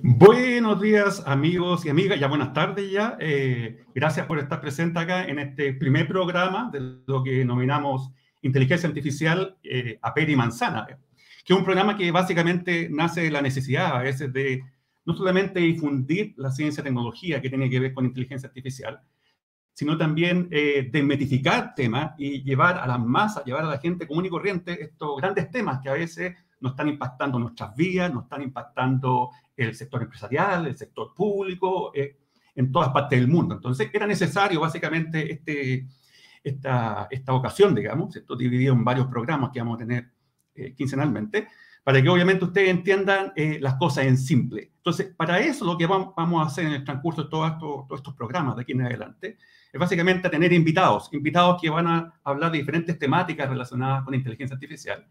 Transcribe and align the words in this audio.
Buenos 0.00 0.80
días, 0.80 1.24
amigos 1.26 1.84
y 1.84 1.88
amigas, 1.88 2.20
ya 2.20 2.28
buenas 2.28 2.52
tardes 2.52 2.88
ya. 2.88 3.16
Eh, 3.18 3.84
gracias 3.92 4.26
por 4.26 4.38
estar 4.38 4.60
presente 4.60 5.00
acá 5.00 5.24
en 5.24 5.40
este 5.40 5.72
primer 5.72 6.06
programa 6.06 6.70
de 6.72 7.00
lo 7.04 7.24
que 7.24 7.44
nominamos 7.44 8.12
Inteligencia 8.42 8.88
Artificial 8.88 9.58
eh, 9.64 9.98
a 10.00 10.14
Peri 10.14 10.36
Manzana, 10.36 10.86
que 10.86 11.52
es 11.52 11.58
un 11.58 11.64
programa 11.64 11.96
que 11.96 12.12
básicamente 12.12 12.88
nace 12.88 13.22
de 13.22 13.32
la 13.32 13.42
necesidad 13.42 13.96
a 13.96 14.02
veces 14.02 14.32
de 14.32 14.62
no 15.04 15.16
solamente 15.16 15.58
difundir 15.58 16.32
la 16.36 16.52
ciencia 16.52 16.80
y 16.80 16.84
tecnología 16.84 17.42
que 17.42 17.48
tiene 17.48 17.68
que 17.68 17.80
ver 17.80 17.92
con 17.92 18.04
inteligencia 18.04 18.46
artificial, 18.46 19.00
sino 19.72 19.98
también 19.98 20.46
eh, 20.52 20.88
desmetificar 20.92 21.74
temas 21.74 22.12
y 22.18 22.44
llevar 22.44 22.78
a 22.78 22.86
las 22.86 23.00
masas, 23.00 23.44
llevar 23.44 23.64
a 23.64 23.68
la 23.68 23.78
gente 23.78 24.06
común 24.06 24.26
y 24.26 24.30
corriente 24.30 24.80
estos 24.80 25.16
grandes 25.20 25.50
temas 25.50 25.80
que 25.80 25.88
a 25.88 25.94
veces 25.94 26.36
nos 26.60 26.72
están 26.72 26.88
impactando 26.88 27.40
nuestras 27.40 27.74
vidas, 27.74 28.14
nos 28.14 28.24
están 28.24 28.42
impactando 28.42 29.30
el 29.58 29.74
sector 29.74 30.02
empresarial, 30.02 30.66
el 30.66 30.76
sector 30.76 31.12
público, 31.14 31.90
eh, 31.94 32.16
en 32.54 32.72
todas 32.72 32.90
partes 32.90 33.18
del 33.18 33.28
mundo. 33.28 33.54
Entonces, 33.54 33.90
era 33.92 34.06
necesario 34.06 34.60
básicamente 34.60 35.32
este, 35.32 35.86
esta, 36.42 37.08
esta 37.10 37.32
ocasión, 37.32 37.74
digamos, 37.74 38.14
esto 38.16 38.36
dividido 38.36 38.74
en 38.74 38.84
varios 38.84 39.06
programas 39.06 39.50
que 39.52 39.60
vamos 39.60 39.76
a 39.76 39.78
tener 39.78 40.10
eh, 40.54 40.74
quincenalmente, 40.74 41.48
para 41.84 42.02
que 42.02 42.08
obviamente 42.08 42.44
ustedes 42.44 42.68
entiendan 42.68 43.32
eh, 43.34 43.58
las 43.60 43.74
cosas 43.74 44.06
en 44.06 44.18
simple. 44.18 44.72
Entonces, 44.76 45.14
para 45.16 45.38
eso 45.40 45.64
lo 45.64 45.78
que 45.78 45.86
vamos, 45.86 46.14
a 46.16 46.46
hacer 46.46 46.66
en 46.66 46.72
el 46.72 46.84
transcurso 46.84 47.24
de 47.24 47.30
todos 47.30 47.58
todos 47.58 47.86
estos 47.94 48.14
programas 48.14 48.56
de 48.56 48.62
aquí 48.62 48.72
en 48.72 48.82
adelante 48.82 49.38
es 49.72 49.80
básicamente 49.80 50.28
tener 50.28 50.52
invitados, 50.52 51.08
invitados 51.12 51.60
que 51.60 51.70
van 51.70 51.86
a 51.86 52.20
hablar 52.24 52.50
de 52.50 52.58
diferentes 52.58 52.98
temáticas 52.98 53.48
relacionadas 53.48 54.04
con 54.04 54.14
inteligencia 54.14 54.54
artificial 54.54 55.06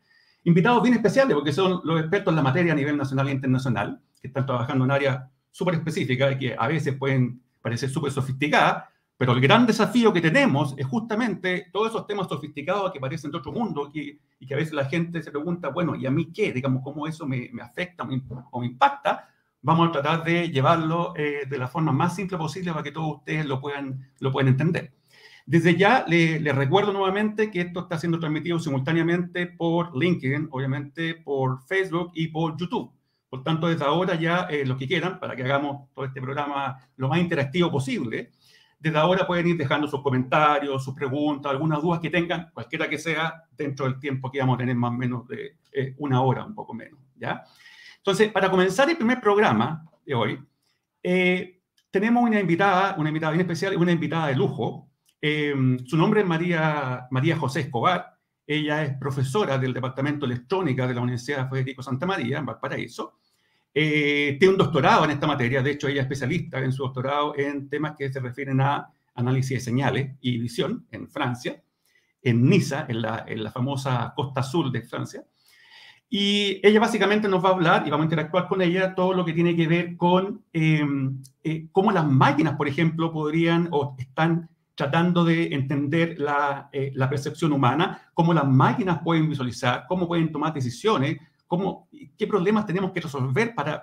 invitados 0.47 0.81
bien 0.81 0.95
especiales, 0.95 1.35
porque 1.35 1.51
son 1.51 1.81
los 1.83 1.99
expertos 1.99 2.31
en 2.31 2.35
la 2.37 2.41
materia 2.41 2.71
a 2.71 2.75
nivel 2.75 2.95
nacional 2.95 3.27
e 3.27 3.31
internacional, 3.31 3.99
están 4.27 4.45
trabajando 4.45 4.85
en 4.85 4.91
áreas 4.91 5.23
súper 5.51 5.75
específicas 5.75 6.33
y 6.33 6.37
que 6.37 6.55
a 6.57 6.67
veces 6.67 6.95
pueden 6.95 7.41
parecer 7.61 7.89
súper 7.89 8.11
sofisticadas, 8.11 8.85
pero 9.17 9.33
el 9.33 9.41
gran 9.41 9.65
desafío 9.65 10.13
que 10.13 10.21
tenemos 10.21 10.75
es 10.77 10.85
justamente 10.85 11.67
todos 11.73 11.89
esos 11.89 12.05
temas 12.05 12.27
sofisticados 12.27 12.91
que 12.91 12.99
parecen 12.99 13.31
de 13.31 13.39
otro 13.39 13.51
mundo 13.51 13.91
y 13.91 14.19
que 14.45 14.53
a 14.53 14.57
veces 14.57 14.73
la 14.73 14.85
gente 14.85 15.23
se 15.23 15.31
pregunta, 15.31 15.69
bueno, 15.69 15.95
¿y 15.95 16.05
a 16.05 16.11
mí 16.11 16.31
qué? 16.31 16.53
Digamos, 16.53 16.83
¿cómo 16.83 17.07
eso 17.07 17.25
me, 17.25 17.49
afecta 17.59 18.03
o 18.03 18.59
me, 18.59 18.67
impacta? 18.67 19.27
Vamos 19.63 19.89
a 19.89 19.91
tratar 19.91 20.23
de 20.23 20.49
llevarlo 20.49 21.13
eh, 21.17 21.47
de 21.49 21.57
la 21.57 21.67
forma 21.67 21.91
más 21.91 22.15
simple 22.15 22.37
posible 22.37 22.71
para 22.71 22.83
que 22.83 22.91
todos 22.91 23.17
ustedes 23.17 23.47
lo 23.47 23.59
puedan, 23.59 24.07
lo 24.19 24.31
puedan 24.31 24.49
entender. 24.49 24.93
Desde 25.47 25.75
ya 25.75 26.05
les 26.07 26.41
le 26.41 26.51
recuerdo 26.51 26.93
nuevamente 26.93 27.49
que 27.49 27.61
esto 27.61 27.79
está 27.79 27.97
siendo 27.97 28.19
transmitido 28.19 28.59
simultáneamente 28.59 29.47
por 29.47 29.97
LinkedIn, 29.97 30.49
obviamente 30.51 31.15
por 31.15 31.63
Facebook 31.63 32.11
y 32.13 32.27
por 32.27 32.55
YouTube. 32.57 32.91
Por 33.29 33.43
tanto, 33.43 33.67
desde 33.67 33.85
ahora 33.85 34.15
ya 34.15 34.47
eh, 34.49 34.65
lo 34.65 34.77
que 34.77 34.87
quieran, 34.87 35.19
para 35.19 35.35
que 35.35 35.43
hagamos 35.43 35.91
todo 35.93 36.05
este 36.05 36.21
programa 36.21 36.77
lo 36.95 37.09
más 37.09 37.19
interactivo 37.19 37.71
posible, 37.71 38.31
desde 38.79 38.97
ahora 38.97 39.25
pueden 39.25 39.47
ir 39.47 39.57
dejando 39.57 39.87
sus 39.87 40.01
comentarios, 40.01 40.83
sus 40.83 40.93
preguntas, 40.93 41.51
algunas 41.51 41.81
dudas 41.81 41.99
que 41.99 42.09
tengan, 42.09 42.51
cualquiera 42.53 42.89
que 42.89 42.97
sea, 42.97 43.43
dentro 43.51 43.85
del 43.85 43.99
tiempo 43.99 44.31
que 44.31 44.39
vamos 44.39 44.55
a 44.55 44.59
tener 44.59 44.75
más 44.75 44.91
o 44.91 44.97
menos 44.97 45.27
de 45.27 45.57
eh, 45.71 45.95
una 45.97 46.21
hora, 46.21 46.45
un 46.45 46.55
poco 46.55 46.73
menos, 46.73 46.99
¿ya? 47.15 47.43
Entonces, 47.97 48.31
para 48.31 48.49
comenzar 48.49 48.89
el 48.89 48.97
primer 48.97 49.19
programa 49.19 49.83
de 50.05 50.13
hoy, 50.13 50.39
eh, 51.03 51.59
tenemos 51.91 52.23
una 52.23 52.39
invitada, 52.39 52.95
una 52.97 53.09
invitada 53.09 53.31
bien 53.31 53.41
especial, 53.41 53.75
una 53.75 53.91
invitada 53.91 54.27
de 54.27 54.35
lujo, 54.35 54.87
Em, 55.21 55.79
su 55.85 55.97
nombre 55.97 56.21
es 56.21 56.27
María, 56.27 57.07
María 57.11 57.37
José 57.37 57.61
Escobar. 57.61 58.16
Ella 58.47 58.83
es 58.83 58.97
profesora 58.97 59.57
del 59.57 59.73
Departamento 59.73 60.25
de 60.25 60.35
Electrónica 60.35 60.87
de 60.87 60.93
la 60.93 61.01
Universidad 61.01 61.49
Federico 61.49 61.83
Santa 61.83 62.05
María, 62.05 62.37
en 62.37 62.45
Valparaíso. 62.45 63.19
Eh, 63.73 64.37
tiene 64.39 64.53
un 64.53 64.57
doctorado 64.57 65.03
en 65.03 65.11
esta 65.11 65.27
materia, 65.27 65.61
de 65.61 65.71
hecho 65.71 65.89
ella 65.89 66.01
es 66.01 66.05
especialista 66.05 66.59
en 66.59 66.71
su 66.71 66.83
doctorado 66.83 67.37
en 67.37 67.69
temas 67.69 67.95
que 67.97 68.11
se 68.11 68.19
refieren 68.21 68.61
a 68.61 68.91
análisis 69.13 69.57
de 69.57 69.59
señales 69.59 70.15
y 70.21 70.37
visión 70.37 70.87
en 70.91 71.09
Francia, 71.09 71.61
en 72.21 72.49
Niza, 72.49 72.85
en 72.87 73.01
la, 73.01 73.25
en 73.27 73.43
la 73.43 73.51
famosa 73.51 74.13
costa 74.15 74.41
sur 74.41 74.71
de 74.71 74.81
Francia. 74.81 75.25
Y 76.09 76.65
ella 76.65 76.79
básicamente 76.79 77.27
nos 77.27 77.43
va 77.43 77.49
a 77.49 77.53
hablar 77.53 77.83
y 77.85 77.89
vamos 77.89 78.05
a 78.05 78.05
interactuar 78.05 78.47
con 78.47 78.61
ella 78.61 78.95
todo 78.95 79.13
lo 79.13 79.25
que 79.25 79.33
tiene 79.33 79.55
que 79.55 79.67
ver 79.67 79.97
con 79.97 80.41
em, 80.53 81.21
eh, 81.43 81.67
cómo 81.71 81.91
las 81.91 82.07
máquinas, 82.07 82.55
por 82.55 82.67
ejemplo, 82.67 83.11
podrían 83.11 83.67
o 83.71 83.95
están 83.97 84.49
tratando 84.77 85.25
de 85.25 85.55
entender 85.55 86.17
eh, 86.71 86.91
la, 86.93 87.09
percepción 87.09 87.51
humana, 87.51 88.11
cómo 88.13 88.31
las 88.31 88.47
máquinas 88.47 88.99
pueden 89.03 89.27
visualizar, 89.27 89.85
cómo 89.87 90.07
pueden 90.07 90.31
tomar 90.31 90.53
decisiones, 90.53 91.17
cómo, 91.47 91.89
qué 92.15 92.27
problemas 92.27 92.67
tenemos 92.67 92.91
que 92.91 93.01
resolver 93.01 93.55
para, 93.55 93.81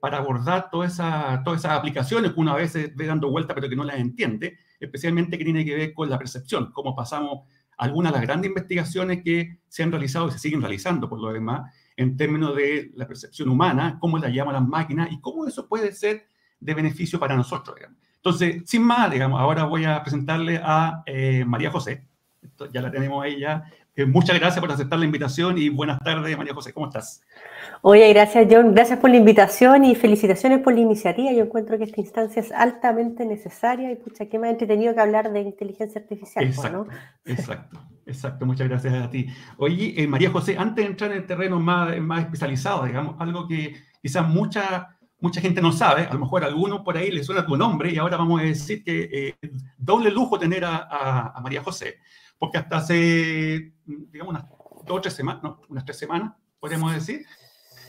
abordar 0.00 0.70
todas 0.70 0.94
esas 0.94 1.42
todas 1.44 1.60
esas 1.60 1.72
aplicaciones 1.72 2.32
que 2.32 2.40
uno 2.40 2.52
a 2.52 2.56
veces 2.56 2.94
ve 2.94 3.06
dando 3.06 3.30
vuelta 3.30 3.54
pero 3.54 3.68
que 3.68 3.76
no 3.76 3.84
las 3.84 3.98
entiende, 3.98 4.58
especialmente 4.80 5.36
que 5.36 5.44
tiene 5.44 5.62
que 5.62 5.76
ver 5.76 5.92
con 5.92 6.08
la 6.08 6.18
percepción, 6.18 6.72
cómo 6.72 6.96
pasamos 6.96 7.46
algunas 7.76 8.12
de 8.12 8.18
las 8.18 8.26
grandes 8.26 8.48
investigaciones 8.48 9.22
que 9.22 9.58
se 9.68 9.82
han 9.82 9.90
realizado 9.90 10.28
y 10.28 10.32
se 10.32 10.38
siguen 10.38 10.62
realizando 10.62 11.06
por 11.06 11.20
lo 11.20 11.32
demás 11.32 11.70
en 11.96 12.16
términos 12.16 12.56
de 12.56 12.92
la 12.94 13.06
percepción 13.06 13.50
humana, 13.50 13.98
cómo 14.00 14.16
la 14.16 14.30
llaman 14.30 14.54
las 14.54 14.66
máquinas 14.66 15.12
y 15.12 15.20
cómo 15.20 15.46
eso 15.46 15.68
puede 15.68 15.92
ser 15.92 16.26
de 16.60 16.74
beneficio 16.74 17.20
para 17.20 17.36
nosotros. 17.36 17.76
Digamos. 17.76 18.03
Entonces, 18.24 18.62
sin 18.64 18.82
más, 18.82 19.10
digamos, 19.10 19.38
ahora 19.38 19.64
voy 19.64 19.84
a 19.84 20.00
presentarle 20.02 20.58
a 20.64 21.02
eh, 21.04 21.44
María 21.46 21.70
José. 21.70 22.06
ya 22.72 22.80
la 22.80 22.90
tenemos 22.90 23.22
ahí 23.22 23.38
ya. 23.38 23.64
Eh, 23.94 24.06
muchas 24.06 24.40
gracias 24.40 24.60
por 24.60 24.72
aceptar 24.72 24.98
la 24.98 25.04
invitación 25.04 25.58
y 25.58 25.68
buenas 25.68 26.00
tardes, 26.00 26.34
María 26.34 26.54
José. 26.54 26.72
¿Cómo 26.72 26.86
estás? 26.86 27.20
Oye, 27.82 28.10
gracias, 28.14 28.46
John. 28.50 28.74
Gracias 28.74 28.98
por 28.98 29.10
la 29.10 29.16
invitación 29.16 29.84
y 29.84 29.94
felicitaciones 29.94 30.60
por 30.60 30.72
la 30.72 30.80
iniciativa. 30.80 31.32
Yo 31.32 31.44
encuentro 31.44 31.76
que 31.76 31.84
esta 31.84 32.00
instancia 32.00 32.40
es 32.40 32.50
altamente 32.50 33.26
necesaria 33.26 33.92
y, 33.92 33.96
pucha, 33.96 34.24
qué 34.24 34.38
más 34.38 34.48
entretenido 34.48 34.94
que 34.94 35.00
hablar 35.02 35.30
de 35.30 35.42
inteligencia 35.42 36.00
artificial. 36.00 36.46
Exacto, 36.46 36.86
exacto, 37.26 37.78
exacto. 38.06 38.46
Muchas 38.46 38.70
gracias 38.70 38.94
a 38.94 39.10
ti. 39.10 39.26
Oye, 39.58 40.02
eh, 40.02 40.06
María 40.08 40.30
José, 40.30 40.56
antes 40.56 40.82
de 40.82 40.90
entrar 40.90 41.12
en 41.12 41.18
el 41.18 41.26
terreno 41.26 41.60
más, 41.60 42.00
más 42.00 42.20
especializado, 42.20 42.86
digamos, 42.86 43.16
algo 43.18 43.46
que 43.46 43.74
quizás 44.00 44.26
mucha 44.26 44.93
mucha 45.24 45.40
gente 45.40 45.62
no 45.62 45.72
sabe, 45.72 46.02
a 46.02 46.12
lo 46.12 46.18
mejor 46.18 46.44
a 46.44 46.48
alguno 46.48 46.84
por 46.84 46.98
ahí 46.98 47.10
le 47.10 47.24
suena 47.24 47.46
tu 47.46 47.56
nombre 47.56 47.90
y 47.90 47.96
ahora 47.96 48.18
vamos 48.18 48.42
a 48.42 48.44
decir 48.44 48.84
que 48.84 49.08
eh, 49.10 49.50
doble 49.78 50.10
lujo 50.10 50.38
tener 50.38 50.66
a, 50.66 51.32
María 51.42 51.62
José, 51.62 51.96
porque 52.38 52.58
hasta 52.58 52.76
hace, 52.76 53.72
digamos, 53.86 54.34
unas 54.34 54.44
dos 54.84 54.98
o 54.98 55.00
tres 55.00 55.14
semanas, 55.14 55.42
no, 55.42 55.62
unas 55.70 55.86
tres 55.86 55.98
semanas, 55.98 56.34
podríamos 56.60 56.92
decir, 56.92 57.24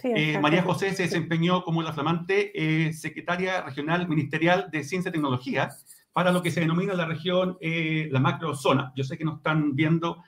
eh, 0.02 0.40
María 0.40 0.64
José 0.64 0.94
se 0.94 1.04
desempeñó 1.04 1.66
como 1.66 1.84
la 1.84 1.92
flamante 1.92 2.54
eh, 2.56 2.94
secretaria 2.94 3.62
regional 3.64 4.08
ministerial 4.08 4.70
de 4.72 4.86
Ciencia 4.86 5.10
y 5.10 5.12
Tecnología 5.12 5.72
para 6.14 6.32
lo 6.32 6.42
que 6.42 6.52
se 6.52 6.62
denomina 6.62 6.94
la 6.94 7.06
región, 7.06 7.58
la 7.60 8.20
macrozona. 8.22 8.94
Yo 8.96 9.04
sé 9.04 9.18
que 9.18 9.26
nos 9.26 9.38
están 9.38 9.76
viendo 9.76 10.24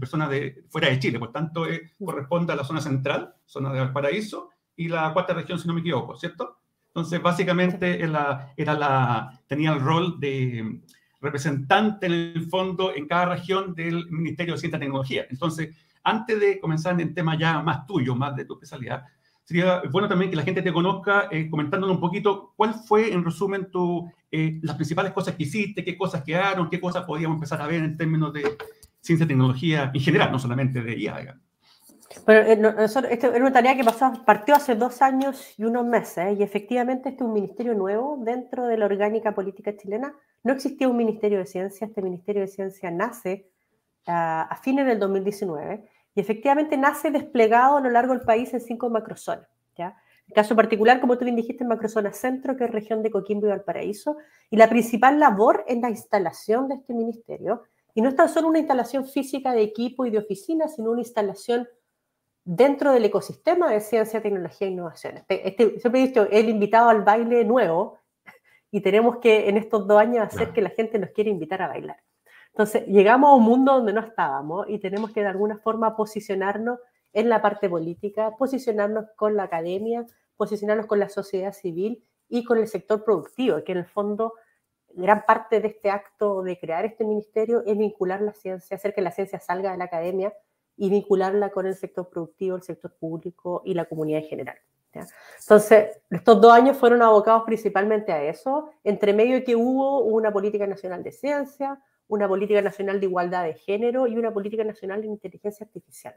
personas 0.00 0.30
de 0.30 0.64
fuera 0.70 0.88
de 0.88 0.98
Chile, 0.98 1.18
por 1.18 1.30
tanto, 1.30 1.66
corresponde 2.02 2.54
a 2.54 2.56
la 2.56 2.64
zona 2.64 2.80
central, 2.80 3.34
zona 3.44 3.70
de 3.74 3.80
Valparaíso, 3.80 4.51
y 4.82 4.88
la 4.88 5.12
cuarta 5.12 5.34
región, 5.34 5.58
si 5.58 5.68
no 5.68 5.74
me 5.74 5.80
equivoco, 5.80 6.16
¿cierto? 6.16 6.58
Entonces, 6.88 7.22
básicamente 7.22 8.02
era 8.02 8.74
la, 8.74 9.40
tenía 9.46 9.72
el 9.72 9.80
rol 9.80 10.20
de 10.20 10.80
representante 11.20 12.06
en 12.06 12.12
el 12.12 12.46
fondo 12.50 12.94
en 12.94 13.06
cada 13.06 13.26
región 13.26 13.74
del 13.74 14.10
Ministerio 14.10 14.54
de 14.54 14.60
Ciencia 14.60 14.76
y 14.76 14.80
Tecnología. 14.80 15.26
Entonces, 15.30 15.74
antes 16.02 16.38
de 16.38 16.60
comenzar 16.60 16.94
en 16.94 17.00
el 17.00 17.14
tema 17.14 17.38
ya 17.38 17.62
más 17.62 17.86
tuyo, 17.86 18.14
más 18.14 18.34
de 18.36 18.44
tu 18.44 18.54
especialidad, 18.54 19.04
sería 19.44 19.82
bueno 19.90 20.08
también 20.08 20.30
que 20.30 20.36
la 20.36 20.42
gente 20.42 20.62
te 20.62 20.72
conozca 20.72 21.28
eh, 21.30 21.48
comentándonos 21.48 21.96
un 21.96 22.00
poquito 22.00 22.52
cuál 22.56 22.74
fue, 22.74 23.12
en 23.12 23.24
resumen, 23.24 23.70
tu, 23.70 24.10
eh, 24.30 24.58
las 24.62 24.76
principales 24.76 25.12
cosas 25.12 25.36
que 25.36 25.44
hiciste, 25.44 25.84
qué 25.84 25.96
cosas 25.96 26.22
quedaron, 26.24 26.68
qué 26.68 26.80
cosas 26.80 27.04
podíamos 27.04 27.36
empezar 27.36 27.62
a 27.62 27.66
ver 27.66 27.82
en 27.82 27.96
términos 27.96 28.32
de 28.32 28.58
ciencia 29.00 29.24
y 29.24 29.28
tecnología 29.28 29.90
en 29.94 30.00
general, 30.00 30.30
no 30.32 30.38
solamente 30.38 30.82
de 30.82 30.98
IA. 30.98 31.38
Bueno, 32.26 32.40
eh, 32.40 32.84
esta 32.84 33.28
es 33.28 33.40
una 33.40 33.52
tarea 33.52 33.76
que 33.76 33.84
pasó, 33.84 34.12
partió 34.24 34.54
hace 34.54 34.74
dos 34.74 35.02
años 35.02 35.54
y 35.58 35.64
unos 35.64 35.84
meses, 35.84 36.38
y 36.38 36.42
efectivamente 36.42 37.10
este 37.10 37.22
es 37.22 37.28
un 37.28 37.34
ministerio 37.34 37.74
nuevo 37.74 38.18
dentro 38.20 38.66
de 38.66 38.76
la 38.76 38.86
orgánica 38.86 39.34
política 39.34 39.76
chilena. 39.76 40.14
No 40.42 40.52
existía 40.52 40.88
un 40.88 40.96
ministerio 40.96 41.38
de 41.38 41.46
ciencia, 41.46 41.86
este 41.86 42.02
ministerio 42.02 42.42
de 42.42 42.48
ciencia 42.48 42.90
nace 42.90 43.48
a, 44.06 44.58
fines 44.62 44.86
del 44.86 44.98
2019 44.98 45.88
y 46.14 46.20
efectivamente 46.20 46.76
nace 46.76 47.10
desplegado 47.10 47.76
a 47.76 47.80
lo 47.80 47.90
largo 47.90 48.12
del 48.12 48.22
país 48.22 48.52
en 48.52 48.60
cinco 48.60 48.90
macrozonas. 48.90 49.48
¿ya? 49.76 49.96
El 50.28 50.34
caso 50.34 50.56
particular, 50.56 51.00
como 51.00 51.18
tú 51.18 51.24
bien 51.24 51.36
dijiste, 51.36 51.64
en 51.64 51.68
macrozona 51.68 52.12
centro, 52.12 52.56
que 52.56 52.64
es 52.64 52.70
región 52.70 53.02
de 53.02 53.10
Coquimbo 53.10 53.46
y 53.46 53.50
Valparaíso, 53.50 54.16
y 54.50 54.56
la 54.56 54.68
principal 54.68 55.18
labor 55.18 55.64
es 55.66 55.78
la 55.80 55.90
instalación 55.90 56.68
de 56.68 56.76
este 56.76 56.94
ministerio, 56.94 57.62
y 57.94 58.02
no 58.02 58.08
es 58.08 58.16
tan 58.16 58.28
solo 58.28 58.48
una 58.48 58.58
instalación 58.58 59.06
física 59.06 59.52
de 59.52 59.62
equipo 59.62 60.06
y 60.06 60.10
de 60.10 60.18
oficina, 60.18 60.68
sino 60.68 60.90
una 60.90 61.00
instalación 61.00 61.68
dentro 62.44 62.92
del 62.92 63.04
ecosistema 63.04 63.70
de 63.70 63.80
ciencia, 63.80 64.20
tecnología 64.20 64.66
e 64.66 64.70
innovación. 64.70 65.24
Este, 65.28 65.80
siempre 65.80 66.02
he 66.02 66.06
dicho, 66.08 66.26
el 66.30 66.48
invitado 66.48 66.88
al 66.88 67.02
baile 67.02 67.44
nuevo 67.44 67.98
y 68.70 68.80
tenemos 68.80 69.18
que 69.18 69.48
en 69.48 69.56
estos 69.56 69.86
dos 69.86 70.00
años 70.00 70.26
hacer 70.26 70.52
que 70.52 70.62
la 70.62 70.70
gente 70.70 70.98
nos 70.98 71.10
quiera 71.10 71.30
invitar 71.30 71.62
a 71.62 71.68
bailar. 71.68 72.02
Entonces, 72.48 72.86
llegamos 72.86 73.30
a 73.30 73.34
un 73.34 73.44
mundo 73.44 73.74
donde 73.74 73.92
no 73.92 74.00
estábamos 74.00 74.66
y 74.68 74.78
tenemos 74.78 75.12
que 75.12 75.20
de 75.20 75.28
alguna 75.28 75.58
forma 75.58 75.96
posicionarnos 75.96 76.78
en 77.12 77.28
la 77.28 77.40
parte 77.40 77.68
política, 77.68 78.36
posicionarnos 78.36 79.06
con 79.16 79.36
la 79.36 79.44
academia 79.44 80.06
posicionarnos 80.42 80.86
con 80.86 80.98
la 80.98 81.08
sociedad 81.08 81.52
civil 81.52 82.04
y 82.28 82.44
con 82.44 82.58
el 82.58 82.66
sector 82.66 83.04
productivo, 83.04 83.62
que 83.62 83.72
en 83.72 83.78
el 83.78 83.86
fondo 83.86 84.34
gran 84.88 85.24
parte 85.24 85.60
de 85.60 85.68
este 85.68 85.88
acto 85.88 86.42
de 86.42 86.58
crear 86.58 86.84
este 86.84 87.04
ministerio 87.04 87.62
es 87.64 87.78
vincular 87.78 88.20
la 88.20 88.32
ciencia, 88.32 88.76
hacer 88.76 88.92
que 88.92 89.02
la 89.02 89.12
ciencia 89.12 89.38
salga 89.38 89.70
de 89.70 89.78
la 89.78 89.84
academia 89.84 90.32
y 90.76 90.90
vincularla 90.90 91.50
con 91.50 91.66
el 91.66 91.74
sector 91.74 92.08
productivo, 92.08 92.56
el 92.56 92.62
sector 92.62 92.92
público 92.98 93.62
y 93.64 93.74
la 93.74 93.84
comunidad 93.84 94.22
en 94.22 94.28
general. 94.28 94.56
Entonces, 95.40 96.00
estos 96.10 96.40
dos 96.40 96.52
años 96.52 96.76
fueron 96.76 97.02
abocados 97.02 97.44
principalmente 97.46 98.12
a 98.12 98.22
eso, 98.24 98.70
entre 98.84 99.12
medio 99.12 99.42
que 99.44 99.56
hubo 99.56 100.00
una 100.00 100.32
política 100.32 100.66
nacional 100.66 101.02
de 101.02 101.12
ciencia, 101.12 101.80
una 102.08 102.28
política 102.28 102.60
nacional 102.60 103.00
de 103.00 103.06
igualdad 103.06 103.44
de 103.44 103.54
género 103.54 104.06
y 104.06 104.18
una 104.18 104.32
política 104.32 104.64
nacional 104.64 105.00
de 105.00 105.06
inteligencia 105.06 105.64
artificial. 105.64 106.14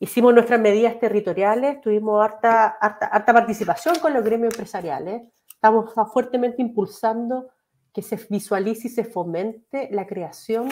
Hicimos 0.00 0.34
nuestras 0.34 0.60
medidas 0.60 0.98
territoriales, 0.98 1.80
tuvimos 1.80 2.22
harta, 2.22 2.66
harta, 2.80 3.06
harta 3.06 3.32
participación 3.32 3.98
con 4.00 4.12
los 4.12 4.24
gremios 4.24 4.52
empresariales, 4.52 5.22
estamos 5.48 5.94
fuertemente 6.12 6.60
impulsando 6.60 7.48
que 7.92 8.02
se 8.02 8.18
visualice 8.28 8.88
y 8.88 8.90
se 8.90 9.04
fomente 9.04 9.88
la 9.90 10.06
creación 10.06 10.68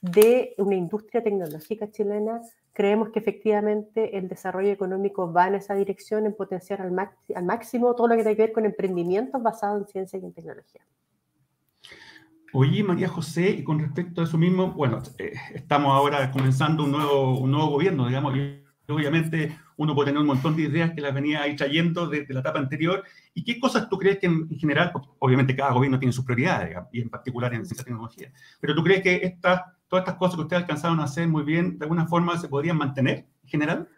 de 0.00 0.54
una 0.58 0.74
industria 0.76 1.22
tecnológica 1.22 1.90
chilena. 1.90 2.40
Creemos 2.72 3.10
que 3.10 3.18
efectivamente 3.18 4.16
el 4.16 4.28
desarrollo 4.28 4.70
económico 4.70 5.32
va 5.32 5.48
en 5.48 5.56
esa 5.56 5.74
dirección, 5.74 6.26
en 6.26 6.34
potenciar 6.34 6.80
al, 6.80 6.96
al 7.34 7.44
máximo 7.44 7.94
todo 7.94 8.08
lo 8.08 8.16
que 8.16 8.22
tiene 8.22 8.36
que 8.36 8.42
ver 8.42 8.52
con 8.52 8.64
emprendimientos 8.64 9.42
basados 9.42 9.82
en 9.82 9.88
ciencia 9.88 10.18
y 10.18 10.24
en 10.24 10.32
tecnología. 10.32 10.82
Oye, 12.52 12.82
María 12.82 13.08
José, 13.08 13.50
y 13.50 13.62
con 13.62 13.78
respecto 13.78 14.20
a 14.20 14.24
eso 14.24 14.36
mismo, 14.36 14.72
bueno, 14.72 15.00
eh, 15.18 15.34
estamos 15.54 15.92
ahora 15.92 16.32
comenzando 16.32 16.82
un 16.82 16.90
nuevo, 16.90 17.38
un 17.38 17.50
nuevo 17.50 17.68
gobierno, 17.68 18.08
digamos, 18.08 18.36
y 18.36 18.64
obviamente 18.88 19.56
uno 19.76 19.94
puede 19.94 20.06
tener 20.06 20.20
un 20.20 20.26
montón 20.26 20.56
de 20.56 20.62
ideas 20.62 20.90
que 20.92 21.00
las 21.00 21.14
venía 21.14 21.42
ahí 21.42 21.54
trayendo 21.54 22.08
desde 22.08 22.34
la 22.34 22.40
etapa 22.40 22.58
anterior. 22.58 23.04
¿Y 23.34 23.44
qué 23.44 23.60
cosas 23.60 23.88
tú 23.88 23.96
crees 23.96 24.18
que 24.18 24.26
en, 24.26 24.48
general, 24.58 24.90
pues, 24.92 25.04
obviamente 25.20 25.54
cada 25.54 25.72
gobierno 25.72 26.00
tiene 26.00 26.12
sus 26.12 26.24
prioridades, 26.24 26.76
y 26.90 27.00
en 27.00 27.08
particular 27.08 27.54
en 27.54 27.64
ciencia 27.64 27.82
y 27.82 27.84
tecnología, 27.84 28.32
pero 28.60 28.74
tú 28.74 28.82
crees 28.82 29.02
que 29.02 29.16
estas, 29.22 29.62
todas 29.90 30.04
estas 30.04 30.18
cosas 30.18 30.36
que 30.36 30.42
ustedes 30.42 30.62
alcanzaron 30.62 31.00
a 31.00 31.04
hacer 31.04 31.28
muy 31.28 31.42
bien, 31.42 31.78
de 31.78 31.84
alguna 31.84 32.06
forma 32.06 32.38
se 32.38 32.48
podrían 32.48 32.78
mantener 32.78 33.26
en 33.42 33.48
general? 33.48 33.88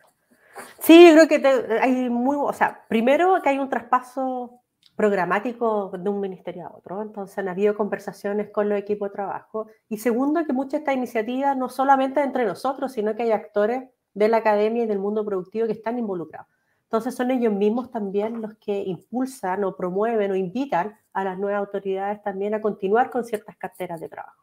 Sí, 0.81 1.07
yo 1.07 1.15
creo 1.15 1.29
que 1.29 1.79
hay 1.81 2.11
muy, 2.11 2.37
o 2.37 2.53
sea, 2.53 2.85
primero 2.89 3.41
que 3.43 3.51
hay 3.51 3.59
un 3.59 3.69
traspaso 3.69 4.63
programático 4.97 5.91
de 5.97 6.11
un 6.11 6.21
ministerio 6.21 6.67
a 6.67 6.77
otro. 6.77 7.03
Entonces 7.03 7.37
han 7.39 7.49
habido 7.49 7.75
conversaciones 7.75 8.51
con 8.51 8.69
los 8.69 8.79
equipos 8.79 9.11
de 9.11 9.15
trabajo. 9.15 9.67
Y 9.89 9.99
segundo, 9.99 10.45
que 10.45 10.53
muchas 10.53 10.73
de 10.73 10.79
estas 10.79 10.97
iniciativas 10.97 11.57
no 11.57 11.69
solamente 11.69 12.23
entre 12.23 12.45
nosotros, 12.45 12.93
sino 12.93 13.15
que 13.15 13.25
hay 13.25 13.33
actores 13.33 13.85
de 14.15 14.29
la 14.29 14.39
academia 14.39 14.85
y 14.85 14.87
del 14.87 14.99
mundo 14.99 15.25
productivo 15.25 15.67
que 15.67 15.73
están 15.73 15.99
involucrados. 15.99 16.49
Entonces 16.85 17.15
son 17.15 17.31
ellos 17.31 17.53
mismos 17.55 17.91
también 17.91 18.43
los 18.43 18.55
que 18.57 18.83
impulsan 18.83 19.65
o 19.65 19.75
promueven 19.75 20.31
o 20.31 20.37
invitan 20.37 20.95
a 21.15 21.25
las 21.25 21.39
nuevas 21.39 21.61
autoridades 21.61 22.23
también 22.23 22.55
a 22.55 22.61
continuar 22.61 23.11
con 23.11 23.25
ciertas 23.25 23.57
carteras 23.57 23.99
de 23.99 24.11
trabajo. 24.11 24.42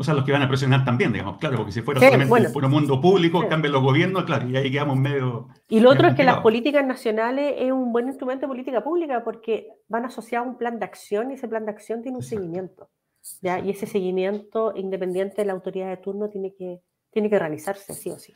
O 0.00 0.04
sea, 0.04 0.14
los 0.14 0.24
que 0.24 0.30
van 0.30 0.42
a 0.42 0.48
presionar 0.48 0.84
también, 0.84 1.12
digamos, 1.12 1.38
claro, 1.38 1.56
porque 1.56 1.72
si 1.72 1.82
fuera 1.82 2.00
solamente 2.00 2.38
el 2.38 2.52
puro 2.52 2.68
mundo 2.68 3.00
público, 3.00 3.42
sí. 3.42 3.48
cambian 3.48 3.72
los 3.72 3.82
gobiernos, 3.82 4.22
claro, 4.22 4.48
y 4.48 4.56
ahí 4.56 4.70
quedamos 4.70 4.96
medio... 4.96 5.48
Y 5.68 5.80
lo 5.80 5.90
otro 5.90 6.06
es 6.06 6.14
que 6.14 6.22
las 6.22 6.38
políticas 6.38 6.86
nacionales 6.86 7.54
es 7.58 7.72
un 7.72 7.92
buen 7.92 8.06
instrumento 8.06 8.46
de 8.46 8.48
política 8.48 8.84
pública 8.84 9.24
porque 9.24 9.66
van 9.88 10.04
asociados 10.04 10.46
a 10.46 10.50
un 10.50 10.56
plan 10.56 10.78
de 10.78 10.84
acción 10.84 11.32
y 11.32 11.34
ese 11.34 11.48
plan 11.48 11.64
de 11.64 11.72
acción 11.72 12.00
tiene 12.02 12.16
un 12.16 12.22
Exacto. 12.22 12.40
seguimiento. 12.40 12.90
¿ya? 13.42 13.58
Y 13.58 13.70
ese 13.70 13.86
seguimiento, 13.86 14.72
independiente 14.76 15.34
de 15.38 15.46
la 15.46 15.54
autoridad 15.54 15.88
de 15.88 15.96
turno, 15.96 16.28
tiene 16.28 16.54
que, 16.54 16.80
tiene 17.10 17.28
que 17.28 17.38
realizarse, 17.40 17.92
sí 17.92 18.10
o 18.10 18.18
sí. 18.20 18.32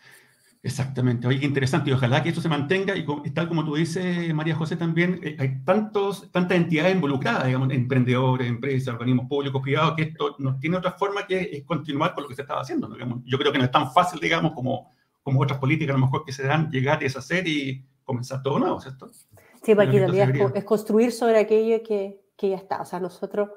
Exactamente. 0.64 1.26
Oye, 1.26 1.44
interesante. 1.44 1.90
Y 1.90 1.92
ojalá 1.92 2.22
que 2.22 2.28
esto 2.28 2.40
se 2.40 2.48
mantenga. 2.48 2.94
Y 2.96 3.30
tal 3.30 3.48
como 3.48 3.64
tú 3.64 3.74
dices, 3.74 4.32
María 4.32 4.54
José, 4.54 4.76
también 4.76 5.18
eh, 5.22 5.36
hay 5.38 5.64
tantos, 5.64 6.30
tantas 6.30 6.56
entidades 6.56 6.94
involucradas, 6.94 7.46
digamos, 7.46 7.70
emprendedores, 7.72 8.48
empresas, 8.48 8.94
organismos 8.94 9.26
públicos, 9.26 9.60
privados, 9.60 9.94
que 9.96 10.02
esto 10.02 10.36
no 10.38 10.58
tiene 10.60 10.76
otra 10.76 10.92
forma 10.92 11.26
que 11.26 11.64
continuar 11.66 12.14
con 12.14 12.22
lo 12.22 12.28
que 12.28 12.36
se 12.36 12.42
estaba 12.42 12.60
haciendo. 12.60 12.86
¿no? 12.86 12.94
Digamos, 12.94 13.20
yo 13.24 13.38
creo 13.38 13.50
que 13.50 13.58
no 13.58 13.64
es 13.64 13.72
tan 13.72 13.92
fácil, 13.92 14.20
digamos, 14.20 14.52
como, 14.52 14.92
como 15.22 15.40
otras 15.40 15.58
políticas 15.58 15.94
a 15.94 15.98
lo 15.98 16.06
mejor 16.06 16.24
que 16.24 16.32
se 16.32 16.46
dan, 16.46 16.70
llegar 16.70 17.00
y 17.00 17.04
deshacer 17.04 17.46
y 17.48 17.84
comenzar 18.04 18.40
todo 18.42 18.60
nuevo, 18.60 18.80
¿cierto? 18.80 19.10
Sí, 19.62 19.74
porque 19.74 19.96
en 19.96 20.12
realidad 20.12 20.56
es, 20.56 20.64
construir 20.64 21.10
sobre 21.10 21.40
aquello 21.40 21.82
que, 21.82 22.20
que 22.36 22.50
ya 22.50 22.56
está. 22.56 22.80
O 22.82 22.84
sea, 22.84 23.00
nosotros 23.00 23.50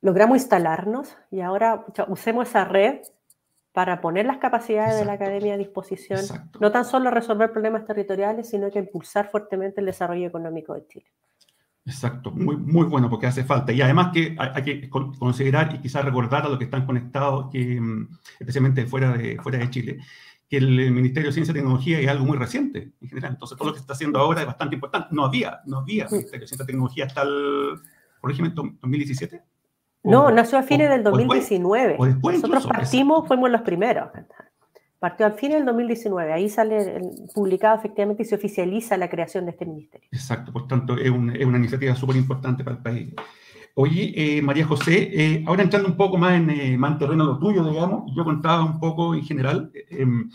logramos 0.00 0.38
instalarnos 0.38 1.14
y 1.30 1.40
ahora 1.40 1.84
usemos 2.08 2.48
esa 2.48 2.64
red 2.64 3.00
para 3.72 4.00
poner 4.00 4.26
las 4.26 4.38
capacidades 4.38 4.92
Exacto. 4.92 5.10
de 5.10 5.18
la 5.18 5.24
academia 5.24 5.54
a 5.54 5.58
disposición, 5.58 6.20
Exacto. 6.20 6.58
no 6.60 6.70
tan 6.70 6.84
solo 6.84 7.10
resolver 7.10 7.52
problemas 7.52 7.86
territoriales, 7.86 8.48
sino 8.48 8.70
que 8.70 8.78
impulsar 8.78 9.30
fuertemente 9.30 9.80
el 9.80 9.86
desarrollo 9.86 10.26
económico 10.26 10.74
de 10.74 10.86
Chile. 10.86 11.06
Exacto, 11.84 12.30
muy, 12.30 12.56
muy 12.56 12.86
bueno 12.86 13.10
porque 13.10 13.26
hace 13.26 13.44
falta. 13.44 13.72
Y 13.72 13.82
además 13.82 14.10
que 14.12 14.36
hay, 14.38 14.50
hay 14.54 14.62
que 14.62 14.88
considerar 14.90 15.74
y 15.74 15.78
quizás 15.78 16.04
recordar 16.04 16.44
a 16.44 16.48
los 16.48 16.58
que 16.58 16.64
están 16.64 16.86
conectados, 16.86 17.50
que, 17.50 17.80
mm, 17.80 18.08
especialmente 18.38 18.86
fuera 18.86 19.16
de, 19.16 19.36
fuera 19.42 19.58
de 19.58 19.70
Chile, 19.70 19.98
que 20.48 20.58
el 20.58 20.92
Ministerio 20.92 21.30
de 21.30 21.32
Ciencia 21.32 21.52
y 21.52 21.54
Tecnología 21.54 21.98
es 21.98 22.08
algo 22.08 22.26
muy 22.26 22.36
reciente 22.36 22.92
en 23.00 23.08
general. 23.08 23.32
Entonces, 23.32 23.56
todo 23.56 23.68
lo 23.68 23.72
que 23.72 23.78
se 23.78 23.84
está 23.84 23.94
haciendo 23.94 24.18
ahora 24.18 24.42
es 24.42 24.46
bastante 24.46 24.74
importante. 24.74 25.08
No 25.10 25.24
había, 25.24 25.60
no 25.64 25.78
había 25.78 26.06
Ministerio 26.10 26.42
de 26.42 26.46
Ciencia 26.46 26.64
y 26.64 26.66
Tecnología 26.66 27.06
hasta 27.06 27.22
el, 27.22 27.80
ejemplo, 28.30 28.62
2017. 28.82 29.42
No, 30.04 30.30
nació 30.30 30.58
a 30.58 30.62
fines 30.62 30.88
o, 30.88 30.92
del 30.92 31.02
2019. 31.04 31.96
O 31.98 32.06
después, 32.06 32.36
Nosotros 32.36 32.64
incluso, 32.64 32.68
partimos, 32.68 33.16
exacto. 33.18 33.28
fuimos 33.28 33.50
los 33.50 33.60
primeros. 33.62 34.08
Partió 34.98 35.26
al 35.26 35.34
fin 35.34 35.52
del 35.52 35.64
2019. 35.64 36.32
Ahí 36.32 36.48
sale 36.48 36.96
el, 36.96 37.02
publicado 37.34 37.76
efectivamente 37.76 38.22
y 38.22 38.26
se 38.26 38.34
oficializa 38.34 38.96
la 38.96 39.08
creación 39.08 39.44
de 39.44 39.52
este 39.52 39.66
ministerio. 39.66 40.08
Exacto, 40.12 40.52
por 40.52 40.66
tanto, 40.66 40.96
es, 40.96 41.10
un, 41.10 41.30
es 41.30 41.44
una 41.44 41.58
iniciativa 41.58 41.94
súper 41.94 42.16
importante 42.16 42.64
para 42.64 42.76
el 42.76 42.82
país. 42.82 43.14
Oye, 43.74 44.12
eh, 44.14 44.42
María 44.42 44.66
José, 44.66 45.10
eh, 45.12 45.44
ahora 45.46 45.62
entrando 45.62 45.88
un 45.88 45.96
poco 45.96 46.18
más 46.18 46.34
en, 46.34 46.50
eh, 46.50 46.76
más 46.76 46.92
en 46.92 46.98
terreno 46.98 47.24
lo 47.24 47.38
tuyo, 47.38 47.64
digamos, 47.64 48.12
yo 48.14 48.22
contaba 48.22 48.62
un 48.62 48.78
poco 48.78 49.14
en 49.14 49.24
general 49.24 49.72
em, 49.88 50.28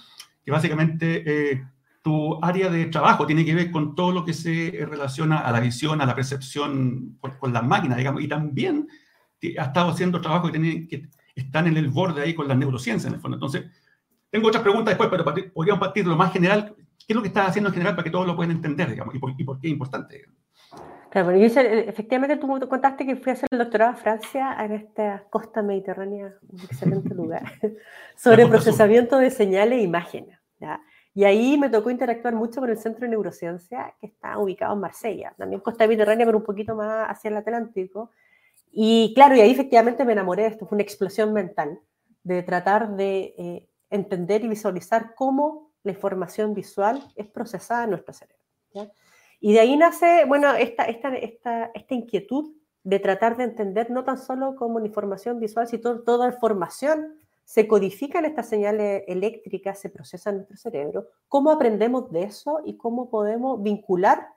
que 0.44 0.52
básicamente 0.52 1.24
eh, 1.52 1.64
tu 2.02 2.44
área 2.44 2.70
de 2.70 2.86
trabajo 2.86 3.28
tiene 3.28 3.46
que 3.46 3.54
ver 3.54 3.70
con 3.70 3.94
todo 3.94 4.12
lo 4.12 4.26
que 4.26 4.34
se 4.34 4.86
relaciona 4.90 5.40
a 5.40 5.52
la 5.52 5.60
visión, 5.60 6.02
a 6.02 6.06
la 6.08 6.16
percepción 6.16 7.18
por, 7.22 7.38
con 7.38 7.54
las 7.54 7.64
máquinas, 7.64 7.98
digamos, 7.98 8.24
y 8.24 8.28
también 8.28 8.88
ha 9.58 9.64
estado 9.64 9.90
haciendo 9.90 10.22
trabajo 10.22 10.48
que, 10.48 10.60
tiene, 10.60 10.88
que 10.88 11.10
están 11.36 11.68
en 11.68 11.78
el 11.78 11.90
borde 11.90 12.22
ahí 12.22 12.34
con 12.34 12.48
la 12.48 12.56
neurociencia, 12.56 13.08
en 13.08 13.16
el 13.16 13.20
fondo. 13.20 13.36
Entonces, 13.36 13.66
tengo 14.30 14.48
otras 14.48 14.64
preguntas 14.64 14.92
después, 14.92 15.10
pero 15.10 15.24
partir, 15.24 15.52
podríamos 15.54 15.80
partir 15.80 16.04
de 16.04 16.10
lo 16.10 16.18
más 16.18 16.34
general. 16.34 16.76
¿Qué 16.76 17.14
es 17.14 17.16
lo 17.16 17.22
que 17.22 17.30
estás 17.30 17.50
haciendo 17.50 17.70
en 17.70 17.74
general 17.74 17.96
para 17.96 18.04
que 18.04 18.12
todos 18.12 18.28
lo 18.28 18.36
puedan 18.36 18.52
entender, 18.52 18.90
digamos, 18.90 19.16
y 19.16 19.20
por, 19.20 19.34
y 19.38 19.44
por 19.44 19.60
qué 19.60 19.68
es 19.68 19.74
importante? 19.74 20.16
Digamos? 20.16 20.38
Claro, 21.10 21.28
bueno, 21.28 21.44
hice, 21.44 21.88
efectivamente 21.88 22.36
tú 22.36 22.48
contaste 22.68 23.06
que 23.06 23.16
fui 23.16 23.30
a 23.30 23.34
hacer 23.34 23.48
el 23.52 23.60
doctorado 23.60 23.92
a 23.92 23.96
Francia, 23.96 24.58
en 24.60 24.74
esta 24.74 25.24
costa 25.30 25.62
mediterránea, 25.62 26.34
un 26.50 26.60
excelente 26.60 27.14
lugar, 27.16 27.44
sobre 28.18 28.46
procesamiento 28.46 29.16
sur. 29.16 29.24
de 29.24 29.32
señales 29.32 29.80
e 29.80 29.84
imágenes. 29.84 30.38
¿ya? 30.60 30.82
Y 31.14 31.24
ahí 31.24 31.58
me 31.58 31.70
tocó 31.70 31.90
interactuar 31.90 32.36
mucho 32.36 32.60
con 32.60 32.70
el 32.70 32.78
Centro 32.78 33.02
de 33.02 33.10
Neurociencia, 33.10 33.96
que 34.00 34.08
está 34.08 34.38
ubicado 34.38 34.74
en 34.74 34.82
Marsella, 34.82 35.34
también 35.38 35.62
costa 35.62 35.88
mediterránea, 35.88 36.26
pero 36.26 36.38
un 36.38 36.44
poquito 36.44 36.76
más 36.76 37.10
hacia 37.10 37.30
el 37.30 37.38
Atlántico. 37.38 38.12
Y 38.80 39.12
claro, 39.16 39.36
y 39.36 39.42
ahí 39.42 39.50
efectivamente 39.50 40.06
me 40.06 40.12
enamoré 40.12 40.44
de 40.44 40.50
esto, 40.50 40.68
fue 40.68 40.76
una 40.76 40.84
explosión 40.84 41.34
mental, 41.34 41.80
de 42.22 42.44
tratar 42.44 42.96
de 42.96 43.34
eh, 43.36 43.70
entender 43.90 44.44
y 44.44 44.50
visualizar 44.50 45.16
cómo 45.16 45.72
la 45.82 45.94
información 45.94 46.54
visual 46.54 47.02
es 47.16 47.26
procesada 47.26 47.86
en 47.86 47.90
nuestro 47.90 48.14
cerebro. 48.14 48.94
Y 49.40 49.54
de 49.54 49.62
ahí 49.62 49.76
nace, 49.76 50.26
bueno, 50.26 50.54
esta, 50.54 50.84
esta, 50.84 51.16
esta, 51.16 51.72
esta 51.74 51.94
inquietud 51.96 52.54
de 52.84 53.00
tratar 53.00 53.36
de 53.36 53.46
entender 53.46 53.90
no 53.90 54.04
tan 54.04 54.20
solo 54.20 54.56
como 54.56 54.80
la 54.80 54.86
información 54.86 55.40
visual, 55.40 55.68
sino 55.68 56.02
toda 56.02 56.28
información 56.28 57.16
se 57.46 57.68
codifica 57.68 58.20
en 58.20 58.26
estas 58.26 58.48
señales 58.48 59.06
eléctricas, 59.08 59.80
se 59.80 59.90
procesa 59.90 60.30
en 60.30 60.36
nuestro 60.36 60.58
cerebro, 60.58 61.08
cómo 61.28 61.50
aprendemos 61.50 62.12
de 62.12 62.26
eso 62.26 62.62
y 62.64 62.78
cómo 62.78 63.10
podemos 63.10 63.60
vincular 63.64 64.28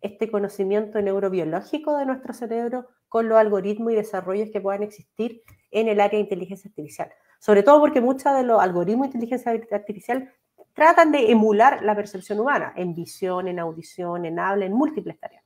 este 0.00 0.30
conocimiento 0.30 1.00
neurobiológico 1.00 1.96
de 1.96 2.06
nuestro 2.06 2.32
cerebro 2.32 2.86
con 3.08 3.28
los 3.28 3.38
algoritmos 3.38 3.92
y 3.92 3.96
desarrollos 3.96 4.50
que 4.52 4.60
puedan 4.60 4.82
existir 4.82 5.42
en 5.70 5.88
el 5.88 6.00
área 6.00 6.18
de 6.18 6.24
inteligencia 6.24 6.68
artificial. 6.68 7.10
Sobre 7.38 7.62
todo 7.62 7.80
porque 7.80 8.00
muchos 8.00 8.34
de 8.34 8.42
los 8.42 8.60
algoritmos 8.60 9.06
de 9.08 9.18
inteligencia 9.18 9.52
artificial 9.72 10.32
tratan 10.74 11.10
de 11.10 11.30
emular 11.30 11.82
la 11.82 11.96
percepción 11.96 12.38
humana 12.40 12.72
en 12.76 12.94
visión, 12.94 13.48
en 13.48 13.58
audición, 13.58 14.24
en 14.24 14.38
habla, 14.38 14.66
en 14.66 14.72
múltiples 14.72 15.18
tareas. 15.18 15.44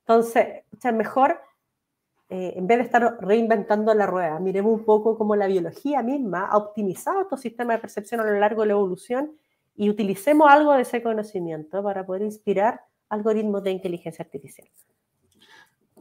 Entonces, 0.00 0.64
o 0.72 0.92
mejor, 0.92 1.40
eh, 2.28 2.52
en 2.56 2.66
vez 2.66 2.78
de 2.78 2.84
estar 2.84 3.18
reinventando 3.20 3.94
la 3.94 4.06
rueda, 4.06 4.38
miremos 4.40 4.78
un 4.78 4.84
poco 4.84 5.16
cómo 5.16 5.36
la 5.36 5.46
biología 5.46 6.02
misma 6.02 6.46
ha 6.46 6.58
optimizado 6.58 7.22
estos 7.22 7.40
sistemas 7.40 7.78
de 7.78 7.80
percepción 7.80 8.20
a 8.20 8.24
lo 8.24 8.38
largo 8.38 8.62
de 8.62 8.68
la 8.68 8.72
evolución 8.74 9.32
y 9.74 9.88
utilicemos 9.88 10.50
algo 10.50 10.74
de 10.74 10.82
ese 10.82 11.02
conocimiento 11.02 11.82
para 11.82 12.04
poder 12.04 12.22
inspirar 12.22 12.82
algoritmos 13.14 13.62
de 13.62 13.70
inteligencia 13.72 14.24
artificial. 14.24 14.68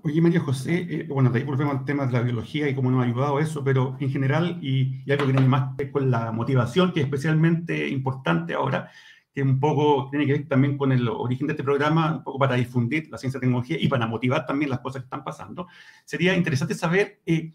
Oye, 0.06 0.20
María 0.20 0.42
José, 0.42 0.86
eh, 0.90 1.06
bueno, 1.08 1.30
de 1.30 1.40
ahí 1.40 1.46
volvemos 1.46 1.78
al 1.78 1.86
tema 1.86 2.06
de 2.06 2.12
la 2.12 2.22
biología 2.22 2.68
y 2.68 2.76
cómo 2.76 2.92
nos 2.92 3.02
ha 3.02 3.08
ayudado 3.08 3.40
eso, 3.40 3.64
pero 3.64 3.96
en 4.02 4.10
general, 4.10 4.60
y, 4.62 5.02
y 5.06 5.12
algo 5.12 5.26
que 5.28 5.32
tiene 5.32 5.48
más 5.48 5.70
que 5.78 5.86
ver 5.86 5.92
con 5.94 6.12
la 6.12 6.32
motivación, 6.34 6.92
que 6.92 7.00
es 7.00 7.06
especialmente 7.06 7.88
importante 7.88 8.54
ahora, 8.54 8.92
que 9.34 9.42
un 9.42 9.60
poco 9.60 10.10
tiene 10.10 10.26
que 10.26 10.34
ver 10.34 10.48
también 10.48 10.78
con 10.78 10.92
el 10.92 11.08
origen 11.08 11.48
de 11.48 11.54
este 11.54 11.64
programa, 11.64 12.18
un 12.18 12.24
poco 12.24 12.38
para 12.38 12.56
difundir 12.56 13.10
la 13.10 13.18
ciencia 13.18 13.38
y 13.38 13.42
tecnología 13.42 13.78
y 13.80 13.88
para 13.88 14.06
motivar 14.06 14.46
también 14.46 14.70
las 14.70 14.80
cosas 14.80 15.02
que 15.02 15.06
están 15.06 15.24
pasando. 15.24 15.68
Sería 16.06 16.36
interesante 16.36 16.76
saber 16.76 17.22
eh, 17.26 17.52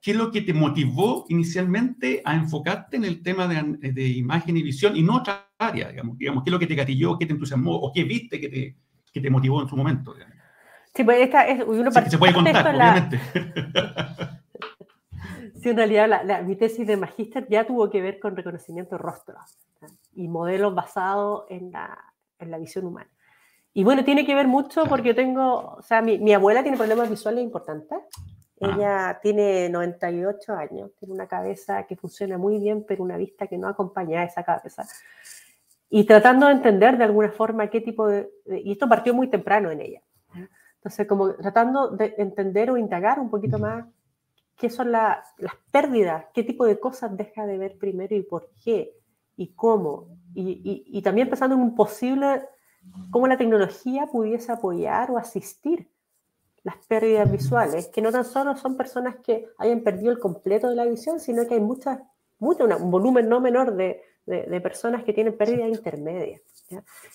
qué 0.00 0.10
es 0.10 0.16
lo 0.16 0.30
que 0.30 0.42
te 0.42 0.52
motivó 0.52 1.24
inicialmente 1.28 2.20
a 2.24 2.34
enfocarte 2.34 2.96
en 2.96 3.04
el 3.04 3.22
tema 3.22 3.48
de, 3.48 3.92
de, 3.92 4.08
imagen 4.08 4.56
y 4.56 4.62
visión 4.62 4.96
y 4.96 5.02
no 5.02 5.16
otra 5.16 5.52
área, 5.56 5.88
digamos, 5.88 6.18
digamos, 6.18 6.44
qué 6.44 6.50
es 6.50 6.52
lo 6.52 6.58
que 6.58 6.66
te 6.66 6.74
gatilló, 6.74 7.18
qué 7.18 7.26
te 7.26 7.32
entusiasmó 7.32 7.76
o 7.76 7.92
qué 7.92 8.04
viste 8.04 8.40
que 8.40 8.48
te, 8.48 8.76
que 9.12 9.20
te 9.20 9.30
motivó 9.30 9.62
en 9.62 9.68
su 9.68 9.76
momento. 9.76 10.14
Sí, 10.94 11.04
pues 11.04 11.20
esta 11.20 11.46
es 11.46 11.62
uno 11.66 11.90
sí, 11.90 12.10
se 12.10 12.18
puede 12.18 12.34
contar, 12.34 12.74
obviamente. 12.74 13.18
sí, 15.60 15.70
en 15.70 15.76
realidad 15.76 16.24
la, 16.24 16.42
mi 16.42 16.56
tesis 16.56 16.86
de 16.86 16.96
magíster 16.96 17.46
ya 17.48 17.66
tuvo 17.66 17.88
que 17.88 18.02
ver 18.02 18.20
con 18.20 18.36
reconocimiento 18.36 18.96
de 18.96 19.02
rostro 19.02 19.36
y 20.14 20.28
modelos 20.28 20.74
basados 20.74 21.44
en 21.48 21.72
la, 21.72 21.98
en 22.38 22.50
la 22.50 22.58
visión 22.58 22.86
humana. 22.86 23.10
Y 23.74 23.84
bueno, 23.84 24.04
tiene 24.04 24.26
que 24.26 24.34
ver 24.34 24.48
mucho 24.48 24.84
porque 24.84 25.08
yo 25.08 25.14
tengo, 25.14 25.76
o 25.78 25.82
sea, 25.82 26.02
mi, 26.02 26.18
mi 26.18 26.34
abuela 26.34 26.62
tiene 26.62 26.76
problemas 26.76 27.08
visuales 27.08 27.42
importantes. 27.42 27.98
Ah. 28.60 28.74
Ella 28.76 29.18
tiene 29.22 29.70
98 29.70 30.52
años, 30.52 30.90
tiene 30.98 31.14
una 31.14 31.26
cabeza 31.26 31.86
que 31.86 31.96
funciona 31.96 32.36
muy 32.36 32.58
bien, 32.58 32.84
pero 32.86 33.02
una 33.02 33.16
vista 33.16 33.46
que 33.46 33.56
no 33.56 33.68
acompaña 33.68 34.20
a 34.20 34.24
esa 34.24 34.42
cabeza. 34.42 34.84
Y 35.94 36.04
tratando 36.04 36.46
de 36.46 36.52
entender 36.52 36.96
de 36.96 37.04
alguna 37.04 37.30
forma 37.32 37.68
qué 37.68 37.82
tipo 37.82 38.06
de... 38.06 38.30
Y 38.46 38.72
esto 38.72 38.88
partió 38.88 39.12
muy 39.12 39.28
temprano 39.28 39.70
en 39.70 39.82
ella. 39.82 40.00
Entonces, 40.76 41.06
como 41.06 41.34
tratando 41.34 41.90
de 41.90 42.14
entender 42.16 42.70
o 42.70 42.78
indagar 42.78 43.20
un 43.20 43.28
poquito 43.28 43.58
más 43.58 43.84
qué 44.56 44.70
son 44.70 44.90
las 44.90 45.18
pérdidas, 45.70 46.24
qué 46.32 46.44
tipo 46.44 46.64
de 46.64 46.80
cosas 46.80 47.14
deja 47.14 47.44
de 47.44 47.58
ver 47.58 47.76
primero 47.76 48.16
y 48.16 48.22
por 48.22 48.48
qué 48.64 48.96
y 49.36 49.48
cómo. 49.48 50.08
Y, 50.34 51.02
también 51.02 51.28
pensando 51.28 51.56
en 51.56 51.60
un 51.60 51.74
posible, 51.74 52.40
cómo 53.10 53.26
la 53.26 53.36
tecnología 53.36 54.06
pudiese 54.06 54.50
apoyar 54.50 55.10
o 55.10 55.18
asistir 55.18 55.90
las 56.62 56.78
pérdidas 56.86 57.30
visuales, 57.30 57.88
que 57.88 58.00
no 58.00 58.10
tan 58.10 58.24
solo 58.24 58.56
son 58.56 58.78
personas 58.78 59.16
que 59.16 59.46
hayan 59.58 59.82
perdido 59.82 60.10
el 60.10 60.18
completo 60.18 60.70
de 60.70 60.76
la 60.76 60.86
visión, 60.86 61.20
sino 61.20 61.46
que 61.46 61.52
hay 61.52 61.60
muchas, 61.60 62.00
mucho, 62.38 62.64
un 62.64 62.90
volumen 62.90 63.28
no 63.28 63.42
menor 63.42 63.76
de, 63.76 64.00
de, 64.26 64.60
personas 64.60 65.04
que 65.04 65.12
tienen 65.12 65.36
pérdidas 65.36 65.68
intermedias. 65.68 66.40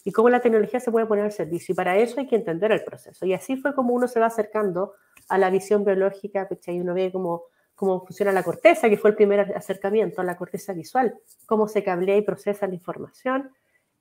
Y 0.03 0.11
cómo 0.11 0.29
la 0.29 0.39
tecnología 0.39 0.79
se 0.79 0.91
puede 0.91 1.05
poner 1.05 1.25
al 1.25 1.31
servicio. 1.31 1.73
Y 1.73 1.75
para 1.75 1.97
eso 1.97 2.19
hay 2.19 2.27
que 2.27 2.35
entender 2.35 2.71
el 2.71 2.83
proceso. 2.83 3.25
Y 3.25 3.33
así 3.33 3.57
fue 3.57 3.73
como 3.73 3.93
uno 3.93 4.07
se 4.07 4.19
va 4.19 4.27
acercando 4.27 4.93
a 5.29 5.37
la 5.37 5.49
visión 5.49 5.83
biológica, 5.83 6.47
y 6.67 6.79
uno 6.79 6.93
ve 6.93 7.11
cómo 7.11 7.45
cómo 7.77 8.03
funciona 8.03 8.31
la 8.31 8.41
corteza, 8.41 8.89
que 8.89 8.97
fue 8.97 9.11
el 9.11 9.15
primer 9.15 9.55
acercamiento 9.55 10.19
a 10.19 10.23
la 10.23 10.35
corteza 10.35 10.73
visual, 10.73 11.15
cómo 11.45 11.67
se 11.67 11.83
cablea 11.83 12.17
y 12.17 12.23
procesa 12.23 12.65
la 12.65 12.73
información. 12.73 13.51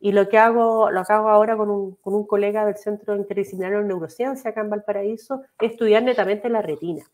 Y 0.01 0.13
lo 0.13 0.31
que 0.31 0.39
hago, 0.39 0.91
lo 0.91 1.05
que 1.05 1.13
hago 1.13 1.29
ahora 1.29 1.59
con 1.59 1.69
un, 1.69 1.95
con 1.97 2.15
un 2.15 2.27
colega 2.27 2.65
del 2.65 2.77
Centro 2.77 3.15
Interdisciplinario 3.15 3.81
de 3.81 3.85
Neurociencia 3.85 4.51
acá 4.51 4.63
en 4.63 4.71
Valparaíso 4.71 5.43
es 5.61 5.73
estudiar 5.73 6.03
netamente 6.03 6.49
la 6.49 6.63
retina. 6.63 7.05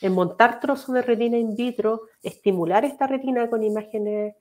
En 0.00 0.12
montar 0.12 0.60
trozos 0.60 0.94
de 0.94 1.02
retina 1.02 1.38
in 1.38 1.56
vitro, 1.56 2.02
estimular 2.22 2.84
esta 2.84 3.06
retina 3.06 3.48
con 3.48 3.64
imágenes 3.64 4.36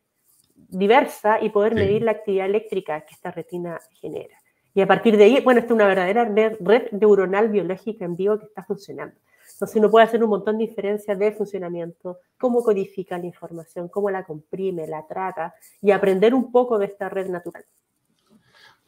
diversas 0.69 1.41
y 1.41 1.49
poder 1.49 1.75
medir 1.75 2.01
la 2.01 2.11
actividad 2.11 2.45
eléctrica 2.45 3.01
que 3.01 3.13
esta 3.13 3.31
retina 3.31 3.79
genera. 3.99 4.35
Y 4.73 4.81
a 4.81 4.87
partir 4.87 5.17
de 5.17 5.23
ahí, 5.23 5.41
bueno, 5.43 5.59
esta 5.59 5.73
es 5.73 5.75
una 5.75 5.87
verdadera 5.87 6.25
red 6.25 6.91
neuronal 6.91 7.49
biológica 7.49 8.05
en 8.05 8.15
vivo 8.15 8.37
que 8.37 8.45
está 8.45 8.63
funcionando. 8.63 9.15
Entonces 9.53 9.77
uno 9.77 9.89
puede 9.89 10.05
hacer 10.05 10.23
un 10.23 10.29
montón 10.29 10.57
de 10.59 10.67
diferencias 10.67 11.17
de 11.17 11.31
funcionamiento, 11.31 12.19
cómo 12.37 12.61
codifica 12.61 13.17
la 13.17 13.25
información, 13.25 13.87
cómo 13.87 14.11
la 14.11 14.23
comprime, 14.23 14.85
la 14.85 15.07
trata 15.07 15.55
y 15.81 15.89
aprender 15.89 16.35
un 16.35 16.51
poco 16.51 16.77
de 16.77 16.85
esta 16.85 17.09
red 17.09 17.27
natural. 17.27 17.63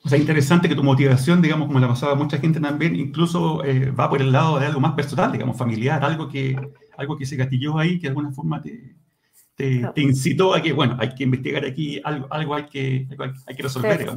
O 0.04 0.08
sea, 0.08 0.18
interesante 0.18 0.70
que 0.70 0.76
tu 0.76 0.84
motivación, 0.84 1.42
digamos, 1.42 1.68
como 1.68 1.80
la 1.80 1.88
pasaba 1.88 2.16
mucha 2.16 2.38
gente 2.38 2.60
también, 2.60 2.96
incluso 2.96 3.64
eh, 3.66 3.92
va 3.92 4.10
por 4.10 4.22
el 4.22 4.32
lado 4.32 4.60
de 4.60 4.68
algo 4.68 4.80
más 4.80 4.94
personal, 4.94 5.32
digamos, 5.32 5.58
familiar, 5.58 6.06
algo 6.06 6.30
que, 6.30 6.56
algo 6.98 7.18
que 7.18 7.26
se 7.26 7.36
gatilló 7.36 7.78
ahí, 7.78 7.98
que 7.98 8.04
de 8.04 8.10
alguna 8.10 8.32
forma 8.32 8.62
te, 8.62 8.96
te, 9.60 10.02
incitó 10.02 10.54
a 10.54 10.62
que, 10.62 10.72
bueno, 10.72 10.96
hay 11.00 11.14
que 11.14 11.26
investigar 11.26 11.66
aquí, 11.66 12.00
algo, 12.06 12.28
algo 12.32 12.56
hay, 12.56 12.66
que, 12.66 13.08
hay 13.46 13.56
que 13.56 13.64
resolver. 13.64 14.10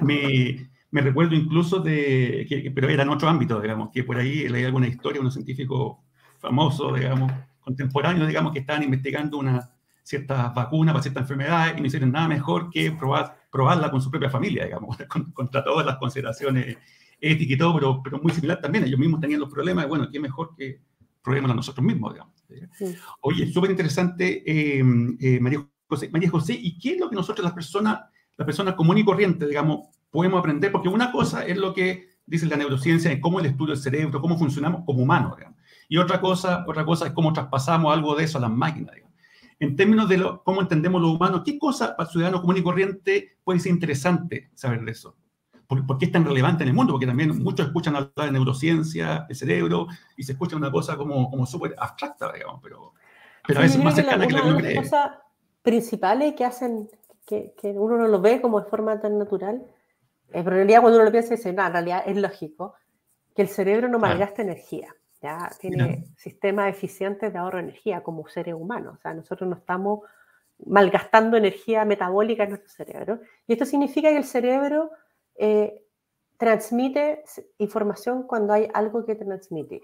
me, 0.00 0.68
me 0.90 1.00
recuerdo 1.00 1.36
incluso 1.36 1.78
de, 1.78 2.44
que, 2.48 2.72
pero 2.72 2.88
era 2.88 3.04
en 3.04 3.08
otro 3.10 3.28
ámbito, 3.28 3.60
digamos, 3.60 3.90
que 3.92 4.02
por 4.02 4.16
ahí 4.16 4.48
leí 4.48 4.64
alguna 4.64 4.88
historia, 4.88 5.20
unos 5.20 5.34
científicos 5.34 5.98
famosos, 6.40 6.98
digamos, 6.98 7.32
contemporáneos, 7.60 8.26
digamos, 8.26 8.52
que 8.52 8.58
estaban 8.58 8.82
investigando 8.82 9.38
una 9.38 9.70
cierta 10.02 10.48
vacuna 10.48 10.92
para 10.92 11.02
ciertas 11.02 11.22
enfermedades 11.22 11.74
y 11.78 11.80
no 11.80 11.86
hicieron 11.86 12.10
nada 12.10 12.26
mejor 12.26 12.68
que 12.68 12.90
probar, 12.90 13.36
probarla 13.52 13.92
con 13.92 14.02
su 14.02 14.10
propia 14.10 14.28
familia, 14.28 14.64
digamos, 14.64 14.98
contra 15.34 15.62
todas 15.62 15.86
las 15.86 15.98
consideraciones 15.98 16.78
éticas 17.20 17.54
y 17.54 17.58
todo, 17.58 17.74
pero, 17.74 18.02
pero 18.02 18.18
muy 18.20 18.32
similar 18.32 18.60
también. 18.60 18.84
Ellos 18.84 18.98
mismos 18.98 19.20
tenían 19.20 19.38
los 19.38 19.52
problemas, 19.52 19.84
y 19.84 19.88
bueno, 19.88 20.08
qué 20.10 20.18
mejor 20.18 20.56
que 20.56 20.80
probémosla 21.22 21.54
nosotros 21.54 21.86
mismos, 21.86 22.12
digamos. 22.12 22.33
Oye, 23.20 23.52
súper 23.52 23.70
interesante, 23.70 24.42
eh, 24.44 24.82
eh, 25.20 25.40
María, 25.40 25.66
José, 25.86 26.08
María 26.10 26.30
José, 26.30 26.54
¿y 26.54 26.78
qué 26.78 26.92
es 26.92 27.00
lo 27.00 27.08
que 27.08 27.16
nosotros 27.16 27.44
las 27.44 27.54
personas, 27.54 28.00
las 28.36 28.46
personas 28.46 28.74
comunes 28.74 29.02
y 29.02 29.06
corrientes, 29.06 29.48
digamos, 29.48 29.88
podemos 30.10 30.38
aprender, 30.38 30.70
porque 30.72 30.88
una 30.88 31.10
cosa 31.10 31.44
es 31.46 31.56
lo 31.56 31.74
que 31.74 32.08
dice 32.26 32.46
la 32.46 32.56
neurociencia, 32.56 33.10
en 33.10 33.20
cómo 33.20 33.40
el 33.40 33.46
estudio 33.46 33.74
del 33.74 33.82
cerebro, 33.82 34.20
cómo 34.20 34.38
funcionamos 34.38 34.82
como 34.84 35.02
humanos, 35.02 35.36
y 35.88 35.98
otra 35.98 36.20
cosa, 36.20 36.64
otra 36.66 36.84
cosa 36.84 37.06
es 37.06 37.12
cómo 37.12 37.32
traspasamos 37.32 37.92
algo 37.92 38.14
de 38.14 38.24
eso 38.24 38.38
a 38.38 38.42
las 38.42 38.50
máquinas. 38.50 38.94
En 39.60 39.76
términos 39.76 40.08
de 40.08 40.22
cómo 40.44 40.60
entendemos 40.60 41.00
lo 41.00 41.10
humano, 41.10 41.42
¿qué 41.44 41.58
cosa 41.58 41.96
para 41.96 42.08
el 42.08 42.12
ciudadano 42.12 42.40
común 42.40 42.56
y 42.56 42.62
corriente 42.62 43.38
puede 43.44 43.60
ser 43.60 43.72
interesante 43.72 44.50
saber 44.54 44.84
de 44.84 44.90
eso? 44.90 45.16
¿Por, 45.86 45.98
qué 45.98 46.06
es 46.06 46.12
tan 46.12 46.24
relevante 46.24 46.62
en 46.62 46.68
el 46.68 46.74
mundo? 46.74 46.92
Porque 46.92 47.06
también 47.06 47.42
muchos 47.42 47.66
escuchan 47.66 47.96
hablar 47.96 48.12
de 48.16 48.32
neurociencia, 48.32 49.26
de 49.28 49.34
cerebro, 49.34 49.86
y 50.16 50.22
se 50.22 50.32
escucha 50.32 50.56
una 50.56 50.70
cosa 50.70 50.96
como, 50.96 51.30
como 51.30 51.46
súper 51.46 51.74
abstracta, 51.78 52.32
digamos, 52.32 52.60
pero, 52.62 52.92
pero 53.46 53.60
a 53.60 53.62
veces 53.62 53.82
más 53.82 53.94
cercana 53.94 54.26
que, 54.26 54.32
la, 54.32 54.42
que 54.42 54.48
uno 54.48 54.58
cree. 54.58 54.74
Las 54.74 54.84
cosas 54.84 55.10
principales 55.62 56.34
que 56.34 56.44
hacen 56.44 56.88
que, 57.26 57.54
que, 57.60 57.68
uno 57.70 57.96
no 57.96 58.08
lo 58.08 58.20
ve 58.20 58.40
como 58.40 58.60
de 58.60 58.68
forma 58.68 59.00
tan 59.00 59.18
natural 59.18 59.64
en 60.34 60.44
realidad 60.44 60.80
cuando 60.80 60.98
uno 60.98 61.06
lo 61.06 61.12
piensa, 61.12 61.34
dice, 61.34 61.52
no, 61.52 61.64
en 61.66 61.72
realidad 61.72 62.02
es 62.06 62.16
lógico 62.16 62.74
que 63.34 63.42
el 63.42 63.48
cerebro 63.48 63.88
no 63.88 63.98
malgasta 63.98 64.42
energía. 64.42 64.94
¿ya? 65.22 65.50
Tiene 65.58 66.06
sistemas 66.16 66.68
eficientes 66.68 67.32
de 67.32 67.38
ahorro 67.38 67.58
de 67.58 67.64
energía 67.64 68.02
como 68.02 68.26
seres 68.28 68.54
humanos. 68.54 68.96
O 68.98 69.00
sea, 69.00 69.14
nosotros 69.14 69.48
no 69.48 69.56
estamos 69.56 70.00
malgastando 70.66 71.36
energía 71.36 71.84
metabólica 71.84 72.44
en 72.44 72.50
nuestro 72.50 72.70
cerebro. 72.70 73.20
Y 73.46 73.52
esto 73.52 73.64
significa 73.64 74.10
que 74.10 74.16
el 74.16 74.24
cerebro 74.24 74.90
eh, 75.36 75.84
transmite 76.36 77.24
información 77.58 78.24
cuando 78.24 78.52
hay 78.52 78.68
algo 78.74 79.04
que 79.04 79.14
transmitir. 79.14 79.82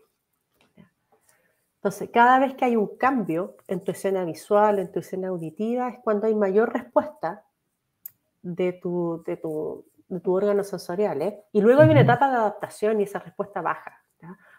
Entonces, 1.76 2.10
cada 2.12 2.38
vez 2.38 2.54
que 2.54 2.66
hay 2.66 2.76
un 2.76 2.98
cambio 2.98 3.56
en 3.66 3.82
tu 3.82 3.92
escena 3.92 4.24
visual, 4.24 4.78
en 4.78 4.92
tu 4.92 4.98
escena 4.98 5.28
auditiva, 5.28 5.88
es 5.88 5.98
cuando 6.04 6.26
hay 6.26 6.34
mayor 6.34 6.72
respuesta 6.74 7.46
de 8.42 8.74
tu, 8.74 9.22
de 9.26 9.38
tu, 9.38 9.86
de 10.08 10.20
tu 10.20 10.34
órgano 10.34 10.62
sensorial. 10.62 11.22
¿eh? 11.22 11.42
Y 11.52 11.62
luego 11.62 11.80
hay 11.80 11.88
una 11.88 12.02
etapa 12.02 12.28
de 12.30 12.36
adaptación 12.36 13.00
y 13.00 13.04
esa 13.04 13.18
respuesta 13.20 13.62
baja, 13.62 13.96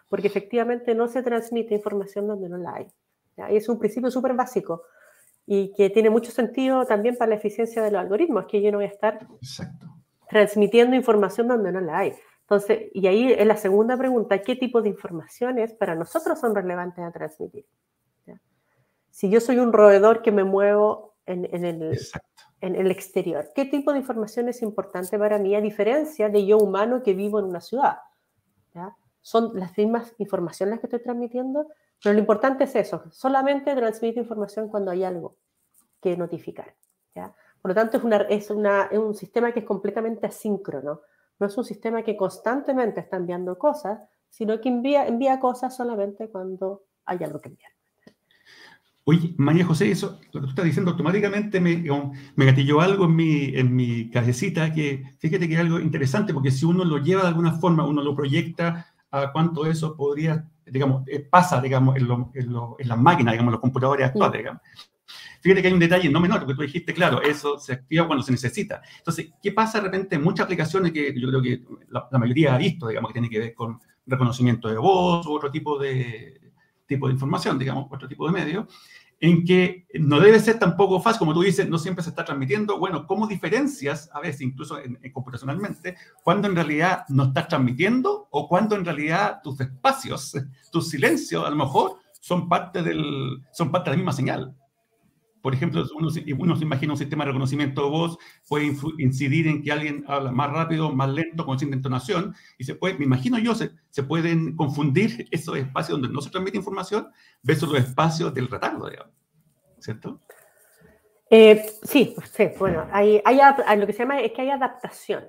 porque 0.08 0.26
efectivamente 0.26 0.96
no 0.96 1.06
se 1.06 1.22
transmite 1.22 1.74
información 1.74 2.26
donde 2.26 2.48
no 2.48 2.56
la 2.56 2.74
hay. 2.74 2.88
Y 3.50 3.56
es 3.56 3.68
un 3.68 3.78
principio 3.78 4.10
súper 4.10 4.34
básico 4.34 4.82
y 5.46 5.72
que 5.74 5.90
tiene 5.90 6.10
mucho 6.10 6.30
sentido 6.30 6.84
también 6.86 7.16
para 7.16 7.30
la 7.30 7.36
eficiencia 7.36 7.82
de 7.82 7.90
los 7.90 8.00
algoritmos, 8.00 8.46
que 8.46 8.60
yo 8.60 8.70
no 8.70 8.78
voy 8.78 8.86
a 8.86 8.88
estar 8.88 9.26
transmitiendo 10.32 10.96
información 10.96 11.46
donde 11.46 11.70
no 11.70 11.80
la 11.80 11.98
hay. 11.98 12.14
Entonces, 12.40 12.90
y 12.92 13.06
ahí 13.06 13.32
es 13.32 13.46
la 13.46 13.56
segunda 13.56 13.96
pregunta, 13.96 14.42
¿qué 14.42 14.56
tipo 14.56 14.82
de 14.82 14.88
informaciones 14.88 15.74
para 15.74 15.94
nosotros 15.94 16.40
son 16.40 16.54
relevantes 16.54 17.04
a 17.04 17.12
transmitir? 17.12 17.66
Si 19.10 19.28
yo 19.28 19.40
soy 19.40 19.58
un 19.58 19.72
roedor 19.72 20.22
que 20.22 20.32
me 20.32 20.42
muevo 20.42 21.14
en, 21.26 21.46
en 21.54 21.64
el, 21.64 21.98
en 22.60 22.76
el 22.76 22.90
exterior. 22.90 23.50
¿Qué 23.54 23.66
tipo 23.66 23.92
de 23.92 23.98
información 23.98 24.48
es 24.48 24.62
importante 24.62 25.18
para 25.18 25.38
mí 25.38 25.54
a 25.54 25.60
diferencia 25.60 26.28
de 26.28 26.46
yo 26.46 26.58
humano 26.58 27.02
que 27.02 27.12
vivo 27.12 27.38
en 27.38 27.46
una 27.46 27.60
ciudad? 27.60 27.98
Son 29.20 29.52
las 29.54 29.76
mismas 29.76 30.14
informaciones 30.18 30.80
que 30.80 30.86
estoy 30.86 31.02
transmitiendo, 31.02 31.68
pero 32.02 32.14
lo 32.14 32.18
importante 32.18 32.64
es 32.64 32.74
eso, 32.74 33.04
solamente 33.12 33.74
transmito 33.74 34.18
información 34.18 34.68
cuando 34.68 34.90
hay 34.90 35.04
algo 35.04 35.36
que 36.00 36.16
notificar. 36.16 36.74
Por 37.62 37.70
lo 37.70 37.74
tanto, 37.76 37.96
es, 37.96 38.04
una, 38.04 38.16
es, 38.22 38.50
una, 38.50 38.82
es 38.90 38.98
un 38.98 39.14
sistema 39.14 39.52
que 39.52 39.60
es 39.60 39.64
completamente 39.64 40.26
asíncrono. 40.26 41.00
No 41.38 41.46
es 41.46 41.56
un 41.56 41.64
sistema 41.64 42.02
que 42.02 42.16
constantemente 42.16 43.00
está 43.00 43.16
enviando 43.16 43.56
cosas, 43.56 44.00
sino 44.28 44.60
que 44.60 44.68
envía, 44.68 45.06
envía 45.06 45.38
cosas 45.38 45.76
solamente 45.76 46.28
cuando 46.28 46.82
hay 47.04 47.22
algo 47.22 47.40
que 47.40 47.50
enviar. 47.50 47.72
Oye, 49.04 49.34
María 49.36 49.64
José, 49.64 49.90
eso, 49.90 50.20
lo 50.32 50.40
que 50.40 50.46
tú 50.46 50.50
estás 50.50 50.64
diciendo 50.64 50.92
automáticamente 50.92 51.60
me, 51.60 51.84
me 52.36 52.44
gatilló 52.44 52.80
algo 52.80 53.06
en 53.06 53.16
mi, 53.16 53.46
en 53.56 53.74
mi 53.74 54.08
cabecita, 54.10 54.72
que 54.72 55.02
fíjate 55.18 55.48
que 55.48 55.54
es 55.54 55.60
algo 55.60 55.80
interesante, 55.80 56.32
porque 56.32 56.52
si 56.52 56.64
uno 56.66 56.84
lo 56.84 56.98
lleva 56.98 57.22
de 57.22 57.28
alguna 57.28 57.52
forma, 57.52 57.84
uno 57.84 58.00
lo 58.00 58.14
proyecta 58.14 58.86
a 59.10 59.32
cuánto 59.32 59.66
eso 59.66 59.96
podría, 59.96 60.48
digamos, 60.64 61.02
eh, 61.08 61.18
pasa, 61.18 61.60
digamos, 61.60 61.96
en, 61.96 62.06
lo, 62.06 62.30
en, 62.34 62.52
lo, 62.52 62.76
en 62.78 62.88
las 62.88 62.98
máquinas, 62.98 63.32
digamos, 63.32 63.52
los 63.52 63.60
computadores 63.60 64.06
actuales, 64.06 64.38
digamos. 64.38 64.62
Fíjate 65.42 65.60
que 65.60 65.68
hay 65.68 65.74
un 65.74 65.80
detalle 65.80 66.08
no 66.08 66.20
menor, 66.20 66.38
porque 66.38 66.54
tú 66.54 66.62
dijiste, 66.62 66.94
claro, 66.94 67.20
eso 67.20 67.58
se 67.58 67.72
activa 67.72 68.06
cuando 68.06 68.22
se 68.22 68.30
necesita. 68.30 68.80
Entonces, 68.98 69.32
¿qué 69.42 69.50
pasa 69.50 69.78
de 69.78 69.84
repente 69.84 70.14
en 70.14 70.22
muchas 70.22 70.44
aplicaciones 70.44 70.92
que 70.92 71.12
yo 71.18 71.28
creo 71.28 71.42
que 71.42 71.62
la, 71.90 72.18
mayoría 72.18 72.54
ha 72.54 72.58
visto, 72.58 72.86
digamos, 72.86 73.08
que 73.08 73.14
tiene 73.14 73.28
que 73.28 73.40
ver 73.40 73.54
con 73.54 73.80
reconocimiento 74.06 74.68
de 74.68 74.78
voz 74.78 75.26
u 75.26 75.32
otro 75.32 75.50
tipo 75.50 75.78
de, 75.78 76.40
tipo 76.86 77.08
de 77.08 77.14
información, 77.14 77.58
digamos, 77.58 77.88
otro 77.90 78.06
tipo 78.06 78.26
de 78.26 78.32
medio, 78.32 78.68
en 79.18 79.44
que 79.44 79.86
no 79.94 80.20
debe 80.20 80.40
ser 80.40 80.58
tampoco 80.58 81.00
fácil, 81.00 81.20
como 81.20 81.34
tú 81.34 81.42
dices, 81.42 81.68
no 81.68 81.78
siempre 81.78 82.02
se 82.02 82.10
está 82.10 82.24
transmitiendo. 82.24 82.78
Bueno, 82.78 83.06
¿cómo 83.06 83.26
diferencias, 83.26 84.10
a 84.12 84.20
veces 84.20 84.42
incluso 84.42 84.78
en, 84.78 84.98
computacionalmente, 85.12 85.96
cuando 86.22 86.48
en 86.48 86.56
realidad 86.56 87.04
no 87.08 87.24
estás 87.24 87.48
transmitiendo 87.48 88.28
o 88.30 88.48
cuando 88.48 88.74
en 88.76 88.84
realidad 88.84 89.40
tus 89.42 89.60
espacios, 89.60 90.36
tus 90.70 90.88
silencios, 90.88 91.44
a 91.44 91.50
lo 91.50 91.56
mejor 91.56 91.98
son 92.20 92.48
parte, 92.48 92.82
del, 92.82 93.42
son 93.52 93.70
parte 93.70 93.90
de 93.90 93.96
la 93.96 93.98
misma 93.98 94.12
señal? 94.12 94.56
Por 95.42 95.54
ejemplo, 95.54 95.84
uno, 95.96 96.08
uno, 96.38 96.56
se 96.56 96.64
imagina 96.64 96.92
un 96.92 96.98
sistema 96.98 97.24
de 97.24 97.32
reconocimiento 97.32 97.82
de 97.82 97.90
voz, 97.90 98.16
puede 98.48 98.72
incidir 98.98 99.48
en 99.48 99.62
que 99.62 99.72
alguien 99.72 100.04
habla 100.06 100.30
más 100.30 100.50
rápido, 100.50 100.92
más 100.94 101.10
lento, 101.10 101.44
con 101.44 101.58
cierta 101.58 101.76
entonación, 101.76 102.34
y 102.58 102.64
se 102.64 102.76
puede, 102.76 102.96
me 102.96 103.04
imagino 103.04 103.38
yo, 103.38 103.54
se, 103.54 103.72
se 103.90 104.04
pueden 104.04 104.56
confundir 104.56 105.26
esos 105.32 105.56
espacios 105.58 106.00
donde 106.00 106.14
no 106.14 106.20
se 106.20 106.30
transmite 106.30 106.56
información 106.56 107.08
versus 107.42 107.68
los 107.68 107.80
espacios 107.80 108.32
del 108.32 108.48
retardo, 108.48 108.88
digamos. 108.88 109.12
¿Cierto? 109.80 110.20
Eh, 111.28 111.64
sí, 111.82 112.14
sí, 112.30 112.50
bueno, 112.58 112.86
hay, 112.92 113.20
hay, 113.24 113.78
lo 113.78 113.86
que 113.86 113.92
se 113.92 114.00
llama 114.00 114.20
es 114.20 114.32
que 114.32 114.42
hay 114.42 114.50
adaptación. 114.50 115.24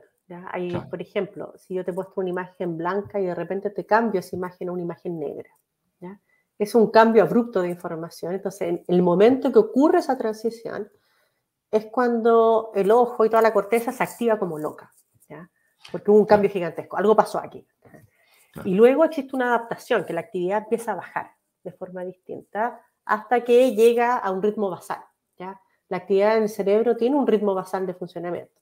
Hay, 0.52 0.72
Por 0.90 1.02
ejemplo, 1.02 1.54
si 1.58 1.76
yo 1.76 1.86
te 1.86 1.92
he 1.92 1.94
puesto 1.94 2.14
una 2.18 2.30
imagen 2.30 2.78
blanca 2.78 3.20
y 3.20 3.26
de 3.26 3.36
repente 3.36 3.70
te 3.70 3.86
cambio 3.86 4.20
esa 4.20 4.36
imagen 4.36 4.70
a 4.70 4.72
una 4.72 4.82
imagen 4.82 5.20
negra. 5.20 5.50
Es 6.58 6.76
un 6.76 6.92
cambio 6.92 7.24
abrupto 7.24 7.62
de 7.62 7.70
información. 7.70 8.34
Entonces, 8.34 8.70
en 8.70 8.84
el 8.88 9.02
momento 9.02 9.52
que 9.52 9.60
ocurre 9.60 10.00
esa 10.00 10.18
transición, 10.18 10.90
es 11.72 11.86
cuando 11.88 12.72
el 12.76 12.92
ojo 12.92 13.26
y 13.26 13.30
toda 13.30 13.42
la 13.42 13.54
corteza 13.54 13.92
se 13.92 14.04
activa 14.04 14.38
como 14.38 14.60
loca, 14.60 14.92
¿ya? 15.28 15.50
porque 15.92 16.12
hubo 16.12 16.20
un 16.20 16.26
cambio 16.26 16.50
gigantesco, 16.50 16.98
algo 16.98 17.16
pasó 17.16 17.40
aquí. 17.40 17.68
Y 18.64 18.76
luego 18.76 19.04
existe 19.04 19.36
una 19.36 19.48
adaptación, 19.48 20.06
que 20.06 20.14
la 20.14 20.22
actividad 20.22 20.60
empieza 20.60 20.92
a 20.92 20.96
bajar 20.96 21.32
de 21.64 21.72
forma 21.72 22.04
distinta 22.04 22.80
hasta 23.06 23.44
que 23.44 23.74
llega 23.74 24.18
a 24.18 24.30
un 24.30 24.44
ritmo 24.44 24.70
basal. 24.70 25.04
¿ya? 25.40 25.60
La 25.90 25.98
actividad 25.98 26.38
en 26.38 26.44
el 26.44 26.50
cerebro 26.50 26.96
tiene 26.96 27.16
un 27.16 27.26
ritmo 27.26 27.56
basal 27.56 27.88
de 27.88 27.96
funcionamiento 27.96 28.62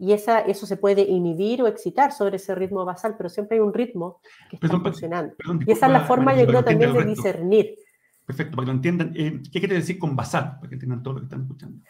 y 0.00 0.14
esa, 0.14 0.40
eso 0.40 0.64
se 0.64 0.78
puede 0.78 1.02
inhibir 1.02 1.62
o 1.62 1.66
excitar 1.66 2.10
sobre 2.12 2.36
ese 2.36 2.54
ritmo 2.54 2.86
basal, 2.86 3.16
pero 3.18 3.28
siempre 3.28 3.58
hay 3.58 3.60
un 3.60 3.74
ritmo 3.74 4.20
que 4.48 4.56
está 4.56 4.80
funcionando. 4.80 5.34
y 5.66 5.72
esa 5.72 5.86
es 5.86 5.92
la 5.92 6.00
forma, 6.06 6.34
yo 6.34 6.46
creo, 6.46 6.64
también 6.64 6.94
de 6.94 7.04
discernir. 7.04 7.76
Perfecto, 8.24 8.56
para 8.56 8.64
que 8.64 8.70
lo 8.70 8.76
entiendan. 8.76 9.12
Eh, 9.14 9.42
¿Qué 9.52 9.58
quiere 9.58 9.74
decir 9.74 9.98
con 9.98 10.16
basal? 10.16 10.56
Para 10.56 10.70
que 10.70 10.76
entiendan 10.76 11.02
todo 11.02 11.14
lo 11.14 11.20
que 11.20 11.24
están 11.26 11.42
escuchando. 11.42 11.82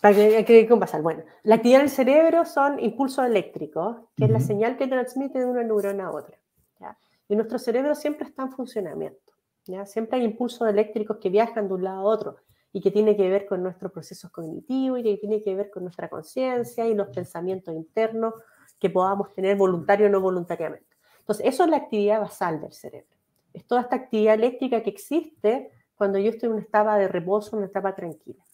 Para 0.00 0.14
que, 0.14 0.44
que 0.44 0.68
con 0.68 0.78
basal. 0.78 1.02
Bueno, 1.02 1.24
la 1.42 1.56
actividad 1.56 1.80
del 1.80 1.90
cerebro 1.90 2.44
son 2.44 2.78
impulsos 2.78 3.26
eléctricos, 3.26 3.96
que 4.16 4.26
es 4.26 4.30
la 4.30 4.38
señal 4.38 4.76
que 4.76 4.86
transmite 4.86 5.40
de 5.40 5.46
una 5.46 5.64
neurona 5.64 6.06
a 6.06 6.10
otra. 6.12 6.38
¿ya? 6.78 6.96
Y 7.28 7.34
nuestro 7.34 7.58
cerebro 7.58 7.96
siempre 7.96 8.28
está 8.28 8.44
en 8.44 8.52
funcionamiento. 8.52 9.32
¿ya? 9.66 9.84
Siempre 9.84 10.20
hay 10.20 10.24
impulsos 10.24 10.68
eléctricos 10.68 11.16
que 11.20 11.28
viajan 11.28 11.66
de 11.66 11.74
un 11.74 11.82
lado 11.82 11.98
a 11.98 12.04
otro 12.04 12.36
y 12.78 12.80
que 12.80 12.92
tiene 12.92 13.16
que 13.16 13.28
ver 13.28 13.44
con 13.44 13.60
nuestros 13.60 13.90
procesos 13.90 14.30
cognitivos 14.30 15.00
y 15.00 15.02
que 15.02 15.16
tiene 15.16 15.42
que 15.42 15.52
ver 15.56 15.68
con 15.68 15.82
nuestra 15.82 16.08
conciencia 16.08 16.86
y 16.86 16.94
los 16.94 17.08
pensamientos 17.08 17.74
internos 17.74 18.34
que 18.78 18.88
podamos 18.88 19.34
tener 19.34 19.56
voluntario 19.56 20.06
o 20.06 20.10
no 20.10 20.20
voluntariamente. 20.20 20.86
Entonces, 21.18 21.44
eso 21.44 21.64
es 21.64 21.70
la 21.70 21.78
actividad 21.78 22.20
basal 22.20 22.60
del 22.60 22.72
cerebro. 22.72 23.16
Es 23.52 23.66
toda 23.66 23.80
esta 23.80 23.96
actividad 23.96 24.34
eléctrica 24.34 24.80
que 24.84 24.90
existe 24.90 25.72
cuando 25.96 26.20
yo 26.20 26.30
estoy 26.30 26.50
en 26.50 26.52
una 26.52 26.62
etapa 26.62 26.96
de 26.98 27.08
reposo, 27.08 27.56
en 27.56 27.62
una 27.62 27.66
etapa 27.66 27.96
tranquila. 27.96 28.44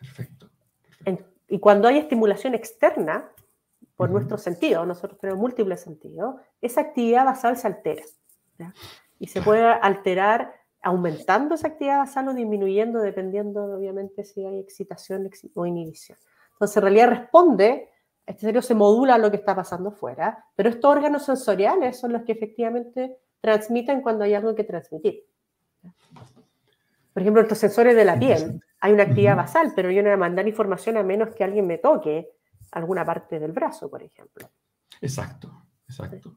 Perfecto. 0.00 0.50
y 1.46 1.60
cuando 1.60 1.86
hay 1.86 1.98
estimulación 1.98 2.56
externa, 2.56 3.30
por 3.94 4.10
nuestro 4.10 4.38
sentido, 4.38 4.84
nosotros 4.86 5.20
tenemos 5.20 5.40
múltiples 5.40 5.80
sentidos, 5.82 6.34
esa 6.60 6.80
actividad 6.80 7.26
basal 7.26 7.56
se 7.56 7.68
altera. 7.68 8.02
Y 9.20 9.28
se 9.28 9.40
puede 9.40 9.62
alterar 9.62 10.59
aumentando 10.82 11.54
esa 11.54 11.68
actividad 11.68 11.98
basal 11.98 12.28
o 12.28 12.34
disminuyendo, 12.34 13.00
dependiendo, 13.00 13.64
obviamente, 13.64 14.24
si 14.24 14.44
hay 14.44 14.58
excitación 14.58 15.30
o 15.54 15.66
inhibición. 15.66 16.18
Entonces, 16.52 16.76
en 16.76 16.82
realidad 16.82 17.08
responde, 17.08 17.88
este 18.26 18.40
cerebro 18.40 18.62
se 18.62 18.74
modula 18.74 19.14
a 19.14 19.18
lo 19.18 19.30
que 19.30 19.36
está 19.36 19.54
pasando 19.54 19.90
fuera, 19.90 20.44
pero 20.54 20.68
estos 20.68 20.90
órganos 20.90 21.24
sensoriales 21.24 21.98
son 21.98 22.12
los 22.12 22.22
que 22.22 22.32
efectivamente 22.32 23.16
transmiten 23.40 24.02
cuando 24.02 24.24
hay 24.24 24.34
algo 24.34 24.54
que 24.54 24.64
transmitir. 24.64 25.24
Por 27.12 27.22
ejemplo, 27.22 27.42
estos 27.42 27.58
sensores 27.58 27.96
de 27.96 28.04
la 28.04 28.18
piel, 28.18 28.62
hay 28.80 28.92
una 28.92 29.02
actividad 29.04 29.36
basal, 29.36 29.72
pero 29.74 29.90
yo 29.90 30.02
no 30.02 30.08
voy 30.08 30.14
a 30.14 30.18
mandar 30.18 30.46
información 30.46 30.96
a 30.96 31.02
menos 31.02 31.34
que 31.34 31.44
alguien 31.44 31.66
me 31.66 31.78
toque 31.78 32.30
alguna 32.72 33.04
parte 33.04 33.38
del 33.38 33.52
brazo, 33.52 33.90
por 33.90 34.02
ejemplo. 34.02 34.48
Exacto, 35.00 35.64
exacto. 35.88 36.34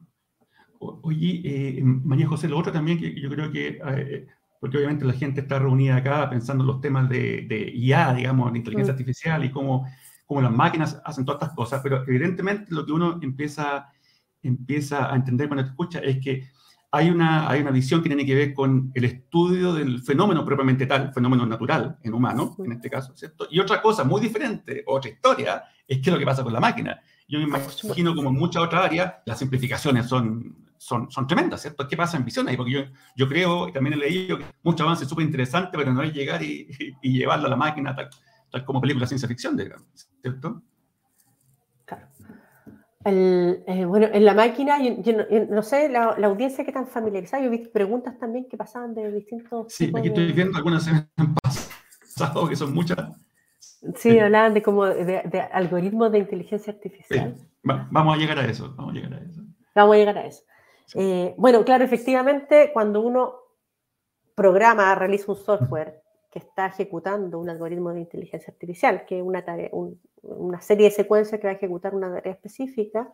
Oye, 0.78 1.40
eh, 1.44 1.80
María 1.82 2.26
José, 2.26 2.48
lo 2.48 2.58
otro 2.58 2.72
también 2.72 2.98
que 2.98 3.18
yo 3.18 3.30
creo 3.30 3.50
que, 3.50 3.80
eh, 3.96 4.26
porque 4.60 4.78
obviamente 4.78 5.04
la 5.04 5.12
gente 5.12 5.42
está 5.42 5.58
reunida 5.58 5.96
acá 5.96 6.28
pensando 6.30 6.64
en 6.64 6.68
los 6.68 6.80
temas 6.80 7.08
de, 7.08 7.46
de 7.48 7.72
IA, 7.74 8.14
digamos, 8.14 8.52
de 8.52 8.58
inteligencia 8.58 8.92
mm. 8.92 8.96
artificial 8.96 9.44
y 9.44 9.50
cómo, 9.50 9.86
cómo, 10.24 10.40
las 10.40 10.52
máquinas 10.52 11.00
hacen 11.04 11.24
todas 11.24 11.42
estas 11.42 11.56
cosas, 11.56 11.80
pero 11.82 12.02
evidentemente 12.06 12.66
lo 12.74 12.86
que 12.86 12.92
uno 12.92 13.18
empieza, 13.22 13.88
empieza 14.42 15.12
a 15.12 15.16
entender 15.16 15.48
cuando 15.48 15.64
te 15.64 15.70
escucha 15.70 15.98
es 16.00 16.18
que 16.18 16.48
hay 16.94 17.10
una, 17.10 17.50
hay 17.50 17.60
una 17.60 17.72
visión 17.72 18.02
que 18.02 18.08
tiene 18.08 18.24
que 18.24 18.36
ver 18.36 18.54
con 18.54 18.92
el 18.94 19.04
estudio 19.04 19.72
del 19.72 20.00
fenómeno 20.00 20.44
propiamente 20.44 20.86
tal, 20.86 21.12
fenómeno 21.12 21.44
natural 21.44 21.98
en 22.04 22.14
humano, 22.14 22.54
en 22.64 22.70
este 22.70 22.88
caso, 22.88 23.16
¿cierto? 23.16 23.48
Y 23.50 23.58
otra 23.58 23.82
cosa 23.82 24.04
muy 24.04 24.20
diferente, 24.20 24.84
otra 24.86 25.10
historia, 25.10 25.64
es 25.88 25.98
qué 25.98 26.10
es 26.10 26.12
lo 26.12 26.20
que 26.20 26.24
pasa 26.24 26.44
con 26.44 26.52
la 26.52 26.60
máquina. 26.60 27.00
Yo 27.26 27.40
me 27.40 27.46
imagino 27.46 28.14
como 28.14 28.28
en 28.28 28.36
muchas 28.36 28.62
otras 28.62 28.84
áreas, 28.84 29.14
las 29.26 29.40
simplificaciones 29.40 30.06
son 30.06 30.56
son, 30.84 31.10
son 31.10 31.26
tremendas, 31.26 31.62
¿cierto? 31.62 31.88
¿Qué 31.88 31.96
pasa 31.96 32.18
en 32.18 32.26
visiones? 32.26 32.56
Porque 32.56 32.72
yo, 32.72 32.80
yo 33.16 33.26
creo, 33.26 33.68
y 33.68 33.72
también 33.72 33.94
he 33.94 33.96
leído, 33.96 34.36
que 34.38 34.44
mucho 34.62 34.84
avance 34.84 35.06
súper 35.06 35.24
interesante, 35.24 35.78
pero 35.78 35.92
no 35.94 36.02
es 36.02 36.12
llegar 36.12 36.42
y, 36.42 36.68
y, 37.00 37.18
llevarlo 37.18 37.46
a 37.46 37.50
la 37.50 37.56
máquina 37.56 37.96
tal, 37.96 38.10
tal 38.50 38.64
como 38.66 38.82
película 38.82 39.04
de 39.04 39.08
ciencia 39.08 39.26
ficción, 39.26 39.56
digamos, 39.56 39.88
¿cierto? 40.20 40.62
Claro. 41.86 42.06
El, 43.02 43.64
eh, 43.66 43.86
bueno, 43.86 44.08
en 44.12 44.26
la 44.26 44.34
máquina, 44.34 44.78
yo, 44.78 45.14
no, 45.48 45.62
sé, 45.62 45.88
la, 45.88 46.16
la, 46.18 46.26
audiencia 46.26 46.66
que 46.66 46.72
tan 46.72 46.86
familiarizada, 46.86 47.42
yo 47.42 47.50
visto 47.50 47.70
preguntas 47.72 48.18
también 48.18 48.46
que 48.46 48.58
pasaban 48.58 48.94
de 48.94 49.10
distintos. 49.10 49.72
Sí, 49.72 49.90
aquí 49.96 50.08
estoy 50.08 50.32
viendo 50.32 50.58
algunas 50.58 50.86
han 50.86 51.34
pasado, 51.42 52.46
que 52.46 52.56
son 52.56 52.74
muchas. 52.74 52.98
Sí, 53.96 54.18
hablaban 54.18 54.52
de 54.52 54.62
como 54.62 54.84
de, 54.84 55.22
de 55.24 55.40
algoritmos 55.50 56.12
de 56.12 56.18
inteligencia 56.18 56.74
artificial. 56.74 57.34
vamos 57.62 58.14
a 58.14 58.18
llegar 58.18 58.38
a 58.38 58.44
eso, 58.44 58.74
vamos 58.76 58.92
a 58.92 58.94
llegar 58.96 59.14
a 59.14 59.24
eso. 59.24 59.42
Vamos 59.74 59.94
a 59.94 59.98
llegar 59.98 60.18
a 60.18 60.26
eso. 60.26 60.42
Eh, 60.94 61.34
bueno, 61.38 61.64
claro, 61.64 61.84
efectivamente, 61.84 62.70
cuando 62.72 63.00
uno 63.00 63.34
programa, 64.34 64.94
realiza 64.94 65.32
un 65.32 65.38
software 65.38 66.02
que 66.30 66.40
está 66.40 66.66
ejecutando 66.66 67.38
un 67.38 67.48
algoritmo 67.48 67.92
de 67.92 68.00
inteligencia 68.00 68.52
artificial, 68.52 69.04
que 69.06 69.18
es 69.18 69.24
una, 69.24 69.44
una 70.22 70.60
serie 70.60 70.86
de 70.86 70.90
secuencias 70.90 71.40
que 71.40 71.46
va 71.46 71.52
a 71.52 71.56
ejecutar 71.56 71.94
una 71.94 72.12
tarea 72.12 72.32
específica, 72.32 73.12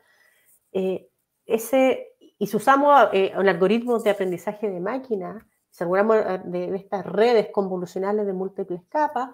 eh, 0.72 1.08
ese, 1.46 2.14
y 2.38 2.46
si 2.46 2.56
usamos 2.56 3.08
eh, 3.12 3.32
un 3.36 3.48
algoritmo 3.48 3.98
de 3.98 4.10
aprendizaje 4.10 4.70
de 4.70 4.80
máquina, 4.80 5.46
si 5.70 5.84
hablamos 5.84 6.16
de, 6.44 6.74
estas 6.76 7.04
redes 7.04 7.48
convolucionales 7.50 8.26
de 8.26 8.32
múltiples 8.32 8.82
capas, 8.88 9.30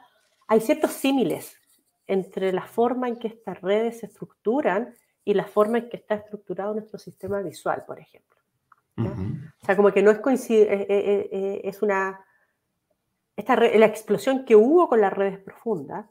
hay 0.49 0.61
ciertos 0.61 0.93
símiles 0.93 1.57
entre 2.07 2.53
la 2.53 2.67
forma 2.67 3.09
en 3.09 3.19
que 3.19 3.29
estas 3.29 3.61
redes 3.61 4.01
se 4.01 4.07
estructuran 4.07 4.95
y 5.27 5.35
la 5.35 5.45
forma 5.45 5.79
en 5.79 5.89
que 5.89 5.97
está 5.97 6.15
estructurado 6.15 6.73
nuestro 6.73 7.01
sistema 7.01 7.43
visual, 7.43 7.85
por 7.85 7.99
ejemplo. 7.99 8.39
O 8.97 9.67
sea, 9.67 9.77
como 9.77 9.93
que 9.93 10.01
no 10.01 10.13
es 10.13 10.21
coincide, 10.21 10.73
eh, 10.73 10.87
eh, 10.89 11.29
eh, 11.33 11.61
es 11.65 11.83
una... 11.83 12.25
Esta 13.35 13.57
la 13.57 13.87
explosión 13.87 14.45
que 14.45 14.55
hubo 14.55 14.89
con 14.89 15.01
las 15.01 15.13
redes 15.13 15.41
profundas 15.41 16.07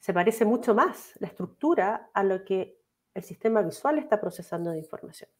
se 0.00 0.14
parece 0.14 0.46
mucho 0.46 0.74
más 0.74 1.12
la 1.20 1.28
estructura 1.28 2.10
a 2.14 2.24
lo 2.24 2.44
que 2.44 2.80
el 3.12 3.22
sistema 3.22 3.60
visual 3.60 3.98
está 3.98 4.20
procesando 4.20 4.70
de 4.70 4.78
información. 4.78 5.30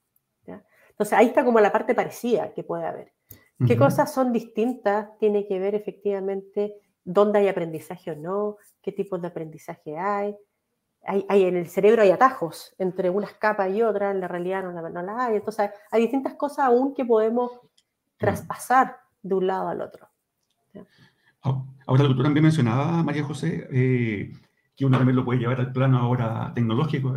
Entonces 0.91 1.19
ahí 1.19 1.29
está 1.29 1.45
como 1.45 1.59
la 1.59 1.73
parte 1.73 1.95
parecida 1.95 2.53
que 2.53 2.65
puede 2.65 2.85
haber. 2.85 3.13
¿Qué 3.67 3.77
cosas 3.77 4.13
son 4.13 4.31
distintas? 4.33 5.17
Tiene 5.19 5.47
que 5.47 5.59
ver 5.59 5.75
efectivamente 5.75 6.75
dónde 7.03 7.39
hay 7.39 7.49
aprendizaje 7.49 8.11
o 8.11 8.17
no, 8.17 8.59
qué 8.83 8.93
tipos 8.93 9.21
de 9.23 9.29
aprendizaje 9.29 9.97
hay, 9.97 10.37
hay, 11.07 11.45
en 11.45 11.57
el 11.57 11.69
cerebro 11.69 12.03
hay 12.03 12.11
atajos 12.11 12.75
entre 12.79 13.11
unas 13.11 13.33
capas 13.35 13.73
y 13.73 13.83
otras, 13.83 14.15
en 14.15 14.21
la 14.21 14.29
realidad 14.29 14.63
no 14.63 15.03
la, 15.03 15.27
hay. 15.27 15.37
Entonces 15.37 15.71
hay, 15.91 16.01
distintas 16.03 16.35
cosas 16.35 16.67
aún 16.67 16.95
que 16.95 17.05
podemos 17.05 17.53
traspasar 18.17 18.99
de 19.23 19.35
un 19.35 19.47
lado 19.47 19.69
al 19.69 19.81
otro. 19.81 20.09
Ahora, 21.43 22.03
lo 22.03 22.09
que 22.09 22.15
tú 22.15 22.23
también 22.23 22.43
mencionabas, 22.43 23.05
María 23.05 23.23
José, 23.23 23.69
eh, 23.71 24.33
que 24.77 24.85
uno 24.85 24.99
también 24.99 25.17
lo 25.17 25.25
puede 25.25 25.39
llevar 25.39 25.61
al 25.61 25.73
plano 25.73 25.99
ahora 25.99 26.53
tecnológico, 26.55 27.17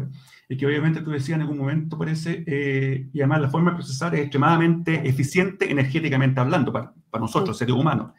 y 0.52 0.58
que 0.58 0.66
obviamente 0.66 1.02
tú 1.02 1.12
decías 1.12 1.36
en 1.36 1.44
algún 1.44 1.60
momento, 1.60 1.96
parece, 1.96 2.44
eh, 2.48 3.08
y 3.14 3.22
además 3.22 3.42
la 3.42 3.50
forma 3.50 3.70
de 3.70 3.78
procesar 3.78 4.16
es 4.16 4.22
extremadamente 4.22 5.08
eficiente 5.08 5.70
energéticamente 5.70 6.40
hablando, 6.40 6.74
para, 6.74 6.92
para 7.10 7.22
nosotros, 7.22 7.56
seres 7.56 7.76
humanos. 7.76 8.14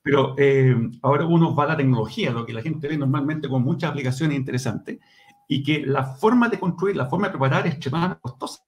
Pero 0.00 0.36
eh, 0.38 0.76
ahora 1.02 1.26
uno 1.26 1.52
va 1.52 1.64
a 1.64 1.68
la 1.68 1.76
tecnología, 1.76 2.30
lo 2.30 2.46
que 2.46 2.52
la 2.52 2.62
gente 2.62 2.86
ve 2.86 2.96
normalmente 2.96 3.48
con 3.48 3.64
muchas 3.64 3.90
aplicaciones 3.90 4.36
interesantes, 4.36 5.00
y 5.48 5.64
que 5.64 5.84
la 5.84 6.04
forma 6.04 6.48
de 6.48 6.60
construir, 6.60 6.94
la 6.94 7.06
forma 7.06 7.26
de 7.26 7.32
preparar 7.32 7.66
es 7.66 7.74
extremadamente 7.74 8.20
costosa, 8.22 8.62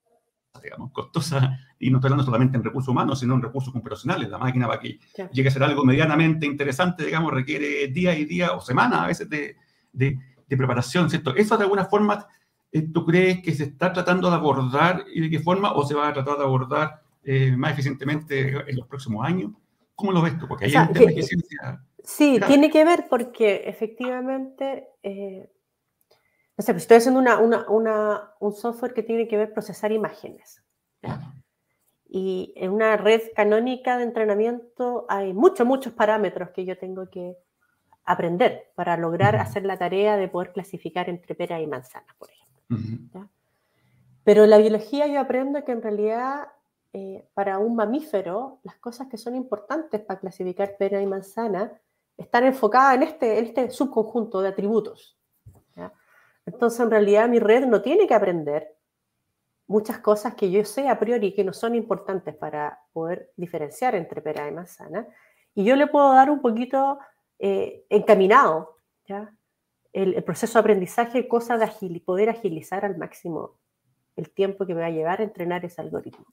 digamos, 0.61 0.91
costosa, 0.91 1.61
y 1.79 1.91
no 1.91 1.99
estoy 1.99 2.09
hablando 2.09 2.25
solamente 2.25 2.57
en 2.57 2.65
recursos 2.65 2.89
humanos, 2.89 3.21
sino 3.21 3.35
en 3.35 3.43
recursos 3.43 3.73
computacionales. 3.73 4.29
La 4.29 4.39
máquina 4.39 4.67
para 4.67 4.81
que 4.81 4.99
llegue 5.33 5.49
a 5.49 5.53
ser 5.53 5.63
algo 5.63 5.85
medianamente 5.85 6.45
interesante, 6.45 7.05
digamos, 7.05 7.33
requiere 7.33 7.87
días 7.87 8.19
y 8.19 8.25
días 8.25 8.51
o 8.53 8.61
semanas 8.61 9.01
a 9.01 9.07
veces 9.07 9.31
de, 9.31 9.57
de, 9.93 10.19
de 10.49 10.57
preparación, 10.57 11.09
¿cierto? 11.09 11.37
Eso 11.37 11.57
de 11.57 11.63
alguna 11.63 11.85
forma, 11.85 12.27
¿tú 12.83 13.05
crees 13.05 13.43
que 13.43 13.53
se 13.53 13.65
está 13.65 13.93
tratando 13.93 14.31
de 14.31 14.37
abordar 14.37 15.05
y 15.13 15.21
de 15.21 15.31
qué 15.31 15.41
forma, 15.41 15.73
o 15.73 15.85
se 15.85 15.95
va 15.95 16.09
a 16.09 16.13
tratar 16.13 16.39
de 16.39 16.45
abordar 16.45 17.03
eh, 17.23 17.57
más 17.57 17.73
eficientemente 17.73 18.71
en 18.71 18.77
los 18.77 18.87
próximos 18.87 19.27
años? 19.27 19.53
¿Cómo 19.95 20.13
lo 20.13 20.23
ves 20.23 20.39
tú? 20.39 20.47
Porque 20.47 20.67
hay 20.67 20.77
un 20.77 20.93
tema 20.93 21.11
de 21.11 21.23
ciencia. 21.23 21.83
Sí, 22.05 22.39
tiene 22.47 22.71
que 22.71 22.85
ver 22.85 23.07
porque 23.11 23.63
efectivamente, 23.67 24.89
eh, 25.03 25.51
no 26.57 26.63
sé, 26.63 26.73
pues 26.73 26.83
estoy 26.83 26.99
haciendo 26.99 27.19
una, 27.19 27.39
una, 27.39 27.69
una, 27.69 28.31
un 28.39 28.53
software 28.53 28.95
que 28.95 29.03
tiene 29.03 29.27
que 29.27 29.37
ver 29.37 29.53
procesar 29.53 29.91
imágenes. 29.91 30.63
Y 32.09 32.53
en 32.57 32.71
una 32.71 32.97
red 32.97 33.23
canónica 33.35 33.97
de 33.99 34.05
entrenamiento 34.05 35.07
hay 35.09 35.33
muchos, 35.33 35.67
muchos 35.67 35.93
parámetros 35.93 36.51
que 36.51 36.65
yo 36.65 36.79
tengo 36.79 37.11
que 37.11 37.37
aprender 38.05 38.71
para 38.77 38.97
lograr 38.97 39.35
hacer 39.37 39.65
la 39.65 39.77
tarea 39.77 40.17
de 40.17 40.29
poder 40.29 40.53
clasificar 40.53 41.09
entre 41.09 41.35
peras 41.35 41.61
y 41.61 41.67
manzanas, 41.67 42.15
por 42.17 42.31
ejemplo. 42.31 42.46
Pero 44.25 44.45
en 44.45 44.51
la 44.51 44.59
biología 44.59 45.07
yo 45.07 45.21
aprendo 45.21 45.65
que 45.65 45.73
en 45.73 45.83
realidad 45.83 46.49
eh, 46.93 47.29
para 47.35 47.59
un 47.59 47.77
mamífero, 47.77 48.61
las 48.63 48.77
cosas 48.77 49.07
que 49.09 49.19
son 49.19 49.37
importantes 49.37 50.01
para 50.01 50.19
clasificar 50.19 50.77
pera 50.79 51.01
y 51.03 51.07
manzana 51.07 51.71
están 52.17 52.45
enfocadas 52.45 52.95
en 52.95 53.03
este, 53.03 53.39
en 53.39 53.45
este 53.45 53.71
subconjunto 53.71 54.41
de 54.41 54.49
atributos. 54.49 55.19
Entonces, 56.47 56.81
en 56.81 56.91
realidad, 56.91 57.29
mi 57.29 57.39
red 57.39 57.67
no 57.67 57.83
tiene 57.83 58.07
que 58.07 58.15
aprender 58.15 58.77
muchas 59.67 59.99
cosas 59.99 60.35
que 60.37 60.51
yo 60.51 60.65
sé 60.65 60.89
a 60.89 60.99
priori 60.99 61.35
que 61.35 61.45
no 61.45 61.53
son 61.53 61.75
importantes 61.75 62.35
para 62.35 62.81
poder 62.93 63.33
diferenciar 63.37 63.95
entre 63.95 64.23
pera 64.23 64.49
y 64.49 64.53
manzana. 64.53 65.07
Y 65.55 65.65
yo 65.65 65.77
le 65.77 65.89
puedo 65.89 66.15
dar 66.15 66.31
un 66.31 66.41
poquito 66.41 66.99
eh, 67.39 67.85
encaminado 67.91 68.77
El, 69.97 70.23
proceso 70.25 70.59
de 70.59 70.61
aprendizaje, 70.61 71.27
cosa 71.27 71.57
de 71.57 72.01
poder 72.05 72.29
agilizar 72.29 72.85
al 72.85 72.99
máximo 72.99 73.53
el 74.15 74.29
tiempo 74.29 74.67
que 74.67 74.75
me 74.75 74.83
va 74.83 74.89
a 74.89 74.91
llevar 74.91 75.21
a 75.21 75.25
entrenar 75.25 75.65
ese 75.65 75.81
algoritmo. 75.81 76.27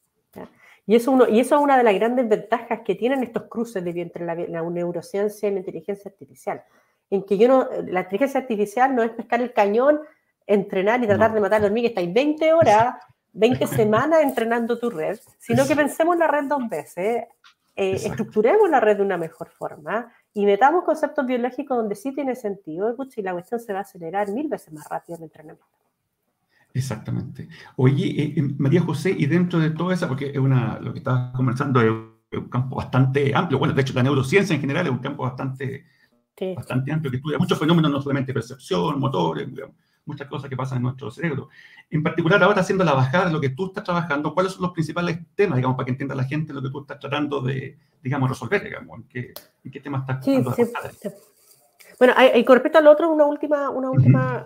Y 0.86 0.96
eso, 0.96 1.12
uno, 1.12 1.30
y 1.30 1.40
eso 1.40 1.56
es 1.56 1.62
una 1.62 1.78
de 1.78 1.84
las 1.84 1.94
grandes 1.94 2.28
ventajas 2.28 2.82
que 2.84 2.96
tienen 2.96 3.24
estos 3.24 3.44
cruces 3.44 3.82
de, 3.82 4.02
entre 4.02 4.26
la, 4.26 4.36
neurociencia 4.36 5.48
y 5.48 5.54
la 5.54 5.60
inteligencia 5.60 6.12
artificial. 6.12 6.62
En 7.10 7.24
que 7.24 7.38
yo 7.38 7.48
no, 7.48 7.70
la 7.86 8.02
inteligencia 8.02 8.42
artificial 8.42 8.94
no 8.94 9.02
es 9.02 9.12
pescar 9.12 9.42
el 9.42 9.54
cañón, 9.54 10.02
entrenar 10.46 11.02
y 11.02 11.08
tratar 11.08 11.34
de 11.34 11.40
matar 11.40 11.60
a 11.60 11.62
la 11.62 11.68
hormiga. 11.68 11.88
Estáis 11.88 12.14
20 12.14 12.52
horas, 12.52 12.96
20 13.32 13.66
semanas 13.68 14.24
entrenando 14.24 14.78
tu 14.78 14.90
red, 14.90 15.18
sino 15.38 15.66
que 15.66 15.76
pensemos 15.76 16.18
la 16.18 16.28
red 16.28 16.50
dos 16.50 16.68
veces, 16.68 17.28
eh, 17.76 17.94
estructuremos 17.96 18.70
la 18.70 18.80
red 18.80 18.98
de 18.98 19.04
una 19.04 19.18
mejor 19.18 19.50
forma 19.50 20.12
y 20.34 20.46
metamos 20.46 20.84
conceptos 20.84 21.26
biológicos 21.26 21.76
donde 21.76 21.96
sí 21.96 22.14
tiene 22.14 22.36
sentido 22.36 22.96
y 23.16 23.22
la 23.22 23.34
cuestión 23.34 23.60
se 23.60 23.74
va 23.74 23.80
a 23.80 23.82
acelerar 23.82 24.30
mil 24.32 24.48
veces 24.48 24.72
más 24.74 24.88
rápido 24.88 25.18
en 25.18 25.24
el 25.24 25.26
entrenamiento. 25.26 25.66
Exactamente. 26.72 27.48
Oye, 27.76 28.06
eh, 28.06 28.34
eh, 28.38 28.42
María 28.58 28.82
José, 28.82 29.16
y 29.18 29.26
dentro 29.26 29.60
de 29.60 29.72
todo 29.72 29.92
eso, 29.92 30.08
porque 30.08 30.30
es 30.30 30.38
una, 30.38 30.80
lo 30.80 30.92
que 30.92 31.00
estás 31.00 31.32
conversando 31.36 31.82
es 31.82 31.92
un 32.40 32.50
campo 32.50 32.76
bastante 32.76 33.34
amplio, 33.36 33.60
bueno, 33.60 33.74
de 33.74 33.82
hecho 33.82 33.94
la 33.94 34.04
neurociencia 34.04 34.56
en 34.56 34.62
general 34.62 34.88
es 34.88 34.92
un 34.92 35.00
campo 35.00 35.24
bastante, 35.24 35.86
bastante 36.56 36.92
amplio 36.92 37.12
que 37.12 37.18
estudia 37.18 37.38
muchos 37.38 37.60
fenómenos, 37.60 37.92
no 37.92 38.02
solamente 38.02 38.34
percepción, 38.34 39.00
motores, 39.00 39.48
muchas 40.06 40.28
cosas 40.28 40.50
que 40.50 40.58
pasan 40.58 40.78
en 40.78 40.84
nuestro 40.84 41.12
cerebro. 41.12 41.50
En 41.90 42.04
particular, 42.04 42.42
ahora 42.44 42.62
haciendo 42.62 42.84
la 42.84 42.94
bajada 42.94 43.28
de 43.28 43.34
lo 43.34 43.42
que 43.42 43.50
tú 43.50 43.68
estás 43.68 43.84
trabajando, 43.84 44.34
¿cuáles 44.34 44.54
son 44.54 44.64
los 44.64 44.72
principales 44.72 45.20
temas, 45.36 45.58
digamos, 45.58 45.78
para 45.78 45.86
que 45.86 45.92
entienda 45.92 46.16
la 46.16 46.26
gente 46.26 46.54
lo 46.54 46.62
que 46.62 46.70
tú 46.70 46.82
estás 46.82 47.00
tratando 47.00 47.42
de, 47.42 47.78
digamos, 48.02 48.30
resolver, 48.30 48.64
digamos, 48.64 49.00
en 49.00 49.04
qué, 49.08 49.34
en 49.64 49.72
qué 49.72 49.80
temas 49.80 50.02
estás 50.02 50.22
tratando 50.22 50.52
de 50.52 51.14
bueno, 52.00 52.14
y 52.36 52.44
con 52.44 52.56
respecto 52.56 52.80
al 52.80 52.88
otro, 52.88 53.10
una 53.12 53.26
última, 53.26 53.70
una 53.70 53.90
última, 53.90 54.46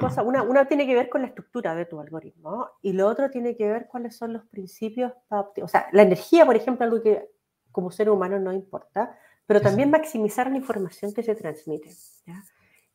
cosa. 0.00 0.22
Una, 0.22 0.42
una, 0.42 0.66
tiene 0.66 0.86
que 0.86 0.94
ver 0.94 1.08
con 1.08 1.20
la 1.20 1.28
estructura 1.28 1.74
de 1.74 1.84
tu 1.84 2.00
algoritmo 2.00 2.70
y 2.80 2.92
lo 2.92 3.08
otro 3.08 3.30
tiene 3.30 3.56
que 3.56 3.66
ver 3.66 3.86
cuáles 3.86 4.16
son 4.16 4.32
los 4.32 4.44
principios 4.46 5.12
para 5.28 5.48
O 5.62 5.68
sea, 5.68 5.88
la 5.92 6.02
energía, 6.02 6.46
por 6.46 6.56
ejemplo, 6.56 6.84
algo 6.84 7.02
que 7.02 7.28
como 7.72 7.90
ser 7.90 8.08
humano 8.08 8.38
no 8.38 8.52
importa, 8.52 9.18
pero 9.46 9.60
también 9.60 9.90
maximizar 9.90 10.50
la 10.50 10.56
información 10.56 11.12
que 11.12 11.22
se 11.22 11.34
transmite. 11.34 11.90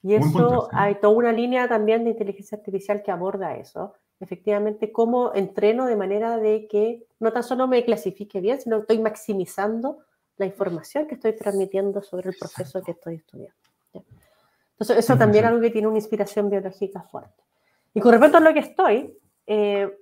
Y 0.03 0.15
eso, 0.15 0.67
hay 0.71 0.95
toda 0.95 1.13
una 1.13 1.31
línea 1.31 1.67
también 1.67 2.03
de 2.03 2.11
inteligencia 2.11 2.57
artificial 2.57 3.03
que 3.03 3.11
aborda 3.11 3.55
eso. 3.55 3.93
Efectivamente, 4.19 4.91
cómo 4.91 5.31
entreno 5.35 5.85
de 5.85 5.95
manera 5.95 6.37
de 6.37 6.67
que 6.67 7.05
no 7.19 7.31
tan 7.31 7.43
solo 7.43 7.67
me 7.67 7.85
clasifique 7.85 8.41
bien, 8.41 8.59
sino 8.59 8.77
que 8.77 8.81
estoy 8.81 8.99
maximizando 8.99 9.99
la 10.37 10.47
información 10.47 11.07
que 11.07 11.15
estoy 11.15 11.35
transmitiendo 11.35 12.01
sobre 12.01 12.29
el 12.29 12.35
proceso 12.35 12.81
que 12.81 12.91
estoy 12.91 13.15
estudiando. 13.15 13.55
Entonces, 13.93 14.97
eso 14.97 15.15
también 15.17 15.45
es 15.45 15.49
algo 15.49 15.61
que 15.61 15.69
tiene 15.69 15.87
una 15.87 15.97
inspiración 15.97 16.49
biológica 16.49 17.03
fuerte. 17.03 17.43
Y 17.93 17.99
con 17.99 18.11
respecto 18.11 18.37
a 18.37 18.41
lo 18.41 18.53
que 18.53 18.59
estoy, 18.59 19.15
eh, 19.45 19.95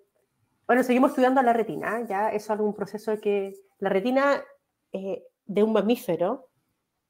bueno, 0.66 0.84
seguimos 0.84 1.12
estudiando 1.12 1.42
la 1.42 1.52
retina, 1.52 2.06
ya 2.08 2.30
eso 2.30 2.54
es 2.54 2.60
un 2.60 2.74
proceso 2.74 3.20
que 3.20 3.56
la 3.80 3.90
retina 3.90 4.42
eh, 4.94 5.26
de 5.46 5.64
un 5.64 5.74
mamífero 5.74 6.48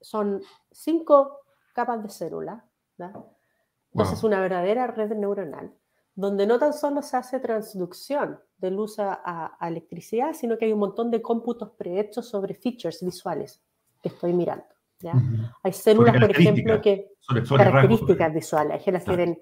son 0.01 0.41
cinco 0.71 1.41
capas 1.73 2.01
de 2.01 2.09
células, 2.09 2.63
entonces 2.99 4.17
es 4.17 4.23
una 4.23 4.39
verdadera 4.39 4.87
red 4.87 5.11
neuronal, 5.11 5.73
donde 6.15 6.45
no 6.45 6.59
tan 6.59 6.73
solo 6.73 7.01
se 7.01 7.17
hace 7.17 7.39
transducción 7.39 8.39
de 8.57 8.71
luz 8.71 8.97
a, 8.99 9.57
electricidad, 9.61 10.33
sino 10.33 10.57
que 10.57 10.65
hay 10.65 10.73
un 10.73 10.79
montón 10.79 11.11
de 11.11 11.21
cómputos 11.21 11.71
prehechos 11.71 12.27
sobre 12.27 12.53
features 12.53 13.03
visuales 13.03 13.61
que 14.01 14.09
estoy 14.09 14.33
mirando. 14.33 14.65
Hay 15.63 15.71
células, 15.71 16.17
por 16.19 16.31
ejemplo, 16.31 16.81
que 16.81 17.13
características 17.57 18.33
visuales, 18.33 18.85
hay 18.85 18.99
que 19.03 19.15
ven 19.15 19.39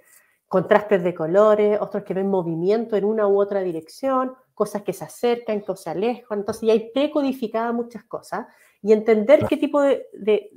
contrastes 0.47 1.03
de 1.03 1.13
colores, 1.13 1.79
otros 1.81 2.03
que 2.03 2.13
ven 2.13 2.29
movimiento 2.29 2.95
en 2.95 3.05
una 3.05 3.27
u 3.27 3.39
otra 3.39 3.61
dirección, 3.61 4.33
cosas 4.53 4.81
que 4.83 4.93
se 4.93 5.03
acercan, 5.03 5.61
que 5.61 5.75
se 5.75 5.89
alejan, 5.89 6.39
entonces 6.39 6.63
ya 6.63 6.73
hay 6.73 6.91
precodificadas 6.91 7.73
muchas 7.73 8.03
cosas 8.05 8.47
y 8.81 8.93
entender 8.93 9.45
qué 9.47 9.57
tipo 9.57 9.81
de, 9.81 10.07
de, 10.13 10.49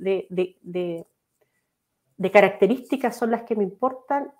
de, 0.61 1.07
características 2.29 3.15
son 3.15 3.31
las 3.31 3.43
que 3.43 3.55
me 3.55 3.63
importan 3.63 4.31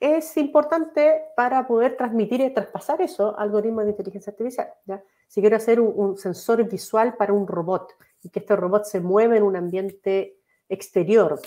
es 0.00 0.34
importante 0.38 1.24
para 1.36 1.66
poder 1.68 1.96
transmitir 1.96 2.40
y 2.40 2.54
traspasar 2.54 3.02
eso 3.02 3.38
a 3.38 3.42
algoritmos 3.42 3.84
de 3.84 3.90
inteligencia 3.90 4.30
artificial. 4.30 4.72
¿ya? 4.86 5.02
Si 5.28 5.42
quiero 5.42 5.56
hacer 5.56 5.78
un 5.78 6.16
sensor 6.16 6.66
visual 6.68 7.16
para 7.16 7.34
un 7.34 7.46
robot, 7.46 7.92
y 8.22 8.30
que 8.30 8.40
este 8.40 8.56
robot 8.56 8.84
se 8.84 9.00
mueve 9.00 9.36
en 9.36 9.42
un 9.42 9.56
ambiente 9.56 10.38
exterior 10.68 11.40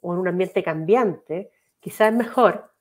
o 0.00 0.12
en 0.12 0.18
un 0.20 0.28
ambiente 0.28 0.62
cambiante, 0.62 1.50
quizás 1.80 2.12
es 2.12 2.18
mejor 2.18 2.72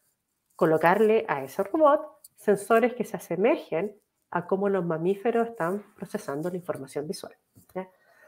colocarle 0.56 1.26
a 1.28 1.44
ese 1.44 1.64
robot 1.64 2.20
sensores 2.36 2.94
que 2.94 3.04
se 3.04 3.18
asemejen 3.18 3.96
a 4.32 4.48
cómo 4.48 4.70
los 4.70 4.86
mamíferos 4.86 5.50
están 5.50 5.84
procesando 5.96 6.50
la 6.50 6.58
información 6.58 7.08
visual. 7.08 7.36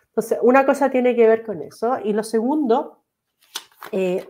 Entonces, 0.08 0.40
una 0.42 0.66
cosa 0.66 0.90
tiene 0.90 1.16
que 1.16 1.28
ver 1.28 1.46
con 1.46 1.62
eso 1.62 1.98
y 2.04 2.14
lo 2.14 2.24
segundo 2.24 3.04
eh, 3.92 4.28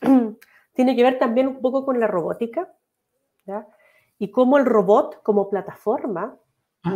tiene 0.74 0.96
que 0.96 1.02
ver 1.02 1.18
también 1.18 1.48
un 1.48 1.60
poco 1.60 1.84
con 1.84 2.00
la 2.00 2.06
robótica 2.06 2.72
y 4.18 4.30
cómo 4.30 4.58
el 4.58 4.66
robot 4.66 5.22
como 5.22 5.48
plataforma 5.48 6.36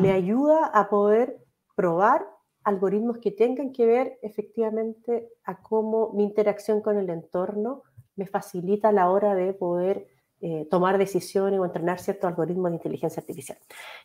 me 0.01 0.11
ah. 0.11 0.15
ayuda 0.15 0.67
a 0.67 0.89
poder 0.89 1.39
probar 1.75 2.27
algoritmos 2.65 3.19
que 3.19 3.31
tengan 3.31 3.73
que 3.73 3.87
ver 3.87 4.19
efectivamente 4.23 5.31
a 5.45 5.63
cómo 5.63 6.13
mi 6.13 6.25
interacción 6.25 6.81
con 6.81 6.99
el 6.99 7.11
entorno 7.11 7.83
me 8.17 8.27
facilita 8.27 8.89
a 8.89 8.93
la 8.93 9.11
hora 9.11 9.35
de 9.35 9.53
poder 9.53 10.07
eh, 10.45 10.67
tomar 10.69 10.99
decisiones 10.99 11.61
o 11.61 11.65
entrenar 11.65 12.01
ciertos 12.01 12.27
algoritmos 12.27 12.73
de 12.73 12.77
inteligencia 12.79 13.21
artificial. 13.21 13.57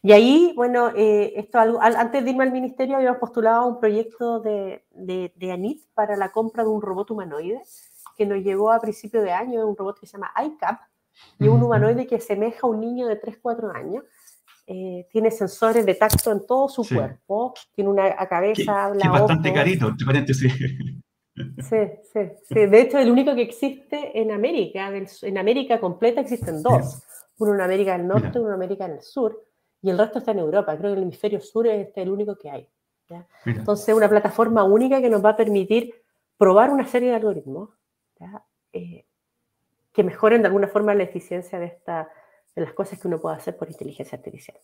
Y 0.03 0.11
ahí, 0.11 0.53
bueno, 0.55 0.91
eh, 0.95 1.33
esto 1.35 1.57
antes 1.57 2.23
de 2.23 2.29
irme 2.29 2.43
al 2.43 2.51
ministerio 2.51 2.95
habíamos 2.95 3.19
postulado 3.19 3.65
un 3.65 3.79
proyecto 3.79 4.39
de, 4.39 4.85
de, 4.93 5.51
ANIT 5.51 5.81
para 5.95 6.15
la 6.15 6.29
compra 6.29 6.61
de 6.61 6.69
un 6.69 6.79
robot 6.79 7.09
humanoide 7.09 7.63
que 8.15 8.27
nos 8.27 8.37
llegó 8.43 8.71
a 8.71 8.79
principio 8.79 9.23
de 9.23 9.31
año, 9.31 9.65
un 9.67 9.75
robot 9.75 9.99
que 9.99 10.05
se 10.05 10.13
llama 10.13 10.31
iCap, 10.45 10.79
y 11.39 11.47
un 11.47 11.63
humanoide 11.63 12.05
que 12.05 12.19
semeja 12.19 12.59
a 12.61 12.69
un 12.69 12.81
niño 12.81 13.07
de 13.07 13.19
3-4 13.19 13.75
años, 13.75 14.03
eh, 14.67 15.07
tiene 15.11 15.31
sensores 15.31 15.87
de 15.87 15.95
tacto 15.95 16.31
en 16.31 16.45
todo 16.45 16.69
su 16.69 16.87
cuerpo, 16.87 17.55
tiene 17.73 17.89
una 17.89 18.15
cabeza, 18.27 18.85
habla. 18.85 19.05
Es 19.05 19.09
bastante 19.11 19.51
carito, 19.51 19.91
paréntesis. 20.05 20.53
Sí, 21.59 21.77
sí, 22.13 22.19
sí. 22.43 22.65
De 22.65 22.81
hecho, 22.81 22.97
el 22.97 23.11
único 23.11 23.35
que 23.35 23.43
existe 23.43 24.19
en 24.19 24.31
América, 24.31 24.91
en 25.21 25.37
América 25.37 25.79
completa 25.79 26.21
existen 26.21 26.63
dos. 26.63 27.03
Uno 27.37 27.53
en 27.53 27.61
América 27.61 27.97
del 27.97 28.07
Norte 28.07 28.39
uno 28.39 28.49
en 28.49 28.55
América 28.55 28.87
del 28.87 29.01
Sur. 29.01 29.45
Y 29.81 29.89
el 29.89 29.97
resto 29.97 30.19
está 30.19 30.31
en 30.31 30.39
Europa. 30.39 30.75
Creo 30.77 30.91
que 30.91 30.97
el 30.97 31.03
hemisferio 31.03 31.39
sur 31.39 31.67
es 31.67 31.87
este, 31.87 32.01
el 32.01 32.09
único 32.09 32.35
que 32.35 32.49
hay. 32.49 32.67
Entonces, 33.45 33.95
una 33.95 34.09
plataforma 34.09 34.63
única 34.63 35.01
que 35.01 35.09
nos 35.09 35.23
va 35.23 35.29
a 35.29 35.37
permitir 35.37 35.93
probar 36.37 36.71
una 36.71 36.85
serie 36.85 37.09
de 37.09 37.15
algoritmos 37.15 37.69
eh, 38.73 39.05
que 39.93 40.03
mejoren 40.03 40.41
de 40.41 40.47
alguna 40.47 40.67
forma 40.67 40.93
la 40.93 41.03
eficiencia 41.03 41.59
de, 41.59 41.67
esta, 41.67 42.09
de 42.55 42.61
las 42.63 42.73
cosas 42.73 42.99
que 42.99 43.07
uno 43.07 43.19
puede 43.19 43.37
hacer 43.37 43.55
por 43.55 43.69
inteligencia 43.69 44.17
artificial. 44.17 44.57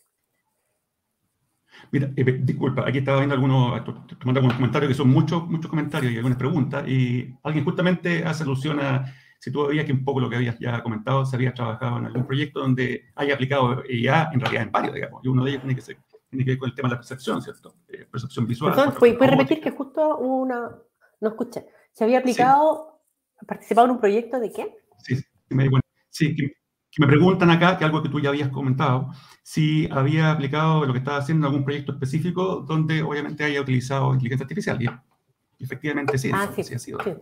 Mira, 1.92 2.12
eh, 2.16 2.40
disculpa, 2.42 2.88
aquí 2.88 3.00
estaba 3.00 3.18
viendo 3.18 3.36
algunos, 3.36 3.84
tomando 4.20 4.40
algunos 4.40 4.56
comentarios 4.56 4.90
que 4.90 4.96
son 4.96 5.10
muchos, 5.10 5.48
muchos 5.48 5.70
comentarios 5.70 6.12
y 6.12 6.16
algunas 6.18 6.38
preguntas, 6.38 6.88
y 6.88 7.36
alguien 7.44 7.64
justamente 7.64 8.24
hace 8.26 8.44
alusión 8.44 8.80
a 8.80 9.06
si 9.44 9.52
tú 9.52 9.68
veías 9.68 9.86
que 9.86 9.92
un 9.92 10.06
poco 10.06 10.22
lo 10.22 10.30
que 10.30 10.38
habías 10.38 10.58
ya 10.58 10.82
comentado, 10.82 11.26
se 11.26 11.36
había 11.36 11.54
trabajado 11.54 11.98
en 11.98 12.06
algún 12.06 12.26
proyecto 12.26 12.62
donde 12.62 13.12
haya 13.16 13.34
aplicado 13.34 13.84
ya 13.84 14.30
en 14.32 14.40
realidad 14.40 14.64
en 14.64 14.72
varios, 14.72 14.96
digamos, 14.96 15.22
y 15.22 15.28
uno 15.28 15.44
de 15.44 15.50
ellos 15.52 15.62
tiene 15.64 15.76
que, 15.76 15.82
ser, 15.82 15.98
tiene 16.30 16.46
que 16.46 16.52
ver 16.52 16.60
con 16.60 16.70
el 16.70 16.76
tema 16.76 16.88
de 16.88 16.96
la 16.96 17.00
percepción, 17.00 17.42
¿cierto? 17.42 17.76
Eh, 17.90 18.08
percepción 18.10 18.48
visual. 18.48 18.74
Perdón, 18.74 18.94
¿puedes 18.98 19.32
repetir 19.32 19.60
que 19.60 19.72
justo 19.72 20.18
una, 20.18 20.72
no 21.20 21.28
escuché, 21.28 21.68
se 21.92 22.06
había 22.06 22.20
aplicado, 22.20 23.02
participado 23.46 23.88
en 23.88 23.92
un 23.92 24.00
proyecto 24.00 24.40
de 24.40 24.50
qué? 24.50 24.78
Sí, 25.00 25.18
sí, 25.18 25.26
me, 25.50 25.70
sí 26.10 26.34
que, 26.34 26.56
me 27.02 27.08
preguntan 27.08 27.50
acá, 27.50 27.78
que 27.78 27.86
algo 27.86 28.04
que 28.04 28.10
tú 28.10 28.20
ya 28.20 28.30
habías 28.30 28.50
comentado, 28.50 29.10
si 29.42 29.90
había 29.92 30.32
aplicado 30.32 30.86
lo 30.86 30.94
que 30.94 31.00
estaba 31.00 31.18
haciendo 31.18 31.48
en 31.48 31.52
algún 31.52 31.66
proyecto 31.66 31.94
específico 31.94 32.64
donde 32.68 33.02
obviamente 33.02 33.44
haya 33.44 33.62
utilizado 33.62 34.14
inteligencia 34.14 34.44
artificial. 34.44 34.82
Y 34.82 35.64
efectivamente 35.64 36.18
sí, 36.18 36.32
ah, 36.34 36.50
sí, 36.56 36.64
sí, 36.64 36.76
ha 36.76 36.80
sido. 36.80 37.00
Sí, 37.04 37.14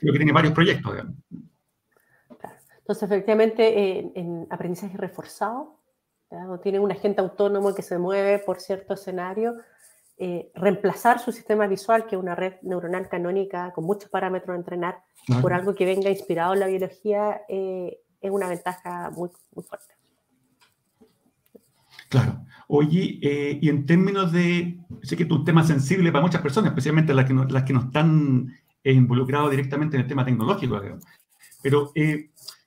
Creo 0.00 0.12
que 0.12 0.18
tiene 0.18 0.32
varios 0.32 0.52
proyectos. 0.52 0.92
Digamos. 0.92 1.14
Entonces, 2.82 3.04
efectivamente, 3.04 4.18
en, 4.18 4.46
aprendizaje 4.50 4.96
reforzado, 4.98 5.78
o 6.30 6.58
tiene 6.58 6.80
un 6.80 6.90
agente 6.90 7.20
autónomo 7.20 7.74
que 7.74 7.82
se 7.82 7.96
mueve 7.98 8.38
por 8.40 8.60
cierto 8.60 8.94
escenario, 8.94 9.56
eh, 10.18 10.50
reemplazar 10.54 11.18
su 11.18 11.30
sistema 11.30 11.66
visual, 11.66 12.06
que 12.06 12.16
es 12.16 12.22
una 12.22 12.34
red 12.34 12.54
neuronal 12.62 13.08
canónica 13.08 13.72
con 13.72 13.84
muchos 13.84 14.10
parámetros 14.10 14.54
a 14.54 14.58
entrenar, 14.58 15.02
por 15.40 15.52
algo 15.52 15.74
que 15.74 15.84
venga 15.84 16.10
inspirado 16.10 16.54
en 16.54 16.60
la 16.60 16.66
biología, 16.66 17.42
eh, 17.48 18.01
es 18.22 18.30
una 18.30 18.48
ventaja 18.48 19.10
muy, 19.10 19.30
muy 19.54 19.64
fuerte. 19.64 19.94
Claro. 22.08 22.44
Oye, 22.68 23.18
eh, 23.22 23.58
y 23.60 23.68
en 23.68 23.84
términos 23.84 24.32
de, 24.32 24.78
sé 25.02 25.16
que 25.16 25.24
es 25.24 25.30
un 25.30 25.44
tema 25.44 25.64
sensible 25.64 26.12
para 26.12 26.22
muchas 26.22 26.40
personas, 26.40 26.70
especialmente 26.70 27.12
las 27.12 27.26
que 27.26 27.34
no, 27.34 27.44
las 27.44 27.64
que 27.64 27.72
no 27.72 27.80
están 27.80 28.54
involucrados 28.84 29.50
directamente 29.50 29.96
en 29.96 30.02
el 30.02 30.08
tema 30.08 30.24
tecnológico, 30.24 30.80
pero 31.62 31.92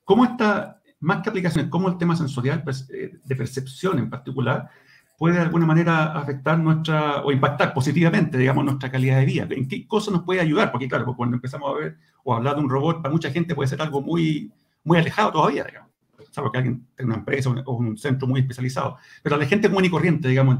¿cómo 0.03 0.25
está, 0.25 0.81
más 0.99 1.21
que 1.21 1.29
aplicaciones, 1.29 1.69
cómo 1.69 1.89
el 1.89 1.97
tema 1.97 2.15
sensorial 2.15 2.63
de 2.63 3.35
percepción 3.35 3.99
en 3.99 4.09
particular 4.09 4.69
puede 5.17 5.35
de 5.35 5.41
alguna 5.41 5.65
manera 5.65 6.13
afectar 6.13 6.57
nuestra, 6.59 7.23
o 7.23 7.31
impactar 7.31 7.73
positivamente, 7.73 8.37
digamos, 8.37 8.65
nuestra 8.65 8.91
calidad 8.91 9.17
de 9.17 9.25
vida? 9.25 9.47
¿En 9.49 9.67
qué 9.67 9.87
cosas 9.87 10.13
nos 10.13 10.23
puede 10.23 10.39
ayudar? 10.39 10.71
Porque 10.71 10.87
claro, 10.87 11.05
pues, 11.05 11.17
cuando 11.17 11.35
empezamos 11.35 11.71
a 11.71 11.79
ver 11.79 11.97
o 12.23 12.33
hablar 12.33 12.55
de 12.55 12.61
un 12.61 12.69
robot, 12.69 13.01
para 13.01 13.13
mucha 13.13 13.31
gente 13.31 13.55
puede 13.55 13.69
ser 13.69 13.81
algo 13.81 14.01
muy, 14.01 14.51
muy 14.85 14.97
alejado 14.97 15.31
todavía, 15.31 15.65
digamos. 15.65 15.91
Salvo 16.31 16.51
que 16.51 16.59
alguien 16.59 16.87
tenga 16.95 17.09
una 17.09 17.19
empresa 17.19 17.49
o 17.49 17.73
un 17.73 17.97
centro 17.97 18.27
muy 18.27 18.41
especializado. 18.41 18.97
Pero 19.21 19.35
a 19.35 19.39
la 19.39 19.45
gente 19.45 19.67
común 19.67 19.85
y 19.85 19.89
corriente, 19.89 20.27
digamos, 20.29 20.59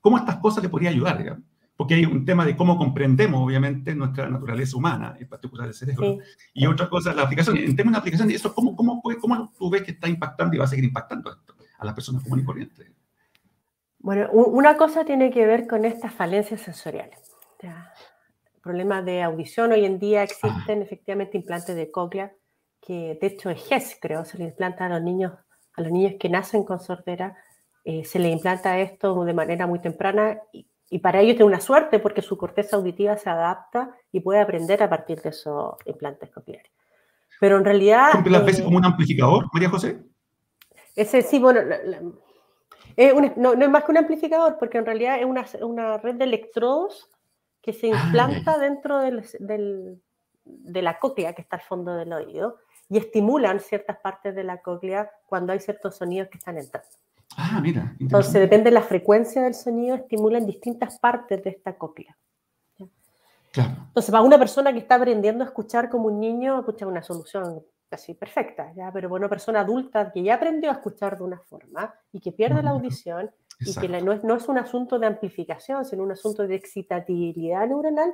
¿cómo 0.00 0.18
estas 0.18 0.36
cosas 0.36 0.62
le 0.62 0.68
podría 0.68 0.90
ayudar, 0.90 1.18
digamos? 1.18 1.44
Porque 1.76 1.94
hay 1.94 2.04
un 2.04 2.24
tema 2.24 2.44
de 2.44 2.56
cómo 2.56 2.78
comprendemos, 2.78 3.42
obviamente, 3.42 3.94
nuestra 3.94 4.28
naturaleza 4.28 4.76
humana, 4.76 5.16
en 5.18 5.28
particular 5.28 5.66
el 5.66 5.74
cerebro. 5.74 6.18
Y 6.52 6.66
otra 6.66 6.88
cosa, 6.88 7.12
la 7.12 7.22
aplicación. 7.22 7.56
En 7.56 7.74
términos 7.74 7.98
de 7.98 8.00
aplicación, 8.00 8.30
¿eso 8.30 8.54
cómo, 8.54 8.76
cómo, 8.76 9.02
cómo 9.02 9.52
tú 9.58 9.70
ves 9.70 9.82
que 9.82 9.90
está 9.90 10.08
impactando 10.08 10.54
y 10.54 10.58
va 10.58 10.64
a 10.64 10.68
seguir 10.68 10.84
impactando 10.84 11.32
esto 11.32 11.54
a 11.78 11.84
las 11.84 11.94
personas 11.94 12.22
comunes 12.22 12.44
y 12.44 12.46
corrientes? 12.46 12.90
Bueno, 13.98 14.30
una 14.30 14.76
cosa 14.76 15.04
tiene 15.04 15.30
que 15.30 15.46
ver 15.46 15.66
con 15.66 15.84
estas 15.84 16.12
falencias 16.14 16.60
sensoriales. 16.60 17.18
problemas 18.62 19.04
de 19.04 19.22
audición 19.22 19.72
hoy 19.72 19.84
en 19.84 19.98
día 19.98 20.22
existen 20.22 20.82
efectivamente 20.82 21.36
implantes 21.36 21.74
de 21.74 21.90
cóclea 21.90 22.32
que 22.84 23.18
de 23.20 23.26
hecho 23.26 23.50
es 23.50 23.66
GES, 23.66 23.98
creo, 24.00 24.24
se 24.24 24.36
le 24.36 24.44
implanta 24.44 24.86
a 24.86 24.88
los 24.88 25.02
niños, 25.02 25.32
a 25.74 25.80
los 25.80 25.90
niños 25.90 26.14
que 26.20 26.28
nacen 26.28 26.64
con 26.64 26.80
sordera, 26.80 27.36
eh, 27.84 28.04
se 28.04 28.18
le 28.18 28.28
implanta 28.28 28.78
esto 28.78 29.24
de 29.24 29.32
manera 29.32 29.66
muy 29.66 29.78
temprana 29.78 30.38
y, 30.52 30.66
para 31.02 31.20
ellos 31.20 31.34
tiene 31.34 31.46
una 31.46 31.60
suerte 31.60 31.98
porque 31.98 32.22
su 32.22 32.36
corteza 32.36 32.76
auditiva 32.76 33.16
se 33.16 33.28
adapta 33.28 33.90
y 34.12 34.20
puede 34.20 34.40
aprender 34.40 34.80
a 34.80 34.88
partir 34.88 35.20
de 35.22 35.30
esos 35.30 35.74
implantes 35.86 36.30
cocleares. 36.30 36.70
Pero 37.40 37.58
en 37.58 37.64
realidad... 37.64 38.12
las 38.24 38.44
veces 38.44 38.60
eh, 38.60 38.64
como 38.64 38.76
un 38.76 38.84
amplificador, 38.84 39.46
María 39.52 39.70
José? 39.70 40.04
Ese 40.94 41.22
sí, 41.22 41.40
bueno, 41.40 41.62
no, 43.36 43.52
es 43.54 43.70
más 43.70 43.82
que 43.82 43.90
un 43.90 43.98
amplificador, 43.98 44.56
porque 44.56 44.78
en 44.78 44.86
realidad 44.86 45.18
es 45.18 45.26
una, 45.26 45.44
una 45.62 45.98
red 45.98 46.14
de 46.14 46.24
electrodos 46.24 47.10
que 47.60 47.72
se 47.72 47.90
ah, 47.90 48.00
implanta 48.04 48.56
dentro 48.58 49.00
del, 49.00 49.26
del, 49.40 50.00
de 50.44 50.82
la 50.82 51.00
cóclea 51.00 51.32
que 51.32 51.42
está 51.42 51.56
al 51.56 51.62
fondo 51.62 51.96
del 51.96 52.12
oído 52.12 52.60
y 52.88 52.98
estimulan 52.98 53.60
ciertas 53.60 53.98
partes 53.98 54.34
de 54.34 54.44
la 54.44 54.60
cóclea 54.60 55.10
cuando 55.26 55.52
hay 55.52 55.60
ciertos 55.60 55.96
sonidos 55.96 56.28
que 56.28 56.38
están 56.38 56.58
entrando. 56.58 56.88
Ah, 57.36 57.60
mira. 57.60 57.94
Entonces, 57.98 58.34
depende 58.34 58.64
de 58.64 58.74
la 58.74 58.82
frecuencia 58.82 59.42
del 59.42 59.54
sonido, 59.54 59.96
estimulan 59.96 60.46
distintas 60.46 60.98
partes 60.98 61.42
de 61.42 61.50
esta 61.50 61.76
cóclea. 61.76 62.16
Claro. 63.52 63.74
Entonces, 63.86 64.10
para 64.10 64.22
una 64.22 64.38
persona 64.38 64.72
que 64.72 64.80
está 64.80 64.96
aprendiendo 64.96 65.44
a 65.44 65.46
escuchar 65.46 65.88
como 65.88 66.06
un 66.06 66.20
niño, 66.20 66.58
escucha 66.58 66.86
una 66.86 67.02
solución 67.02 67.64
casi 67.88 68.14
perfecta, 68.14 68.72
¿ya? 68.74 68.90
pero 68.92 69.08
para 69.08 69.20
una 69.20 69.28
persona 69.28 69.60
adulta 69.60 70.10
que 70.10 70.22
ya 70.22 70.34
aprendió 70.34 70.70
a 70.70 70.74
escuchar 70.74 71.16
de 71.16 71.22
una 71.22 71.38
forma 71.38 71.94
y 72.10 72.18
que 72.18 72.32
pierde 72.32 72.62
la 72.62 72.70
audición 72.70 73.30
y 73.60 73.74
que 73.74 73.88
no, 73.88 74.12
es, 74.12 74.24
no, 74.24 74.34
es, 74.34 74.48
un 74.48 74.58
asunto 74.58 74.98
de 74.98 75.06
amplificación, 75.06 75.84
sino 75.84 76.02
un 76.02 76.10
asunto 76.10 76.46
de 76.46 76.56
excitabilidad 76.56 77.68
neuronal, 77.68 78.12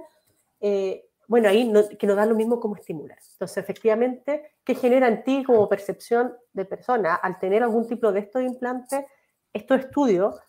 eh, 0.61 1.07
bueno, 1.31 1.49
ahí 1.49 1.73
que 1.97 2.09
nos 2.09 2.17
da 2.17 2.27
lo 2.27 2.35
mismo 2.35 2.59
como 2.59 2.75
estimular. 2.75 3.17
Entonces, 3.35 3.57
efectivamente, 3.57 4.57
¿qué 4.65 4.75
genera 4.75 5.07
en 5.07 5.23
ti 5.23 5.45
como 5.45 5.69
percepción 5.69 6.35
de 6.53 6.65
persona 6.65 7.15
al 7.15 7.39
tener 7.39 7.63
algún 7.63 7.87
tipo 7.87 8.11
de 8.11 8.19
estos 8.19 8.43
implantes? 8.43 9.05
Estos 9.53 9.79
estudios, 9.79 10.41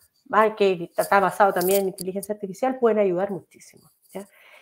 que 0.56 0.90
está 0.96 1.20
basado 1.20 1.52
también 1.52 1.82
en 1.82 1.88
inteligencia 1.90 2.34
artificial, 2.34 2.80
pueden 2.80 2.98
ayudar 2.98 3.30
muchísimo. 3.30 3.92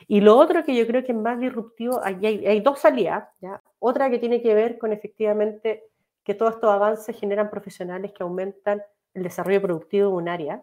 Y 0.08 0.20
lo 0.20 0.36
otro 0.36 0.62
que 0.62 0.76
yo 0.76 0.86
creo 0.86 1.02
que 1.02 1.12
es 1.12 1.18
más 1.18 1.40
disruptivo, 1.40 1.98
hay, 2.04 2.26
hay, 2.26 2.60
dos 2.60 2.80
salidas. 2.80 3.26
Otra 3.78 4.10
que 4.10 4.18
tiene 4.18 4.42
que 4.42 4.52
ver 4.52 4.76
con 4.76 4.92
efectivamente 4.92 5.84
que 6.22 6.34
todos 6.34 6.56
estos 6.56 6.70
avances 6.70 7.18
generan 7.18 7.48
profesionales 7.48 8.12
que 8.12 8.24
aumentan 8.24 8.82
el 9.14 9.22
desarrollo 9.22 9.62
productivo 9.62 10.10
de 10.10 10.16
un 10.16 10.28
área, 10.28 10.62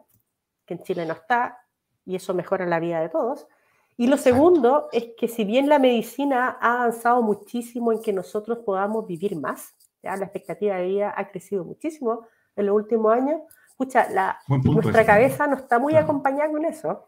que 0.68 0.76
en 0.76 0.84
Chile 0.84 1.04
no 1.08 1.14
está, 1.14 1.58
y 2.06 2.16
eso 2.16 2.36
mejora 2.36 2.68
la 2.68 2.80
vida 2.80 3.02
de 3.02 3.10
todos. 3.10 3.48
Y 3.98 4.08
lo 4.08 4.18
segundo 4.18 4.90
es 4.92 5.10
que 5.18 5.28
si 5.28 5.44
bien 5.44 5.68
la 5.68 5.80
medicina 5.80 6.58
ha 6.62 6.84
avanzado 6.84 7.22
muchísimo 7.22 7.92
en 7.92 8.02
que 8.02 8.14
nosotros 8.14 8.60
podamos 8.60 9.08
vivir 9.08 9.36
más, 9.36 9.76
¿ya? 10.04 10.16
la 10.16 10.26
expectativa 10.26 10.76
de 10.76 10.86
vida 10.86 11.14
ha 11.18 11.30
crecido 11.30 11.66
muchísimo 11.66 12.28
en 12.56 12.68
los 12.68 12.76
últimos 12.76 13.12
años, 13.14 13.42
escucha, 13.68 14.08
la, 14.12 14.40
nuestra 14.48 15.06
cabeza 15.06 15.48
no 15.48 15.56
está 15.56 15.80
muy 15.80 15.96
acompañada 15.96 16.52
con 16.52 16.64
eso. 16.66 17.08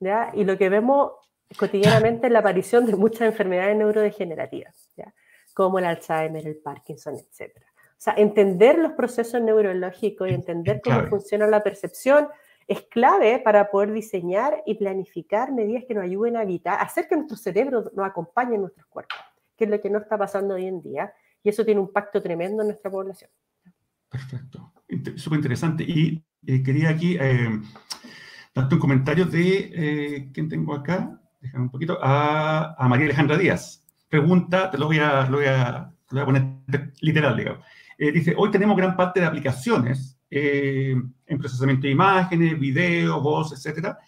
¿ya? 0.00 0.30
Y 0.34 0.44
lo 0.44 0.56
que 0.56 0.68
vemos 0.68 1.12
cotidianamente 1.58 2.26
es 2.26 2.32
la 2.32 2.38
aparición 2.38 2.86
de 2.86 2.96
muchas 2.96 3.22
enfermedades 3.22 3.76
neurodegenerativas. 3.76 4.90
¿ya? 4.96 5.12
como 5.54 5.78
el 5.78 5.84
Alzheimer, 5.84 6.46
el 6.46 6.56
Parkinson, 6.56 7.16
etc. 7.16 7.56
O 7.58 8.04
sea, 8.04 8.14
entender 8.16 8.78
los 8.78 8.92
procesos 8.92 9.40
neurológicos 9.40 10.28
y 10.28 10.34
entender 10.34 10.80
cómo 10.82 11.06
funciona 11.06 11.46
la 11.46 11.62
percepción 11.62 12.28
es 12.72 12.82
clave 12.82 13.38
para 13.38 13.70
poder 13.70 13.92
diseñar 13.92 14.62
y 14.66 14.74
planificar 14.74 15.52
medidas 15.52 15.84
que 15.86 15.94
nos 15.94 16.04
ayuden 16.04 16.36
a 16.36 16.42
evitar, 16.42 16.80
hacer 16.80 17.08
que 17.08 17.16
nuestro 17.16 17.36
cerebro 17.36 17.90
nos 17.94 18.06
acompañe 18.06 18.54
en 18.54 18.62
nuestros 18.62 18.86
cuerpos, 18.86 19.18
que 19.56 19.64
es 19.64 19.70
lo 19.70 19.80
que 19.80 19.90
no 19.90 19.98
está 19.98 20.18
pasando 20.18 20.54
hoy 20.54 20.66
en 20.66 20.82
día, 20.82 21.12
y 21.42 21.48
eso 21.48 21.64
tiene 21.64 21.80
un 21.80 21.86
impacto 21.86 22.22
tremendo 22.22 22.62
en 22.62 22.68
nuestra 22.68 22.90
población. 22.90 23.30
Perfecto, 24.08 24.72
súper 25.16 25.38
interesante. 25.38 25.84
Y 25.84 26.22
eh, 26.46 26.62
quería 26.62 26.90
aquí 26.90 27.16
eh, 27.18 27.60
darte 28.54 28.74
un 28.74 28.80
comentario 28.80 29.24
de, 29.24 29.70
eh, 29.74 30.30
¿quién 30.32 30.48
tengo 30.48 30.74
acá? 30.74 31.18
Déjame 31.40 31.64
un 31.64 31.70
poquito, 31.70 31.98
a, 32.00 32.74
a 32.78 32.88
María 32.88 33.06
Alejandra 33.06 33.36
Díaz 33.36 33.82
pregunta, 34.12 34.70
te 34.70 34.76
lo 34.76 34.88
voy 34.88 34.98
a, 34.98 35.26
lo 35.26 35.38
voy 35.38 35.46
a, 35.46 35.90
poner 36.06 36.42
literal, 37.00 37.34
digamos. 37.34 37.64
Eh, 37.96 38.12
dice, 38.12 38.34
hoy 38.36 38.50
tenemos 38.50 38.76
gran 38.76 38.94
parte 38.94 39.20
de 39.20 39.26
aplicaciones 39.26 40.18
eh, 40.34 40.96
en 41.26 41.38
procesamiento 41.38 41.82
de 41.82 41.90
imágenes, 41.90 42.58
video, 42.58 43.20
voz, 43.20 43.52
etcétera, 43.52 43.98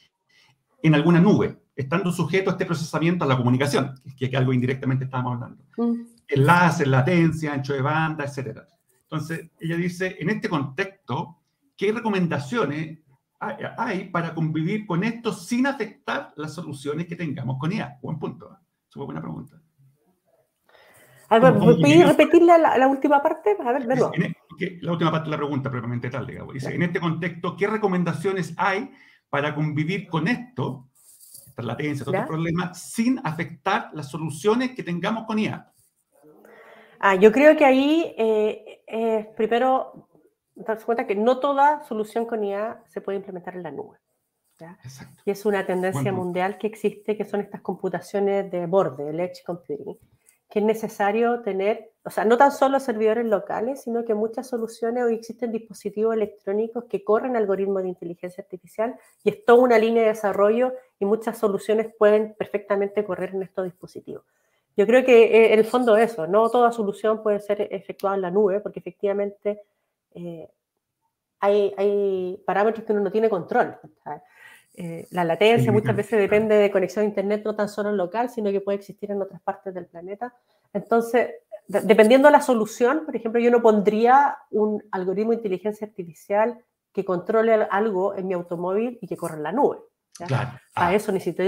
en 0.82 0.94
alguna 0.94 1.20
nube, 1.20 1.64
estando 1.76 2.10
sujeto 2.10 2.48
a 2.48 2.54
este 2.54 2.64
procesamiento 2.64 3.24
a 3.24 3.28
la 3.28 3.36
comunicación, 3.36 3.94
que 4.16 4.24
es 4.24 4.34
algo 4.34 4.54
indirectamente 4.54 5.04
estábamos 5.04 5.34
hablando. 5.34 5.64
Mm. 5.76 6.06
Enlaces, 6.28 6.88
latencia, 6.88 7.52
ancho 7.52 7.74
de 7.74 7.82
banda, 7.82 8.24
etcétera. 8.24 8.66
Entonces, 9.02 9.50
ella 9.60 9.76
dice, 9.76 10.16
en 10.18 10.30
este 10.30 10.48
contexto, 10.48 11.42
¿qué 11.76 11.92
recomendaciones 11.92 13.00
hay 13.76 14.08
para 14.08 14.34
convivir 14.34 14.86
con 14.86 15.04
esto 15.04 15.30
sin 15.30 15.66
afectar 15.66 16.32
las 16.36 16.54
soluciones 16.54 17.06
que 17.06 17.16
tengamos 17.16 17.58
con 17.58 17.70
ella? 17.70 17.98
Buen 18.00 18.18
punto. 18.18 18.46
Eso 18.88 19.00
fue 19.00 19.04
buena 19.04 19.20
pregunta. 19.20 19.60
¿Puedes 21.40 22.06
repetir 22.06 22.42
la, 22.42 22.86
última 22.88 23.22
parte? 23.22 23.56
A 23.64 23.72
ver, 23.72 23.82
e, 23.82 24.78
la 24.80 24.92
última 24.92 25.10
parte 25.10 25.26
de 25.26 25.30
la 25.30 25.36
pregunta, 25.36 25.70
propiamente 25.70 26.10
tal, 26.10 26.26
digamos. 26.26 26.54
Dice, 26.54 26.74
en 26.74 26.82
este 26.82 27.00
contexto, 27.00 27.56
¿qué 27.56 27.66
recomendaciones 27.66 28.54
hay 28.56 28.90
para 29.28 29.54
convivir 29.54 30.08
con 30.08 30.28
esto, 30.28 30.88
esta 31.46 31.62
latencia, 31.62 32.04
otros 32.06 32.26
problemas, 32.26 32.80
sin 32.80 33.20
afectar 33.24 33.90
las 33.94 34.10
soluciones 34.10 34.74
que 34.74 34.82
tengamos 34.82 35.24
con 35.24 35.38
IA? 35.38 35.70
Ah, 37.00 37.16
yo 37.16 37.32
creo 37.32 37.56
que 37.56 37.64
ahí, 37.64 38.14
eh, 38.16 39.30
primero, 39.36 40.08
darse 40.54 40.84
cuenta 40.84 41.06
que 41.06 41.14
no 41.14 41.38
toda 41.38 41.82
solución 41.84 42.26
con 42.26 42.44
IA 42.44 42.82
se 42.86 43.00
puede 43.00 43.18
implementar 43.18 43.56
en 43.56 43.62
la 43.62 43.70
nube. 43.70 43.98
Y 45.24 45.30
es 45.30 45.44
una 45.46 45.66
tendencia 45.66 46.12
mundial 46.12 46.58
que 46.58 46.68
existe, 46.68 47.16
que 47.16 47.24
son 47.24 47.40
estas 47.40 47.60
computaciones 47.60 48.50
de 48.50 48.66
borde, 48.66 49.10
el 49.10 49.18
edge 49.18 49.42
computing, 49.44 49.98
que 50.50 50.60
es 50.60 50.64
necesario 50.64 51.40
tener, 51.40 51.92
o 52.04 52.10
sea, 52.10 52.24
no 52.24 52.36
tan 52.36 52.52
solo 52.52 52.78
servidores 52.78 53.26
locales, 53.26 53.82
sino 53.82 54.04
que 54.04 54.14
muchas 54.14 54.48
soluciones 54.48 55.04
hoy 55.04 55.14
existen 55.14 55.50
dispositivos 55.50 56.14
electrónicos 56.14 56.84
que 56.84 57.02
corren 57.02 57.36
algoritmos 57.36 57.82
de 57.82 57.88
inteligencia 57.88 58.42
artificial 58.42 58.94
y 59.24 59.30
es 59.30 59.44
toda 59.44 59.62
una 59.62 59.78
línea 59.78 60.02
de 60.02 60.08
desarrollo 60.08 60.72
y 60.98 61.04
muchas 61.06 61.38
soluciones 61.38 61.92
pueden 61.98 62.34
perfectamente 62.34 63.04
correr 63.04 63.34
en 63.34 63.42
estos 63.42 63.64
dispositivos. 63.64 64.24
Yo 64.76 64.86
creo 64.86 65.04
que 65.04 65.24
eh, 65.24 65.52
en 65.52 65.58
el 65.58 65.64
fondo 65.64 65.96
eso, 65.96 66.26
no 66.26 66.50
toda 66.50 66.72
solución 66.72 67.22
puede 67.22 67.40
ser 67.40 67.68
efectuada 67.70 68.16
en 68.16 68.22
la 68.22 68.30
nube, 68.30 68.60
porque 68.60 68.80
efectivamente 68.80 69.62
eh, 70.14 70.48
hay, 71.40 71.74
hay, 71.76 72.42
parámetros 72.44 72.84
que 72.84 72.92
uno 72.92 73.02
no 73.02 73.12
tiene 73.12 73.28
control. 73.28 73.76
Eh, 74.76 75.06
la 75.10 75.22
latencia 75.22 75.70
muchas 75.70 75.94
veces 75.94 76.18
depende 76.18 76.56
de 76.56 76.70
conexión 76.70 77.04
a 77.04 77.08
Internet 77.08 77.42
no 77.44 77.54
tan 77.54 77.68
solo 77.68 77.92
local, 77.92 78.28
sino 78.28 78.50
que 78.50 78.60
puede 78.60 78.78
existir 78.78 79.10
en 79.10 79.22
otras 79.22 79.40
partes 79.40 79.72
del 79.72 79.86
planeta. 79.86 80.34
Entonces, 80.72 81.30
dependiendo 81.68 82.28
de 82.28 82.32
la 82.32 82.40
solución, 82.40 83.04
por 83.04 83.14
ejemplo, 83.14 83.40
yo 83.40 83.50
no 83.50 83.62
pondría 83.62 84.36
un 84.50 84.82
algoritmo 84.90 85.30
de 85.30 85.36
inteligencia 85.36 85.86
artificial 85.86 86.58
que 86.92 87.04
controle 87.04 87.54
algo 87.70 88.16
en 88.16 88.26
mi 88.26 88.34
automóvil 88.34 88.98
y 89.00 89.06
que 89.06 89.16
corra 89.16 89.36
en 89.36 89.42
la 89.44 89.52
nube. 89.52 89.78
Para 90.28 90.60
ah. 90.76 90.94
eso 90.94 91.10
necesito 91.10 91.42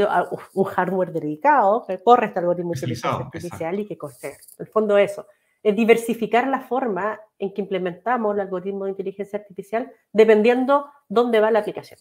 un 0.55 0.65
hardware 0.65 1.13
dedicado 1.13 1.85
que 1.87 2.03
corre 2.03 2.27
este 2.27 2.41
algoritmo 2.41 2.73
de 2.73 2.79
inteligencia 2.79 3.11
artificial 3.11 3.79
y 3.79 3.87
que 3.87 3.97
corte. 3.97 4.29
En 4.29 4.67
el 4.67 4.67
fondo 4.67 4.99
eso, 4.99 5.27
es 5.63 5.75
diversificar 5.75 6.49
la 6.49 6.61
forma 6.61 7.21
en 7.39 7.53
que 7.53 7.61
implementamos 7.61 8.35
el 8.35 8.41
algoritmo 8.41 8.85
de 8.85 8.91
inteligencia 8.93 9.39
artificial 9.39 9.93
dependiendo 10.13 10.87
dónde 11.09 11.41
va 11.41 11.51
la 11.51 11.61
aplicación. 11.61 11.99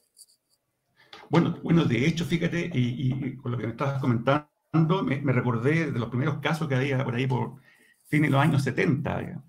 Bueno, 1.29 1.57
bueno, 1.63 1.85
de 1.85 2.05
hecho, 2.05 2.25
fíjate, 2.25 2.69
y, 2.73 3.35
con 3.37 3.51
lo 3.51 3.57
que 3.57 3.65
me 3.65 3.71
estabas 3.71 3.99
comentando, 3.99 4.49
me, 5.03 5.31
recordé 5.31 5.91
de 5.91 5.99
los 5.99 6.09
primeros 6.09 6.39
casos 6.39 6.67
que 6.67 6.75
había 6.75 7.03
por 7.03 7.15
ahí 7.15 7.27
por 7.27 7.55
fines 8.07 8.29
de 8.29 8.31
los 8.31 8.41
años 8.41 8.63
70. 8.63 9.43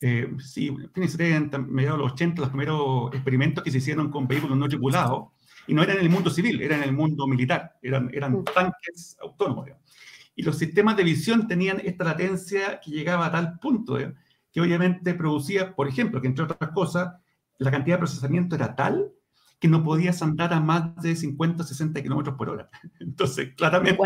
Eh, 0.00 0.34
sí, 0.38 0.74
fines 0.92 1.16
de 1.16 1.24
70, 1.24 1.58
mediados 1.58 1.98
de 1.98 2.04
los 2.04 2.12
80, 2.12 2.40
los 2.42 2.50
primeros 2.50 3.14
experimentos 3.14 3.64
que 3.64 3.70
se 3.70 3.78
hicieron 3.78 4.10
con 4.10 4.26
vehículos 4.26 4.56
no 4.58 4.68
tripulados, 4.68 5.28
y 5.66 5.74
no 5.74 5.82
eran 5.82 5.96
en 5.96 6.04
el 6.04 6.10
mundo 6.10 6.30
civil, 6.30 6.60
eran 6.60 6.82
en 6.82 6.90
el 6.90 6.94
mundo 6.94 7.26
militar, 7.26 7.78
eran, 7.82 8.10
eran 8.12 8.32
mm. 8.32 8.44
tanques 8.44 9.16
autónomos. 9.20 9.68
Y 10.36 10.42
los 10.42 10.58
sistemas 10.58 10.96
de 10.96 11.04
visión 11.04 11.46
tenían 11.46 11.80
esta 11.84 12.04
latencia 12.04 12.80
que 12.80 12.90
llegaba 12.90 13.26
a 13.26 13.32
tal 13.32 13.58
punto 13.58 13.96
que 14.52 14.60
obviamente 14.60 15.14
producía, 15.14 15.74
por 15.74 15.88
ejemplo, 15.88 16.20
que 16.20 16.28
entre 16.28 16.44
otras 16.44 16.70
cosas, 16.70 17.14
la 17.58 17.70
cantidad 17.70 17.96
de 17.96 18.00
procesamiento 18.00 18.56
era 18.56 18.74
tal 18.76 19.10
que 19.64 19.68
no 19.70 19.82
podías 19.82 20.20
andar 20.20 20.52
a 20.52 20.60
más 20.60 20.94
de 20.96 21.16
50 21.16 21.64
60 21.64 22.02
kilómetros 22.02 22.36
por 22.36 22.50
hora. 22.50 22.68
Entonces, 23.00 23.54
claramente, 23.56 23.98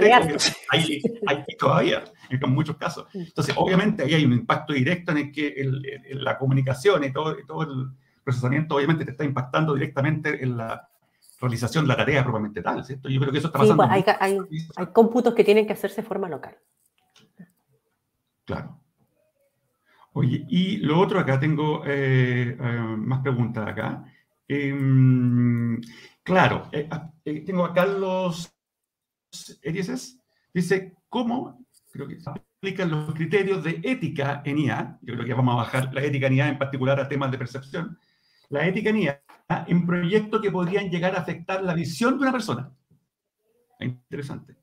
hay, 0.71 1.03
hay, 1.27 1.45
todavía, 1.59 2.05
en 2.31 2.51
muchos 2.53 2.77
casos. 2.77 3.09
Entonces, 3.13 3.57
obviamente, 3.59 4.05
ahí 4.05 4.15
hay 4.15 4.25
un 4.25 4.35
impacto 4.35 4.73
directo 4.73 5.11
en 5.11 5.19
el 5.19 5.33
que 5.33 5.69
la 6.13 6.39
comunicación 6.39 7.03
y 7.03 7.13
todo, 7.13 7.37
todo 7.45 7.63
el 7.63 7.91
procesamiento, 8.23 8.77
obviamente, 8.77 9.05
te 9.05 9.11
está 9.11 9.25
impactando 9.25 9.75
directamente 9.75 10.45
en 10.45 10.59
la 10.59 10.89
realización 11.41 11.87
de 11.87 11.89
la 11.89 11.97
tarea 11.97 12.23
propiamente 12.23 12.63
tal, 12.63 12.85
¿cierto? 12.85 13.09
Yo 13.09 13.19
creo 13.19 13.33
que 13.33 13.39
eso 13.39 13.49
está 13.49 13.59
pasando. 13.59 13.83
Sí, 13.83 13.89
pues, 14.05 14.17
hay, 14.21 14.39
hay, 14.77 14.87
cómputos 14.93 15.35
que 15.35 15.43
tienen 15.43 15.67
que 15.67 15.73
hacerse 15.73 16.03
de 16.03 16.07
forma 16.07 16.29
local. 16.29 16.57
Claro. 18.45 18.79
Oye, 20.13 20.47
y 20.49 20.77
lo 20.77 21.01
otro 21.01 21.19
acá, 21.19 21.41
tengo 21.41 21.83
eh, 21.85 22.57
eh, 22.61 22.97
más 22.97 23.23
preguntas 23.23 23.67
acá. 23.67 24.05
Em, 24.49 25.79
claro, 26.23 26.69
eh, 26.73 26.89
ah, 26.91 27.13
eh, 27.25 27.45
tengo 27.45 27.67
a 27.67 27.75
Carlos 27.75 28.51
Erieses. 29.63 30.19
Dice, 30.55 30.97
¿cómo 31.11 31.67
creo 31.93 32.09
que 32.09 32.19
aplican 32.25 32.91
los 32.91 33.15
criterios 33.15 33.63
de 33.63 33.81
ética 33.85 34.43
en 34.45 34.59
IA? 34.59 34.99
Yo 35.03 35.15
creo 35.15 35.27
que 35.27 35.35
vamos 35.35 35.53
a 35.53 35.59
bajar 35.59 35.95
la 35.95 36.03
ética 36.03 36.29
en 36.29 36.35
IA 36.35 36.49
en 36.49 36.59
particular 36.59 36.99
a 36.99 37.09
temas 37.09 37.31
de 37.31 37.39
percepción. 37.39 37.99
La 38.49 38.67
ética 38.67 38.89
en 38.89 38.97
IA 38.97 39.23
en 39.67 39.87
proyectos 39.87 40.41
que 40.41 40.51
podrían 40.51 40.91
llegar 40.91 41.15
a 41.15 41.21
afectar 41.21 41.63
la 41.63 41.75
visión 41.75 42.17
de 42.17 42.23
una 42.23 42.33
persona. 42.33 42.73
Interesante. 43.81 44.57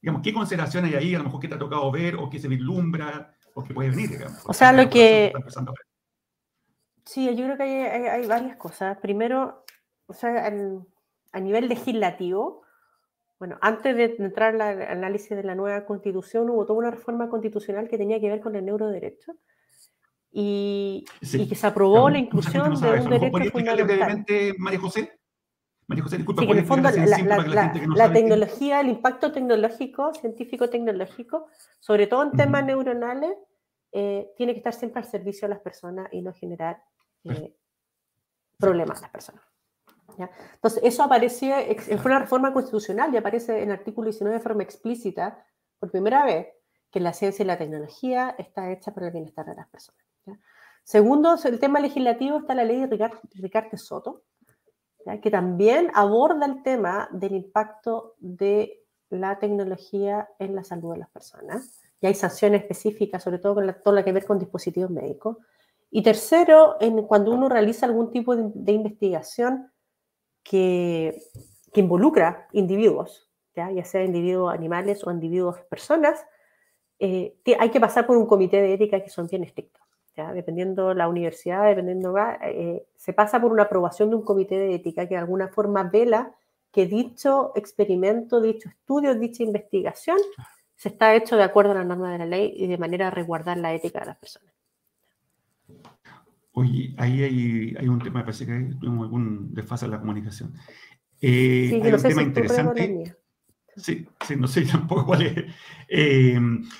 Digamos, 0.00 0.22
¿qué 0.22 0.32
consideraciones 0.32 0.94
hay 0.94 0.98
ahí? 0.98 1.14
A 1.14 1.18
lo 1.18 1.24
mejor 1.24 1.40
que 1.40 1.48
te 1.48 1.54
ha 1.54 1.58
tocado 1.58 1.90
ver 1.90 2.14
o 2.16 2.28
que 2.30 2.38
se 2.38 2.46
vislumbra 2.46 3.34
o 3.54 3.64
que 3.64 3.74
puede 3.74 3.90
venir, 3.90 4.10
digamos. 4.10 4.42
O 4.46 4.52
sea, 4.52 4.72
lo 4.72 4.88
que... 4.88 5.32
Sí, 7.08 7.24
yo 7.34 7.44
creo 7.46 7.56
que 7.56 7.62
hay, 7.64 8.26
varias 8.26 8.56
cosas. 8.56 8.98
Primero, 8.98 9.64
o 10.08 10.12
sea, 10.12 10.52
a 11.32 11.40
nivel 11.40 11.66
legislativo, 11.66 12.64
bueno, 13.38 13.56
antes 13.62 13.96
de 13.96 14.14
entrar 14.18 14.60
al 14.60 14.82
análisis 14.82 15.30
de 15.30 15.42
la 15.42 15.54
nueva 15.54 15.86
constitución, 15.86 16.50
hubo 16.50 16.66
toda 16.66 16.80
una 16.80 16.90
reforma 16.90 17.30
constitucional 17.30 17.88
que 17.88 17.96
tenía 17.96 18.20
que 18.20 18.28
ver 18.28 18.42
con 18.42 18.56
el 18.56 18.66
neuroderecho 18.66 19.32
y, 20.30 21.06
y 21.22 21.48
que 21.48 21.54
se 21.54 21.66
aprobó 21.66 22.10
la 22.10 22.18
inclusión 22.18 22.78
de 22.78 23.00
un 23.00 23.08
derecho 23.08 23.50
fundamental. 23.52 24.54
María 24.58 24.78
José? 24.78 25.18
María 25.86 26.04
José, 26.04 26.18
disculpa, 26.18 26.42
sí, 26.42 26.50
en 26.50 26.58
el 26.58 26.66
fondo, 26.66 26.90
la, 27.96 28.12
tecnología, 28.12 28.80
el 28.82 28.88
impacto 28.90 29.32
tecnológico, 29.32 30.12
científico-tecnológico, 30.12 31.46
sobre 31.80 32.06
todo 32.06 32.24
en 32.24 32.32
temas 32.32 32.66
neuronales, 32.66 33.32
eh, 33.92 34.30
tiene 34.36 34.52
que 34.52 34.58
estar 34.58 34.74
siempre 34.74 35.00
al 35.00 35.08
servicio 35.08 35.48
de 35.48 35.54
las 35.54 35.62
personas 35.62 36.06
y 36.12 36.20
no 36.20 36.34
generar 36.34 36.82
eh, 37.24 37.56
problemas 38.58 38.98
a 38.98 39.02
las 39.02 39.10
personas. 39.10 39.42
Entonces, 40.54 40.80
eso 40.82 41.04
apareció, 41.04 41.54
fue 41.98 42.10
una 42.10 42.18
reforma 42.18 42.52
constitucional 42.52 43.14
y 43.14 43.16
aparece 43.16 43.62
en 43.62 43.70
el 43.70 43.76
artículo 43.76 44.06
19 44.06 44.38
de 44.38 44.42
forma 44.42 44.64
explícita, 44.64 45.44
por 45.78 45.90
primera 45.90 46.24
vez, 46.24 46.48
que 46.90 47.00
la 47.00 47.12
ciencia 47.12 47.42
y 47.42 47.46
la 47.46 47.58
tecnología 47.58 48.34
está 48.38 48.72
hecha 48.72 48.92
para 48.92 49.06
el 49.06 49.12
bienestar 49.12 49.46
de 49.46 49.54
las 49.54 49.68
personas. 49.68 50.02
Segundo, 50.82 51.36
el 51.44 51.60
tema 51.60 51.80
legislativo 51.80 52.38
está 52.38 52.54
la 52.54 52.64
ley 52.64 52.86
de 52.86 53.10
Ricardo 53.34 53.76
Soto, 53.76 54.22
que 55.22 55.30
también 55.30 55.90
aborda 55.94 56.46
el 56.46 56.62
tema 56.62 57.08
del 57.12 57.34
impacto 57.34 58.14
de 58.18 58.84
la 59.10 59.38
tecnología 59.38 60.28
en 60.38 60.54
la 60.54 60.64
salud 60.64 60.92
de 60.92 60.98
las 60.98 61.10
personas. 61.10 61.80
Y 62.00 62.06
hay 62.06 62.14
sanciones 62.14 62.62
específicas, 62.62 63.22
sobre 63.22 63.38
todo 63.38 63.56
con 63.56 63.76
todo 63.84 63.94
lo 63.94 64.04
que 64.04 64.12
ver 64.12 64.24
con 64.24 64.38
dispositivos 64.38 64.90
médicos. 64.90 65.36
Y 65.90 66.02
tercero, 66.02 66.76
en, 66.80 67.02
cuando 67.02 67.32
uno 67.32 67.48
realiza 67.48 67.86
algún 67.86 68.10
tipo 68.10 68.36
de, 68.36 68.72
investigación 68.72 69.72
que, 70.42 71.22
que, 71.72 71.80
involucra 71.80 72.48
individuos, 72.52 73.30
¿ya? 73.54 73.70
ya 73.70 73.84
sea 73.84 74.04
individuos 74.04 74.52
animales 74.52 75.06
o 75.06 75.10
individuos 75.10 75.60
personas, 75.70 76.24
eh, 76.98 77.36
hay 77.58 77.70
que 77.70 77.80
pasar 77.80 78.06
por 78.06 78.16
un 78.16 78.26
comité 78.26 78.60
de 78.60 78.74
ética 78.74 79.02
que 79.02 79.10
son 79.10 79.26
bien 79.28 79.44
estrictos. 79.44 79.82
¿ya? 80.16 80.32
Dependiendo 80.32 80.92
la 80.94 81.08
universidad, 81.08 81.64
dependiendo, 81.64 82.14
eh, 82.42 82.86
se 82.96 83.12
pasa 83.12 83.40
por 83.40 83.52
una 83.52 83.64
aprobación 83.64 84.10
de 84.10 84.16
un 84.16 84.22
comité 84.22 84.58
de 84.58 84.74
ética 84.74 85.06
que 85.06 85.14
de 85.14 85.20
alguna 85.20 85.48
forma 85.48 85.84
vela 85.84 86.34
que 86.70 86.86
dicho 86.86 87.52
experimento, 87.54 88.40
dicho 88.40 88.68
estudio, 88.68 89.14
dicha 89.14 89.42
investigación 89.42 90.18
se 90.76 90.90
está 90.90 91.14
hecho 91.14 91.36
de 91.36 91.42
acuerdo 91.42 91.72
a 91.72 91.76
la 91.76 91.84
norma 91.84 92.12
de 92.12 92.18
la 92.18 92.26
ley 92.26 92.52
y 92.54 92.66
de 92.66 92.78
manera 92.78 93.08
a 93.08 93.10
resguardar 93.10 93.56
la 93.56 93.74
ética 93.74 94.00
de 94.00 94.06
las 94.06 94.18
personas. 94.18 94.57
Oye, 96.58 96.92
ahí 96.98 97.22
hay, 97.78 97.88
un 97.88 98.00
tema, 98.00 98.18
me 98.18 98.24
parece 98.24 98.44
que 98.44 98.74
tuvimos 98.80 99.04
algún 99.04 99.54
desfase 99.54 99.84
en 99.84 99.92
la 99.92 100.00
comunicación. 100.00 100.52
Eh, 101.20 101.68
sí, 101.70 101.80
hay 101.80 101.92
un 101.92 102.02
tema 102.02 102.22
interesante. 102.22 103.16
Sí, 103.76 104.08
sí, 104.26 104.34
no 104.34 104.48
sé 104.48 104.62
tampoco 104.72 105.06
cuál 105.06 105.22
es. 105.22 105.44
Eh, 105.88 106.36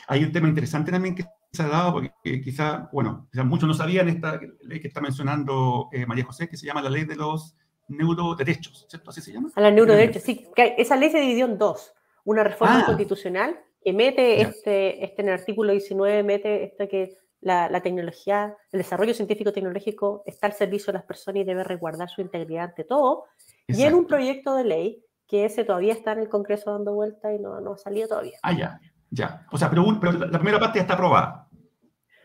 hay 0.08 0.24
un 0.24 0.32
tema 0.32 0.48
interesante 0.48 0.90
también 0.90 1.14
que 1.14 1.24
se 1.52 1.62
ha 1.62 1.68
dado, 1.68 1.92
porque 1.92 2.40
quizá, 2.42 2.88
bueno, 2.92 3.28
quizá 3.30 3.44
muchos 3.44 3.68
no 3.68 3.74
sabían 3.74 4.08
esta 4.08 4.40
ley 4.62 4.80
que 4.80 4.88
está 4.88 5.00
mencionando 5.00 5.90
eh, 5.92 6.06
María 6.06 6.24
José, 6.24 6.48
que 6.48 6.56
se 6.56 6.66
llama 6.66 6.82
la 6.82 6.90
ley 6.90 7.04
de 7.04 7.14
los 7.14 7.54
neuroderechos, 7.86 8.84
¿cierto? 8.88 9.10
¿Así 9.10 9.20
se 9.20 9.32
llama? 9.32 9.50
A 9.54 9.60
la 9.60 9.70
neuroderechos, 9.70 10.24
sí. 10.24 10.44
esa 10.56 10.96
ley 10.96 11.10
se 11.10 11.20
dividió 11.20 11.46
en 11.46 11.56
dos. 11.56 11.92
Una 12.24 12.42
reforma 12.42 12.80
ah. 12.80 12.86
constitucional 12.86 13.56
que 13.80 13.92
mete 13.92 14.40
este, 14.40 15.04
este, 15.04 15.22
en 15.22 15.28
el 15.28 15.34
artículo 15.34 15.70
19, 15.70 16.24
mete 16.24 16.64
esto 16.64 16.88
que 16.88 17.16
la, 17.40 17.80
tecnología, 17.82 18.56
el 18.72 18.78
desarrollo 18.78 19.14
científico-tecnológico 19.14 20.22
está 20.26 20.46
al 20.48 20.54
servicio 20.54 20.92
de 20.92 20.98
las 20.98 21.06
personas 21.06 21.42
y 21.42 21.44
debe 21.44 21.64
resguardar 21.64 22.08
su 22.08 22.20
integridad 22.20 22.64
ante 22.64 22.84
todo. 22.84 23.24
Y 23.66 23.82
en 23.82 23.94
un 23.94 24.06
proyecto 24.06 24.54
de 24.54 24.64
ley 24.64 25.04
que 25.26 25.44
ese 25.44 25.64
todavía 25.64 25.92
está 25.92 26.12
en 26.12 26.20
el 26.20 26.28
Congreso 26.28 26.72
dando 26.72 26.94
vuelta 26.94 27.32
y 27.32 27.38
no, 27.38 27.60
no 27.60 27.74
ha 27.74 27.78
salido 27.78 28.08
todavía. 28.08 28.38
Ah, 28.42 28.52
ya, 28.52 28.80
ya. 29.10 29.46
O 29.52 29.58
sea, 29.58 29.68
pero, 29.70 29.84
la 29.92 30.38
primera 30.38 30.58
parte 30.58 30.78
ya 30.78 30.82
está 30.82 30.94
aprobada. 30.94 31.48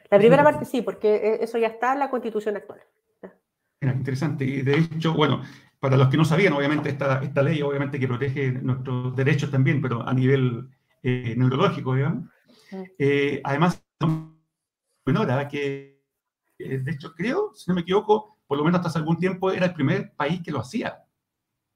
La 0.09 0.17
primera 0.17 0.43
parte 0.43 0.65
sí, 0.65 0.81
porque 0.81 1.15
e, 1.15 1.43
eso 1.43 1.57
ya 1.57 1.67
está 1.67 1.93
en 1.93 1.99
la 1.99 2.09
constitución 2.09 2.55
actual. 2.55 2.79
Mira, 3.81 3.93
interesante. 3.93 4.45
Y 4.45 4.61
de 4.61 4.77
hecho, 4.77 5.13
bueno, 5.13 5.41
para 5.79 5.97
los 5.97 6.07
que 6.07 6.17
no 6.17 6.23
sabían, 6.23 6.53
obviamente 6.53 6.89
esta, 6.89 7.21
esta 7.21 7.43
ley 7.43 7.61
obviamente 7.61 7.99
que 7.99 8.07
protege 8.07 8.51
nuestros 8.53 9.15
derechos 9.15 9.51
también, 9.51 9.81
pero 9.81 10.07
a 10.07 10.13
nivel 10.13 10.69
eh, 11.01 11.33
neurológico, 11.35 11.93
digamos. 11.93 12.29
Eh, 12.97 13.41
además, 13.43 13.83
menora 15.05 15.47
que, 15.47 16.03
eh, 16.59 16.77
de 16.79 16.91
hecho, 16.91 17.13
creo, 17.13 17.51
si 17.53 17.69
no 17.69 17.75
me 17.75 17.81
equivoco, 17.81 18.37
por 18.47 18.57
lo 18.57 18.63
menos 18.63 18.79
hasta 18.79 18.89
hace 18.89 18.99
algún 18.99 19.17
tiempo 19.17 19.51
era 19.51 19.67
el 19.67 19.73
primer 19.73 20.13
país 20.15 20.41
que 20.43 20.51
lo 20.51 20.59
hacía. 20.59 21.03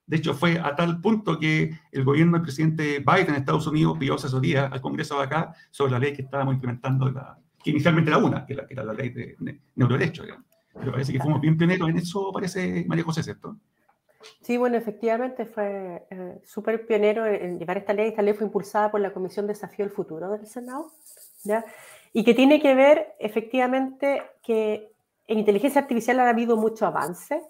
De 0.05 0.17
hecho, 0.17 0.33
fue 0.33 0.59
a 0.59 0.75
tal 0.75 1.01
punto 1.01 1.37
que 1.37 1.77
el 1.91 2.03
gobierno 2.05 2.33
del 2.33 2.43
presidente 2.43 2.99
Biden 2.99 3.29
en 3.29 3.35
Estados 3.35 3.67
Unidos 3.67 3.97
pidió 3.97 4.15
asesoría 4.15 4.67
al 4.67 4.79
Congreso 4.79 5.17
de 5.17 5.23
acá 5.23 5.53
sobre 5.69 5.91
la 5.91 5.99
ley 5.99 6.13
que 6.13 6.21
estábamos 6.21 6.53
implementando, 6.53 7.11
la, 7.11 7.37
que 7.61 7.71
inicialmente 7.71 8.09
era 8.09 8.17
una, 8.17 8.45
que, 8.45 8.55
la, 8.55 8.65
que 8.65 8.73
era 8.73 8.83
la 8.85 8.93
ley 8.93 9.09
de, 9.09 9.35
de 9.37 9.61
neuroderecho. 9.75 10.23
Pero 10.73 10.91
parece 10.91 11.11
que 11.11 11.19
fuimos 11.19 11.41
bien 11.41 11.57
pioneros 11.57 11.89
en 11.89 11.97
eso, 11.97 12.31
parece 12.31 12.85
María 12.87 13.03
José, 13.03 13.23
¿cierto? 13.23 13.57
Sí, 14.41 14.57
bueno, 14.57 14.77
efectivamente 14.77 15.45
fue 15.45 16.05
eh, 16.09 16.41
súper 16.43 16.85
pionero 16.85 17.25
en, 17.25 17.59
llevar 17.59 17.77
esta 17.77 17.93
ley. 17.93 18.09
Esta 18.09 18.21
ley 18.21 18.33
fue 18.33 18.45
impulsada 18.45 18.91
por 18.91 19.01
la 19.01 19.13
Comisión 19.13 19.47
Desafío 19.47 19.85
del 19.85 19.93
Futuro 19.93 20.31
del 20.31 20.47
Senado, 20.47 20.91
¿ya? 21.43 21.65
Y 22.17 22.23
que 22.23 22.33
tiene 22.33 22.59
que 22.59 22.73
ver 22.73 23.13
efectivamente 23.19 24.23
que 24.41 24.91
en 25.27 25.37
inteligencia 25.37 25.81
artificial 25.81 26.19
ha 26.19 26.27
habido 26.27 26.57
mucho 26.57 26.87
avance, 26.87 27.43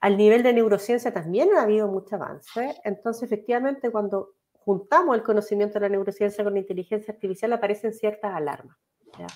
al 0.00 0.16
nivel 0.16 0.42
de 0.42 0.54
neurociencia 0.54 1.12
también 1.12 1.50
ha 1.54 1.64
habido 1.64 1.88
mucho 1.88 2.16
avance, 2.16 2.74
entonces 2.84 3.24
efectivamente 3.24 3.90
cuando 3.90 4.30
juntamos 4.54 5.14
el 5.14 5.22
conocimiento 5.22 5.74
de 5.74 5.80
la 5.80 5.88
neurociencia 5.90 6.42
con 6.42 6.54
la 6.54 6.60
inteligencia 6.60 7.12
artificial 7.12 7.52
aparecen 7.52 7.92
ciertas 7.92 8.34
alarmas, 8.34 8.78
¿ya? 9.18 9.26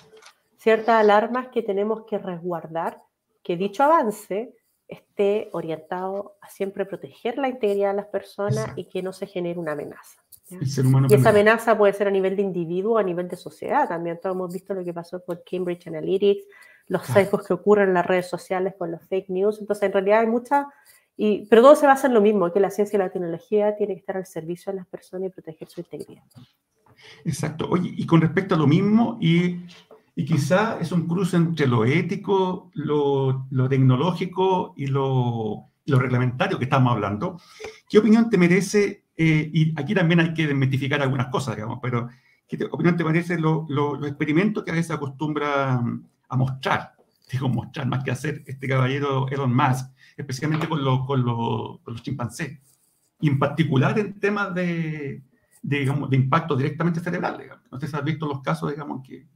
ciertas 0.56 0.94
alarmas 0.94 1.48
que 1.48 1.62
tenemos 1.62 2.06
que 2.06 2.16
resguardar, 2.16 3.02
que 3.42 3.58
dicho 3.58 3.82
avance 3.82 4.56
esté 4.88 5.50
orientado 5.52 6.38
a 6.40 6.48
siempre 6.48 6.86
proteger 6.86 7.36
la 7.36 7.50
integridad 7.50 7.90
de 7.90 7.96
las 7.96 8.06
personas 8.06 8.70
y 8.76 8.86
que 8.86 9.02
no 9.02 9.12
se 9.12 9.26
genere 9.26 9.58
una 9.58 9.72
amenaza. 9.72 10.22
Y 10.60 11.14
esa 11.14 11.30
amenaza 11.30 11.76
puede 11.76 11.92
ser 11.92 12.08
a 12.08 12.10
nivel 12.10 12.36
de 12.36 12.42
individuo 12.42 12.98
a 12.98 13.02
nivel 13.02 13.28
de 13.28 13.36
sociedad. 13.36 13.88
También 13.88 14.18
todos 14.20 14.34
hemos 14.34 14.52
visto 14.52 14.74
lo 14.74 14.84
que 14.84 14.92
pasó 14.92 15.22
con 15.24 15.38
Cambridge 15.48 15.86
Analytics, 15.86 16.44
los 16.88 17.06
sesgos 17.06 17.46
que 17.46 17.54
ocurren 17.54 17.88
en 17.88 17.94
las 17.94 18.06
redes 18.06 18.28
sociales 18.28 18.74
con 18.78 18.90
los 18.90 19.02
fake 19.08 19.28
news. 19.30 19.58
Entonces, 19.60 19.84
en 19.84 19.92
realidad 19.92 20.20
hay 20.20 20.26
mucha... 20.26 20.68
Y, 21.16 21.46
pero 21.46 21.62
todo 21.62 21.76
se 21.76 21.86
basa 21.86 22.06
en 22.06 22.14
lo 22.14 22.20
mismo, 22.20 22.52
que 22.52 22.60
la 22.60 22.70
ciencia 22.70 22.96
y 22.96 23.00
la 23.00 23.10
tecnología 23.10 23.76
tienen 23.76 23.96
que 23.96 24.00
estar 24.00 24.16
al 24.16 24.26
servicio 24.26 24.72
de 24.72 24.78
las 24.78 24.86
personas 24.86 25.28
y 25.28 25.30
proteger 25.30 25.68
su 25.68 25.80
integridad. 25.80 26.22
Exacto. 27.24 27.68
Oye, 27.70 27.92
y 27.96 28.06
con 28.06 28.20
respecto 28.20 28.54
a 28.54 28.58
lo 28.58 28.66
mismo, 28.66 29.18
y 29.20 29.60
y 30.14 30.24
quizá 30.24 30.78
es 30.78 30.92
un 30.92 31.06
cruce 31.06 31.36
entre 31.36 31.66
lo 31.66 31.84
ético, 31.84 32.70
lo, 32.74 33.46
lo 33.50 33.68
tecnológico 33.68 34.74
y 34.76 34.86
lo, 34.86 35.70
lo, 35.86 35.98
reglamentario 35.98 36.58
que 36.58 36.64
estamos 36.64 36.92
hablando. 36.92 37.40
¿Qué 37.88 37.98
opinión 37.98 38.30
te 38.30 38.38
merece? 38.38 39.04
Eh, 39.16 39.50
y 39.52 39.80
aquí 39.80 39.94
también 39.94 40.20
hay 40.20 40.34
que 40.34 40.46
desmitificar 40.46 41.02
algunas 41.02 41.28
cosas, 41.28 41.54
digamos, 41.56 41.78
pero 41.82 42.08
¿qué 42.48 42.64
opinión 42.70 42.96
te 42.96 43.04
merece 43.04 43.38
los 43.38 43.68
lo, 43.68 44.06
experimentos 44.06 44.64
que 44.64 44.70
a 44.70 44.74
veces 44.74 44.90
acostumbra 44.90 45.82
a 46.28 46.36
mostrar? 46.36 46.94
Digo, 47.30 47.48
mostrar 47.48 47.86
más 47.86 48.04
que 48.04 48.10
hacer 48.10 48.42
este 48.46 48.68
caballero 48.68 49.28
Elon 49.28 49.54
Musk, 49.54 49.90
especialmente 50.16 50.68
con, 50.68 50.84
con, 51.06 51.22
con 51.82 51.94
los 51.94 52.02
chimpancés. 52.02 52.58
Y 53.20 53.28
en 53.28 53.38
particular 53.38 53.98
en 53.98 54.18
temas 54.18 54.54
de, 54.54 55.22
de, 55.62 55.78
digamos, 55.78 56.10
de 56.10 56.16
impacto 56.16 56.56
directamente 56.56 57.00
cerebral. 57.00 57.38
Digamos. 57.38 57.64
No 57.70 57.78
sé 57.78 57.86
si 57.86 57.96
has 57.96 58.04
visto 58.04 58.26
los 58.26 58.42
casos, 58.42 58.70
digamos, 58.70 59.06
que 59.06 59.26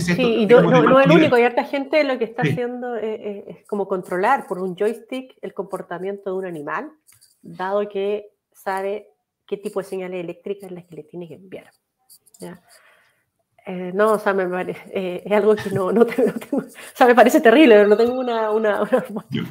Sí, 0.00 0.22
y 0.22 0.46
no, 0.46 1.00
es 1.00 1.06
el 1.06 1.12
único, 1.12 1.36
hay 1.36 1.42
harta 1.42 1.64
gente 1.64 2.02
lo 2.04 2.18
que 2.18 2.24
está 2.24 2.42
haciendo 2.42 2.96
es, 2.96 3.64
como 3.66 3.88
controlar 3.88 4.46
por 4.46 4.58
un 4.58 4.76
joystick 4.76 5.36
el 5.42 5.54
comportamiento 5.54 6.30
de 6.30 6.36
un 6.36 6.46
animal, 6.46 6.90
dado 7.42 7.88
que 7.88 8.30
sabe 8.52 9.08
qué 9.46 9.56
tipo 9.56 9.80
de 9.80 9.86
señales 9.86 10.20
eléctricas 10.22 10.70
es 10.70 10.72
las 10.72 10.84
que 10.84 10.96
le 10.96 11.02
tiene 11.04 11.28
que 11.28 11.34
enviar. 11.34 11.70
¿ya? 12.38 12.60
Eh, 13.68 13.90
no, 13.92 14.12
o 14.12 14.18
sea, 14.20 14.32
me 14.32 14.46
parece, 14.46 14.80
eh, 14.94 15.22
es 15.26 15.32
algo 15.32 15.56
que 15.56 15.70
no, 15.70 15.90
no, 15.90 16.06
tengo, 16.06 16.30
o 16.52 16.62
sea, 16.94 17.04
me 17.04 17.16
parece 17.16 17.40
terrible, 17.40 17.74
pero 17.74 17.88
no 17.88 17.96
tengo 17.96 18.20
una... 18.20 18.52
una, 18.52 18.82
una, 18.82 19.04
yo, 19.28 19.42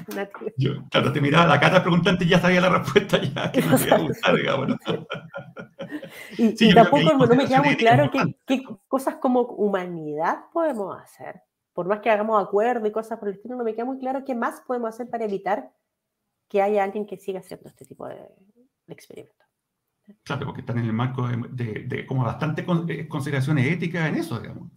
yo, 0.55 0.71
claro, 0.89 1.11
te 1.11 1.19
miraba 1.19 1.47
la 1.47 1.59
cara 1.59 1.81
preguntante 1.81 2.23
y 2.23 2.29
ya 2.29 2.39
sabía 2.39 2.61
la 2.61 2.69
respuesta 2.69 3.21
ya, 3.21 3.51
que 3.51 3.61
me 3.61 3.75
iba 3.75 3.97
a 3.97 3.99
gustar, 4.07 4.35
digamos. 4.37 4.69
Y, 6.37 6.55
sí, 6.55 6.69
y 6.69 6.73
tampoco 6.73 7.27
no 7.27 7.35
me 7.35 7.45
queda 7.45 7.61
muy 7.61 7.75
claro 7.75 8.09
qué, 8.45 8.63
cosas 8.87 9.17
como 9.17 9.41
humanidad 9.41 10.45
podemos 10.53 10.97
hacer. 10.97 11.41
Por 11.73 11.85
más 11.85 11.99
que 11.99 12.09
hagamos 12.09 12.41
acuerdo 12.41 12.87
y 12.87 12.93
cosas 12.93 13.19
por 13.19 13.27
el 13.27 13.35
estilo, 13.35 13.57
no 13.57 13.65
me 13.65 13.75
queda 13.75 13.83
muy 13.83 13.99
claro 13.99 14.23
qué 14.23 14.33
más 14.33 14.61
podemos 14.65 14.93
hacer 14.93 15.09
para 15.09 15.25
evitar 15.25 15.73
que 16.47 16.61
haya 16.61 16.85
alguien 16.85 17.05
que 17.05 17.17
siga 17.17 17.41
haciendo 17.41 17.67
este 17.67 17.83
tipo 17.83 18.07
de, 18.07 18.15
de 18.15 18.93
experimentos. 18.93 19.44
Claro, 20.23 20.45
porque 20.45 20.61
están 20.61 20.77
en 20.77 20.85
el 20.85 20.93
marco 20.93 21.27
de, 21.27 22.05
como 22.07 22.23
bastante 22.23 22.65
eh, 22.89 23.07
consideraciones 23.07 23.71
éticas 23.71 24.07
en 24.07 24.15
eso, 24.15 24.39
digamos. 24.39 24.71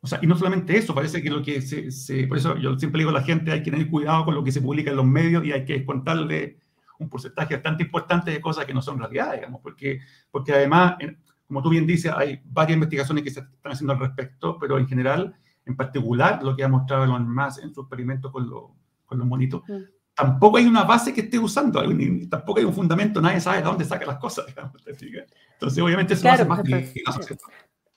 O 0.00 0.06
sea, 0.06 0.18
y 0.22 0.26
no 0.26 0.36
solamente 0.36 0.76
eso, 0.76 0.94
parece 0.94 1.22
que 1.22 1.28
lo 1.28 1.42
que 1.42 1.60
se, 1.60 2.26
Por 2.26 2.38
eso 2.38 2.56
yo 2.56 2.78
siempre 2.78 3.00
digo 3.00 3.10
a 3.10 3.14
la 3.14 3.22
gente, 3.22 3.50
hay 3.50 3.62
que 3.62 3.70
tener 3.70 3.90
cuidado 3.90 4.24
con 4.24 4.34
lo 4.34 4.44
que 4.44 4.52
se 4.52 4.62
publica 4.62 4.90
en 4.90 4.96
los 4.96 5.04
medios 5.04 5.44
y 5.44 5.52
hay 5.52 5.64
que 5.64 5.84
contarle 5.84 6.58
un 6.98 7.08
porcentaje 7.10 7.54
bastante 7.54 7.82
importante 7.82 8.30
de 8.30 8.40
cosas 8.40 8.64
que 8.64 8.74
no 8.74 8.80
son 8.80 8.98
realidad, 8.98 9.34
digamos, 9.34 9.60
porque, 9.60 10.00
porque 10.30 10.52
además, 10.52 10.96
como 11.46 11.62
tú 11.62 11.68
bien 11.68 11.86
dices, 11.86 12.12
hay 12.16 12.40
varias 12.44 12.76
investigaciones 12.76 13.24
que 13.24 13.30
se 13.30 13.40
están 13.40 13.72
haciendo 13.72 13.92
al 13.92 14.00
respecto, 14.00 14.58
pero 14.58 14.78
en 14.78 14.88
general, 14.88 15.36
en 15.66 15.76
particular, 15.76 16.42
lo 16.42 16.56
que 16.56 16.64
ha 16.64 16.68
mostrado 16.68 17.04
Elon 17.04 17.32
Musk 17.32 17.62
en 17.62 17.74
su 17.74 17.82
experimento 17.82 18.32
con, 18.32 18.48
con 19.04 19.18
los 19.18 19.26
monitos, 19.26 19.62
mm 19.68 19.97
tampoco 20.18 20.56
hay 20.56 20.66
una 20.66 20.82
base 20.82 21.14
que 21.14 21.20
esté 21.20 21.38
usando, 21.38 21.80
tampoco 22.28 22.58
hay 22.58 22.64
un 22.64 22.74
fundamento, 22.74 23.20
nadie 23.20 23.40
sabe 23.40 23.58
de 23.58 23.62
dónde 23.62 23.84
saca 23.84 24.04
las 24.04 24.18
cosas. 24.18 24.46
Entonces, 24.48 25.82
obviamente, 25.82 26.14
eso 26.14 26.28
hace 26.28 26.44
más 26.44 26.58
entonces, 26.66 27.38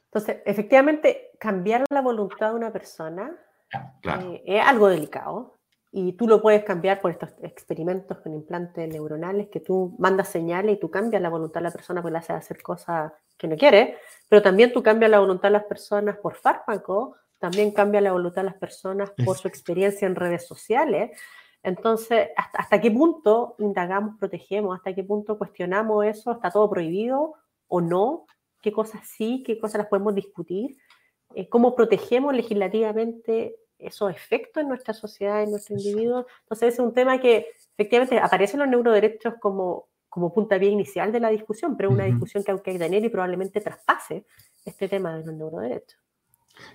entonces, 0.05 0.37
efectivamente, 0.45 1.31
cambiar 1.39 1.83
la 1.89 2.01
voluntad 2.01 2.49
de 2.49 2.55
una 2.55 2.71
persona 2.71 3.35
eh, 4.03 4.43
es 4.45 4.63
algo 4.63 4.87
delicado 4.87 5.57
y 5.91 6.13
tú 6.13 6.27
lo 6.27 6.41
puedes 6.41 6.63
cambiar 6.63 7.01
por 7.01 7.09
estos 7.09 7.29
experimentos 7.41 8.19
con 8.19 8.33
implantes 8.33 8.87
neuronales 8.87 9.47
que 9.47 9.59
tú 9.59 9.95
mandas 9.97 10.27
señales 10.29 10.75
y 10.75 10.79
tú 10.79 10.91
cambias 10.91 11.23
la 11.23 11.29
voluntad 11.29 11.61
de 11.61 11.63
la 11.63 11.71
persona 11.71 12.01
porque 12.01 12.13
le 12.13 12.19
haces 12.19 12.35
hacer 12.35 12.61
cosas 12.61 13.13
que 13.35 13.47
no 13.47 13.57
quiere, 13.57 13.97
pero 14.29 14.43
también 14.43 14.71
tú 14.71 14.83
cambias 14.83 15.09
la 15.09 15.19
voluntad 15.19 15.47
de 15.49 15.53
las 15.53 15.63
personas 15.63 16.17
por 16.17 16.35
fármaco, 16.35 17.15
también 17.39 17.71
cambia 17.71 17.99
la 17.99 18.11
voluntad 18.11 18.43
de 18.43 18.49
las 18.49 18.57
personas 18.57 19.11
por 19.25 19.37
su 19.37 19.47
experiencia 19.47 20.05
en 20.05 20.15
redes 20.15 20.45
sociales. 20.45 21.17
Entonces, 21.63 22.29
¿hasta, 22.35 22.81
qué 22.81 22.89
punto 22.89 23.55
indagamos, 23.59 24.17
protegemos? 24.19 24.75
¿Hasta 24.75 24.95
qué 24.95 25.03
punto 25.03 25.37
cuestionamos 25.37 26.05
eso? 26.05 26.31
¿Está 26.31 26.49
todo 26.49 26.69
prohibido 26.69 27.35
o 27.67 27.81
no? 27.81 28.25
¿Qué 28.61 28.71
cosas 28.71 29.01
sí? 29.07 29.43
¿Qué 29.45 29.59
cosas 29.59 29.79
las 29.79 29.87
podemos 29.87 30.15
discutir? 30.15 30.77
Eh, 31.35 31.47
¿Cómo 31.49 31.75
protegemos 31.75 32.33
legislativamente 32.33 33.55
esos 33.77 34.11
efectos 34.11 34.61
en 34.61 34.69
nuestra 34.69 34.93
sociedad, 34.93 35.43
en 35.43 35.51
nuestro 35.51 35.75
individuo? 35.75 36.25
Entonces, 36.43 36.73
es 36.73 36.79
un 36.79 36.93
tema 36.93 37.19
que 37.19 37.47
efectivamente 37.73 38.17
aparece 38.17 38.53
en 38.53 38.61
los 38.61 38.69
neuroderechos 38.69 39.35
como, 39.39 39.89
como 40.09 40.33
punta 40.33 40.57
vía 40.57 40.71
inicial 40.71 41.11
de 41.11 41.19
la 41.19 41.29
discusión, 41.29 41.77
pero 41.77 41.89
es 41.89 41.95
una 41.95 42.05
discusión 42.05 42.43
que 42.43 42.51
aunque 42.51 42.71
hay 42.71 42.77
que 42.77 42.83
tener 42.83 43.05
y 43.05 43.09
probablemente 43.09 43.61
traspase 43.61 44.25
este 44.65 44.89
tema 44.89 45.15
de 45.15 45.25
los 45.25 45.35
neuroderechos. 45.35 46.00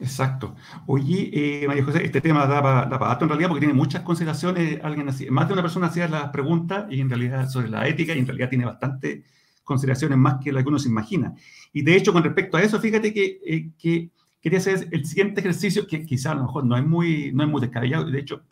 Exacto. 0.01 0.55
Oye, 0.87 1.31
eh, 1.33 1.67
María 1.67 1.85
José, 1.85 2.05
este 2.05 2.21
tema 2.21 2.47
da 2.47 2.63
para 2.63 3.19
en 3.21 3.29
realidad 3.29 3.49
porque 3.49 3.61
tiene 3.61 3.75
muchas 3.75 4.03
consideraciones. 4.03 4.81
Alguien 4.83 5.09
así, 5.09 5.31
más 5.31 5.49
de 5.49 5.55
una 5.55 5.63
persona 5.63 5.87
hacía 5.87 6.09
las 6.09 6.31
preguntas 6.31 6.87
y 6.91 7.01
en 7.01 7.09
realidad 7.09 7.49
sobre 7.49 7.69
la 7.69 7.87
ética 7.89 8.15
y 8.15 8.19
en 8.19 8.27
realidad 8.27 8.49
tiene 8.49 8.65
bastante 8.65 9.25
consideraciones 9.65 10.17
más 10.19 10.37
que 10.43 10.53
las 10.53 10.63
que 10.63 10.69
uno 10.69 10.79
se 10.79 10.89
imagina. 10.89 11.35
Y 11.73 11.83
de 11.83 11.97
hecho, 11.97 12.13
con 12.13 12.23
respecto 12.23 12.57
a 12.57 12.63
eso, 12.63 12.81
fíjate 12.81 13.13
que, 13.13 13.41
eh, 13.45 13.71
que 13.79 14.11
quería 14.41 14.59
hacer 14.59 14.89
el 14.93 15.05
siguiente 15.05 15.41
ejercicio 15.41 15.87
que 15.87 16.05
quizá 16.05 16.33
a 16.33 16.35
lo 16.37 16.43
mejor 16.43 16.65
no 16.65 16.77
es 16.77 16.87
muy, 16.87 17.33
no 17.33 17.43
es 17.43 17.49
muy 17.49 17.61
descabellado. 17.61 18.11
De 18.11 18.21
hecho, 18.21 18.43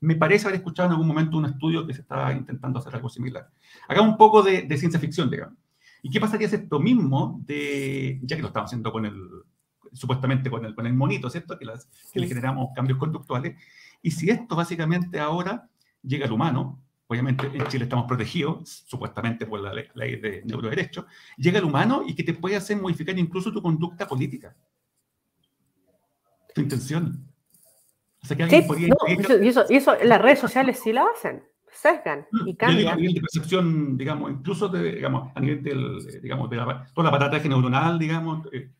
me 0.00 0.16
parece 0.16 0.46
haber 0.46 0.58
escuchado 0.58 0.88
en 0.88 0.92
algún 0.92 1.08
momento 1.08 1.38
un 1.38 1.46
estudio 1.46 1.86
que 1.86 1.94
se 1.94 2.00
estaba 2.00 2.32
intentando 2.32 2.78
hacer 2.78 2.94
algo 2.94 3.08
similar. 3.08 3.48
Haga 3.88 4.02
un 4.02 4.16
poco 4.16 4.42
de, 4.42 4.62
de 4.62 4.76
ciencia 4.76 5.00
ficción, 5.00 5.30
digamos. 5.30 5.56
¿Y 6.02 6.10
qué 6.10 6.20
pasaría 6.20 6.48
si 6.48 6.56
esto 6.56 6.78
mismo, 6.78 7.40
de, 7.46 8.20
ya 8.22 8.36
que 8.36 8.42
lo 8.42 8.48
estamos 8.48 8.68
haciendo 8.68 8.92
con 8.92 9.06
el, 9.06 9.16
supuestamente 9.96 10.50
con 10.50 10.64
el, 10.64 10.74
con 10.74 10.86
el 10.86 10.94
monito, 10.94 11.30
¿cierto? 11.30 11.58
Que, 11.58 11.64
las, 11.64 11.88
que 12.12 12.20
le 12.20 12.28
generamos 12.28 12.70
cambios 12.74 12.98
conductuales. 12.98 13.56
Y 14.02 14.10
si 14.10 14.30
esto 14.30 14.54
básicamente 14.54 15.18
ahora 15.18 15.68
llega 16.02 16.26
al 16.26 16.32
humano, 16.32 16.80
obviamente 17.08 17.46
en 17.52 17.66
Chile 17.68 17.84
estamos 17.84 18.06
protegidos, 18.06 18.84
supuestamente 18.86 19.46
por 19.46 19.60
la 19.60 19.72
ley, 19.72 20.16
de 20.16 20.42
neuroderecho, 20.44 21.06
llega 21.36 21.58
al 21.58 21.64
humano 21.64 22.02
y 22.06 22.14
que 22.14 22.22
te 22.22 22.34
puede 22.34 22.56
hacer 22.56 22.80
modificar 22.80 23.18
incluso 23.18 23.52
tu 23.52 23.62
conducta 23.62 24.06
política, 24.06 24.54
tu 26.54 26.60
intención. 26.60 27.26
O 28.22 28.26
sea, 28.26 28.36
que 28.36 28.42
alguien 28.42 28.66
podría 28.66 28.88
y, 29.08 29.48
eso, 29.48 29.64
y, 29.68 29.76
eso, 29.76 29.94
las 30.02 30.20
redes 30.20 30.40
sociales 30.40 30.80
sí 30.82 30.92
lo 30.92 31.08
hacen, 31.08 31.44
sesgan 31.70 32.26
y 32.44 32.56
cambian. 32.56 32.94
a 32.94 32.96
nivel 32.96 33.14
de 33.14 33.20
percepción, 33.20 33.96
digamos, 33.96 34.30
incluso 34.32 34.68
de, 34.68 34.96
digamos, 34.96 35.30
a 35.34 35.40
nivel 35.40 35.62
del, 35.62 36.20
digamos, 36.22 36.50
de 36.50 36.56
la, 36.56 36.86
toda 36.92 37.10
la 37.10 37.18
patata 37.18 37.98
digamos, 37.98 38.48
eh, 38.52 38.70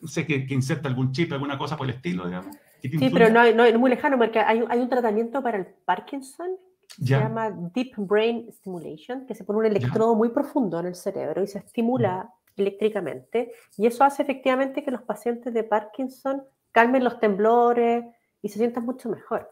no 0.00 0.08
sé, 0.08 0.26
que, 0.26 0.46
que, 0.46 0.54
inserta 0.54 0.88
algún 0.88 1.12
chip, 1.12 1.32
alguna 1.32 1.58
cosa 1.58 1.76
por 1.76 1.86
el 1.88 1.94
estilo, 1.94 2.26
digamos. 2.26 2.56
Sí, 2.80 3.10
pero 3.12 3.28
no, 3.28 3.50
no, 3.52 3.64
es 3.64 3.78
muy 3.78 3.90
lejano 3.90 4.16
porque 4.16 4.38
hay, 4.38 4.62
hay 4.68 4.78
un 4.78 4.88
tratamiento 4.88 5.42
para 5.42 5.58
el 5.58 5.66
Parkinson 5.84 6.50
se 6.96 7.04
llama 7.04 7.50
Deep 7.50 7.92
Brain 7.96 8.50
Stimulation, 8.50 9.26
que 9.26 9.34
se 9.34 9.44
pone 9.44 9.60
un 9.60 9.66
electrodo 9.66 10.14
muy 10.14 10.30
profundo 10.30 10.80
en 10.80 10.86
el 10.86 10.94
cerebro 10.94 11.42
y 11.42 11.46
se 11.46 11.58
estimula 11.58 12.32
eléctricamente. 12.56 13.52
Y 13.76 13.86
eso 13.86 14.04
hace 14.04 14.22
efectivamente 14.22 14.82
que 14.82 14.90
los 14.90 15.02
pacientes 15.02 15.54
de 15.54 15.62
Parkinson 15.62 16.42
calmen 16.72 17.04
los 17.04 17.20
temblores 17.20 18.04
y 18.42 18.48
se 18.48 18.58
sientan 18.58 18.84
mucho 18.84 19.08
mejor. 19.08 19.50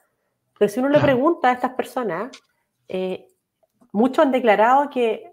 Pero 0.58 0.68
si 0.68 0.80
uno 0.80 0.88
le 0.88 0.98
pregunta 0.98 1.50
a 1.50 1.52
estas 1.52 1.74
personas, 1.74 2.30
eh, 2.88 3.28
muchos 3.92 4.24
han 4.24 4.32
declarado 4.32 4.90
que 4.90 5.32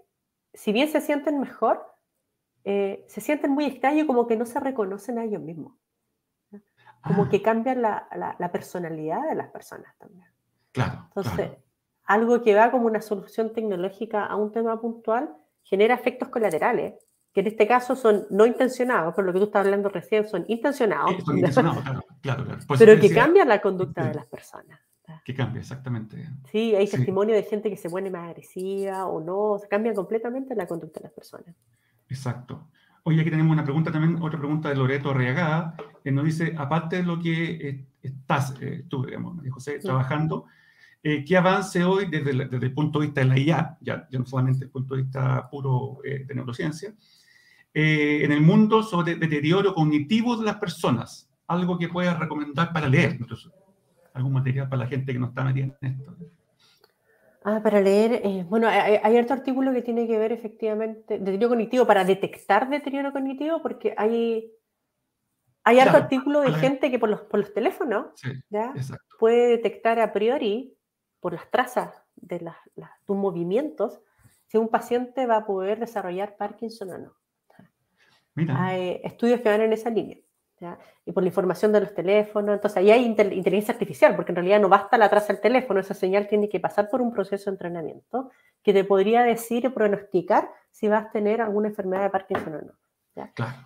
si 0.52 0.72
bien 0.72 0.88
se 0.88 1.00
sienten 1.00 1.40
mejor, 1.40 1.84
eh, 2.64 3.04
se 3.08 3.20
sienten 3.20 3.50
muy 3.50 3.66
extraños, 3.66 4.06
como 4.06 4.26
que 4.26 4.36
no 4.36 4.46
se 4.46 4.58
reconocen 4.58 5.18
a 5.18 5.24
ellos 5.24 5.42
mismos. 5.42 5.74
Como 7.02 7.24
ah. 7.24 7.28
que 7.30 7.42
cambian 7.42 7.82
la, 7.82 8.08
la, 8.38 8.52
personalidad 8.52 9.28
de 9.28 9.34
las 9.34 9.50
personas 9.50 9.94
también. 9.98 10.26
Claro. 10.72 11.04
Entonces, 11.14 11.50
algo 12.04 12.42
que 12.42 12.54
va 12.54 12.70
como 12.70 12.86
una 12.86 13.02
solución 13.02 13.52
tecnológica 13.52 14.24
a 14.24 14.36
un 14.36 14.52
tema 14.52 14.80
puntual 14.80 15.36
genera 15.62 15.94
efectos 15.94 16.30
colaterales, 16.30 16.94
que 17.34 17.40
en 17.40 17.48
este 17.48 17.66
caso 17.66 17.94
son 17.96 18.26
no 18.30 18.46
intencionados, 18.46 19.14
por 19.14 19.24
lo 19.24 19.32
que 19.32 19.40
tú 19.40 19.46
estás 19.46 19.66
hablando 19.66 19.90
recién, 19.90 20.26
son 20.26 20.44
intencionados. 20.48 21.22
son 21.24 21.36
intencionados, 21.36 21.82
claro, 21.82 22.02
claro, 22.22 22.58
pero 22.78 22.98
que 22.98 23.12
cambian 23.12 23.48
la 23.48 23.60
conducta 23.60 24.06
de 24.06 24.14
las 24.14 24.26
personas. 24.26 24.80
Que 25.24 25.34
cambia, 25.34 25.60
exactamente. 25.60 26.26
Sí, 26.50 26.74
hay 26.74 26.86
testimonio 26.88 27.34
de 27.34 27.42
gente 27.42 27.68
que 27.68 27.76
se 27.76 27.90
pone 27.90 28.10
más 28.10 28.30
agresiva 28.30 29.06
o 29.06 29.20
no, 29.20 29.58
se 29.58 29.68
cambia 29.68 29.92
completamente 29.92 30.54
la 30.54 30.66
conducta 30.66 31.00
de 31.00 31.04
las 31.04 31.12
personas. 31.12 31.54
Exacto. 32.08 32.68
Oye, 33.06 33.20
aquí 33.20 33.30
tenemos 33.30 33.52
una 33.52 33.64
pregunta 33.64 33.92
también, 33.92 34.22
otra 34.22 34.38
pregunta 34.38 34.70
de 34.70 34.76
Loreto 34.76 35.10
Arriagada, 35.10 35.76
que 36.02 36.10
nos 36.10 36.24
dice, 36.24 36.54
aparte 36.56 36.96
de 36.96 37.02
lo 37.02 37.20
que 37.20 37.50
eh, 37.52 37.86
estás, 38.02 38.54
eh, 38.62 38.84
tú, 38.88 39.04
digamos, 39.04 39.36
José, 39.50 39.78
trabajando, 39.78 40.46
eh, 41.02 41.22
¿qué 41.22 41.36
avance 41.36 41.84
hoy 41.84 42.06
desde, 42.06 42.30
el 42.30 42.72
punto 42.72 43.00
de 43.00 43.06
vista 43.06 43.20
de 43.20 43.26
la 43.26 43.38
IA, 43.38 43.76
ya, 43.82 44.08
no 44.10 44.24
solamente 44.24 44.64
el 44.64 44.70
punto 44.70 44.94
de 44.94 45.02
vista 45.02 45.50
puro 45.50 45.98
de 46.02 46.34
neurociencia, 46.34 46.94
en 47.74 48.32
el 48.32 48.40
mundo 48.40 48.82
sobre 48.82 49.16
deterioro 49.16 49.74
cognitivo 49.74 50.38
de 50.38 50.46
las 50.46 50.56
personas? 50.56 51.28
Algo 51.46 51.76
que 51.76 51.88
puedas 51.88 52.18
recomendar 52.18 52.72
para 52.72 52.88
leer, 52.88 53.18
incluso. 53.20 53.52
Algún 54.14 54.32
material 54.32 54.66
para 54.66 54.84
la 54.84 54.88
gente 54.88 55.12
que 55.12 55.18
no 55.18 55.26
está 55.26 55.44
metida 55.44 55.76
en 55.82 55.90
esto. 55.90 56.16
Ah, 57.46 57.60
para 57.62 57.82
leer, 57.82 58.22
eh, 58.24 58.42
bueno, 58.48 58.68
hay, 58.68 58.98
hay 59.02 59.18
otro 59.18 59.34
artículo 59.34 59.70
que 59.74 59.82
tiene 59.82 60.06
que 60.06 60.18
ver 60.18 60.32
efectivamente, 60.32 61.18
deterioro 61.18 61.50
cognitivo, 61.50 61.86
para 61.86 62.02
detectar 62.02 62.70
deterioro 62.70 63.12
cognitivo, 63.12 63.60
porque 63.60 63.94
hay, 63.98 64.50
hay 65.62 65.78
otro 65.78 65.98
artículo 65.98 66.40
de 66.40 66.54
gente 66.54 66.90
que 66.90 66.98
por 66.98 67.10
los, 67.10 67.20
por 67.20 67.40
los 67.40 67.52
teléfonos 67.52 68.06
¿ya? 68.48 68.72
puede 69.18 69.48
detectar 69.48 70.00
a 70.00 70.14
priori, 70.14 70.74
por 71.20 71.34
las 71.34 71.50
trazas 71.50 71.94
de 72.16 72.40
las, 72.40 72.56
tus 73.04 73.16
movimientos, 73.16 74.00
si 74.46 74.56
un 74.56 74.68
paciente 74.68 75.26
va 75.26 75.36
a 75.36 75.46
poder 75.46 75.78
desarrollar 75.78 76.38
Parkinson 76.38 76.90
o 76.92 76.98
no. 76.98 77.12
Hay 78.56 79.00
estudios 79.04 79.42
que 79.42 79.50
van 79.50 79.60
en 79.60 79.74
esa 79.74 79.90
línea 79.90 80.23
y 81.04 81.12
por 81.12 81.22
la 81.22 81.28
información 81.28 81.72
de 81.72 81.80
los 81.80 81.94
teléfonos. 81.94 82.54
Entonces, 82.54 82.76
ahí 82.78 82.90
hay 82.90 83.04
inteligencia 83.04 83.72
artificial, 83.72 84.16
porque 84.16 84.32
en 84.32 84.36
realidad 84.36 84.60
no 84.60 84.68
basta 84.68 84.98
la 84.98 85.08
traza 85.08 85.32
del 85.32 85.42
teléfono, 85.42 85.80
esa 85.80 85.94
señal 85.94 86.28
tiene 86.28 86.48
que 86.48 86.60
pasar 86.60 86.88
por 86.88 87.00
un 87.00 87.12
proceso 87.12 87.50
de 87.50 87.54
entrenamiento 87.54 88.30
que 88.62 88.72
te 88.72 88.84
podría 88.84 89.22
decir 89.22 89.66
o 89.66 89.74
pronosticar 89.74 90.50
si 90.70 90.88
vas 90.88 91.06
a 91.06 91.10
tener 91.10 91.40
alguna 91.40 91.68
enfermedad 91.68 92.04
de 92.04 92.10
Parkinson 92.10 92.54
o 92.54 92.60
no. 92.62 92.72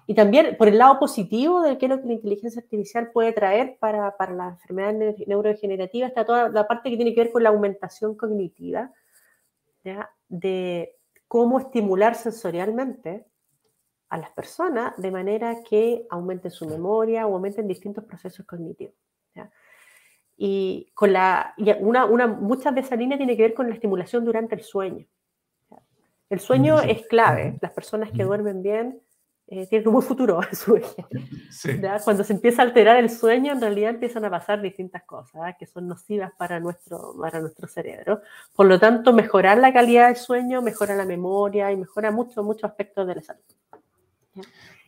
Y 0.06 0.14
también 0.14 0.56
por 0.58 0.68
el 0.68 0.76
lado 0.76 0.98
positivo 0.98 1.62
de 1.62 1.78
qué 1.78 1.86
es 1.86 1.90
lo 1.90 2.00
que 2.00 2.06
la 2.06 2.12
inteligencia 2.12 2.60
artificial 2.60 3.10
puede 3.12 3.32
traer 3.32 3.78
para, 3.80 4.14
para 4.16 4.34
la 4.34 4.48
enfermedad 4.48 4.92
neurodegenerativa, 5.26 6.06
está 6.06 6.24
toda 6.26 6.50
la 6.50 6.66
parte 6.66 6.90
que 6.90 6.96
tiene 6.96 7.14
que 7.14 7.22
ver 7.22 7.32
con 7.32 7.42
la 7.42 7.48
aumentación 7.48 8.14
cognitiva, 8.14 8.92
de 10.28 10.96
cómo 11.26 11.58
estimular 11.58 12.14
sensorialmente 12.14 13.24
a 14.10 14.18
las 14.18 14.30
personas 14.30 14.96
de 14.96 15.10
manera 15.10 15.62
que 15.62 16.06
aumenten 16.10 16.50
su 16.50 16.66
memoria 16.66 17.26
o 17.26 17.34
aumenten 17.34 17.68
distintos 17.68 18.04
procesos 18.04 18.46
cognitivos. 18.46 18.94
Y, 20.40 20.92
con 20.94 21.12
la, 21.12 21.52
una, 21.80 22.04
una, 22.04 22.28
muchas 22.28 22.72
de 22.72 22.82
esa 22.82 22.94
línea 22.94 23.18
tiene 23.18 23.36
que 23.36 23.42
ver 23.42 23.54
con 23.54 23.68
la 23.68 23.74
estimulación 23.74 24.24
durante 24.24 24.54
el 24.54 24.62
sueño. 24.62 25.04
El 26.30 26.38
sueño 26.38 26.80
es 26.80 27.06
clave. 27.06 27.58
Las 27.60 27.72
personas 27.72 28.12
que 28.12 28.22
duermen 28.22 28.62
bien 28.62 29.00
eh, 29.50 29.66
tienen 29.66 29.88
un 29.88 29.94
buen 29.94 30.06
futuro 30.06 30.40
en 30.42 30.54
su 30.54 30.78
Cuando 32.04 32.22
se 32.22 32.34
empieza 32.34 32.60
a 32.60 32.66
alterar 32.66 32.98
el 32.98 33.08
sueño, 33.08 33.52
en 33.52 33.60
realidad 33.62 33.90
empiezan 33.90 34.24
a 34.26 34.30
pasar 34.30 34.60
distintas 34.60 35.04
cosas 35.04 35.56
que 35.58 35.66
son 35.66 35.88
nocivas 35.88 36.32
para 36.36 36.60
nuestro, 36.60 37.14
para 37.18 37.40
nuestro 37.40 37.66
cerebro. 37.66 38.20
Por 38.54 38.66
lo 38.66 38.78
tanto, 38.78 39.14
mejorar 39.14 39.56
la 39.56 39.72
calidad 39.72 40.08
del 40.08 40.16
sueño 40.16 40.60
mejora 40.60 40.94
la 40.94 41.06
memoria 41.06 41.72
y 41.72 41.76
mejora 41.76 42.10
muchos 42.10 42.44
muchos 42.44 42.64
aspectos 42.64 43.06
de 43.06 43.14
la 43.14 43.22
salud. 43.22 43.42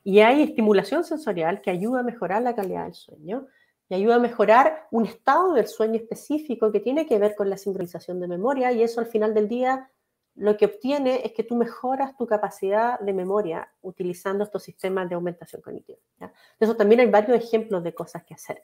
Y 0.02 0.20
hay 0.20 0.42
estimulación 0.42 1.04
sensorial 1.04 1.60
que 1.60 1.70
ayuda 1.70 2.00
a 2.00 2.02
mejorar 2.02 2.42
la 2.42 2.54
calidad 2.54 2.84
del 2.84 2.94
sueño 2.94 3.46
y 3.88 3.94
ayuda 3.94 4.16
a 4.16 4.20
mejorar 4.20 4.86
un 4.90 5.04
estado 5.06 5.52
del 5.52 5.66
sueño 5.66 5.96
específico 5.96 6.72
que 6.72 6.80
tiene 6.80 7.06
que 7.06 7.18
ver 7.18 7.34
con 7.34 7.50
la 7.50 7.58
sincronización 7.58 8.20
de 8.20 8.28
memoria 8.28 8.72
y 8.72 8.82
eso 8.82 9.00
al 9.00 9.06
final 9.06 9.34
del 9.34 9.48
día 9.48 9.90
lo 10.36 10.56
que 10.56 10.66
obtiene 10.66 11.20
es 11.24 11.32
que 11.32 11.42
tú 11.42 11.56
mejoras 11.56 12.16
tu 12.16 12.26
capacidad 12.26 12.98
de 13.00 13.12
memoria 13.12 13.70
utilizando 13.82 14.44
estos 14.44 14.62
sistemas 14.62 15.08
de 15.08 15.16
aumentación 15.16 15.60
cognitiva. 15.60 15.98
¿ya? 16.20 16.32
Eso 16.58 16.76
también 16.76 17.00
hay 17.00 17.08
varios 17.08 17.36
ejemplos 17.36 17.82
de 17.82 17.92
cosas 17.92 18.24
que 18.24 18.34
hacer. 18.34 18.62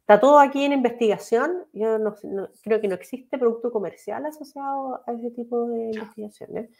Está 0.00 0.20
todo 0.20 0.38
aquí 0.38 0.64
en 0.64 0.72
investigación. 0.72 1.66
Yo 1.72 1.98
no, 1.98 2.14
creo 2.62 2.80
que 2.80 2.88
no 2.88 2.94
existe 2.94 3.36
producto 3.36 3.72
comercial 3.72 4.24
asociado 4.26 5.02
a 5.06 5.12
ese 5.12 5.30
tipo 5.30 5.66
de 5.66 5.90
investigaciones 5.92 6.70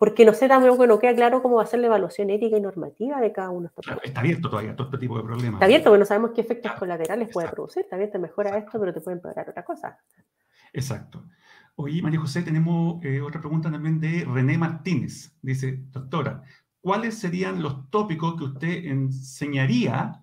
porque 0.00 0.24
no 0.24 0.32
sé 0.32 0.48
tampoco 0.48 0.86
no 0.86 0.98
queda 0.98 1.14
claro 1.14 1.42
cómo 1.42 1.56
va 1.56 1.64
a 1.64 1.66
ser 1.66 1.80
la 1.80 1.88
evaluación 1.88 2.30
ética 2.30 2.56
y 2.56 2.60
normativa 2.62 3.20
de 3.20 3.32
cada 3.32 3.50
uno 3.50 3.60
de 3.60 3.66
estos 3.66 3.84
claro, 3.84 4.00
Está 4.02 4.20
abierto 4.20 4.48
todavía 4.48 4.74
todo 4.74 4.86
este 4.86 4.96
tipo 4.96 5.18
de 5.18 5.24
problemas. 5.24 5.56
Está 5.56 5.66
abierto, 5.66 5.90
porque 5.90 5.98
no 5.98 6.06
sabemos 6.06 6.30
qué 6.34 6.40
efectos 6.40 6.72
colaterales 6.72 7.28
puede 7.30 7.48
producir. 7.48 7.82
Está 7.82 7.96
abierto, 7.96 8.18
mejora 8.18 8.56
esto, 8.56 8.80
pero 8.80 8.94
te 8.94 9.02
puede 9.02 9.18
empeorar 9.18 9.50
otra 9.50 9.62
cosa. 9.62 9.98
Exacto. 10.72 11.26
Oye, 11.76 12.00
María 12.00 12.18
José, 12.18 12.40
tenemos 12.40 13.04
eh, 13.04 13.20
otra 13.20 13.40
pregunta 13.42 13.70
también 13.70 14.00
de 14.00 14.24
René 14.24 14.56
Martínez. 14.56 15.36
Dice, 15.42 15.84
doctora, 15.90 16.44
¿cuáles 16.80 17.18
serían 17.18 17.60
los 17.60 17.90
tópicos 17.90 18.36
que 18.38 18.44
usted 18.44 18.86
enseñaría 18.86 20.22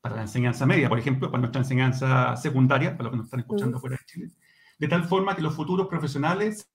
para 0.00 0.16
la 0.16 0.22
enseñanza 0.22 0.66
media, 0.66 0.88
por 0.88 0.98
ejemplo, 0.98 1.30
para 1.30 1.42
nuestra 1.42 1.60
enseñanza 1.60 2.34
secundaria, 2.34 2.96
para 2.96 3.04
los 3.04 3.12
que 3.12 3.16
nos 3.18 3.26
están 3.26 3.40
escuchando 3.40 3.78
fuera 3.78 3.98
de 3.98 4.04
Chile, 4.04 4.32
de 4.80 4.88
tal 4.88 5.04
forma 5.04 5.36
que 5.36 5.42
los 5.42 5.54
futuros 5.54 5.86
profesionales 5.86 6.68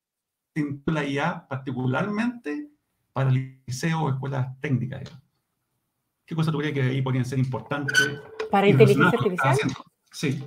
la 0.86 1.05
IA 1.05 1.47
particularmente 1.47 2.70
para 3.14 3.30
el 3.30 3.62
liceo 3.66 4.01
o 4.01 4.10
escuelas 4.10 4.60
técnicas. 4.60 5.03
¿Qué 6.26 6.36
cosas 6.36 6.51
tú 6.51 6.60
crees 6.60 6.74
que 6.74 6.82
ahí 6.82 7.01
podrían 7.01 7.26
ser 7.26 7.39
importantes? 7.39 7.97
¿Para 8.51 8.68
inteligencia 8.68 9.18
artificial? 9.18 9.58
Sí. 10.12 10.43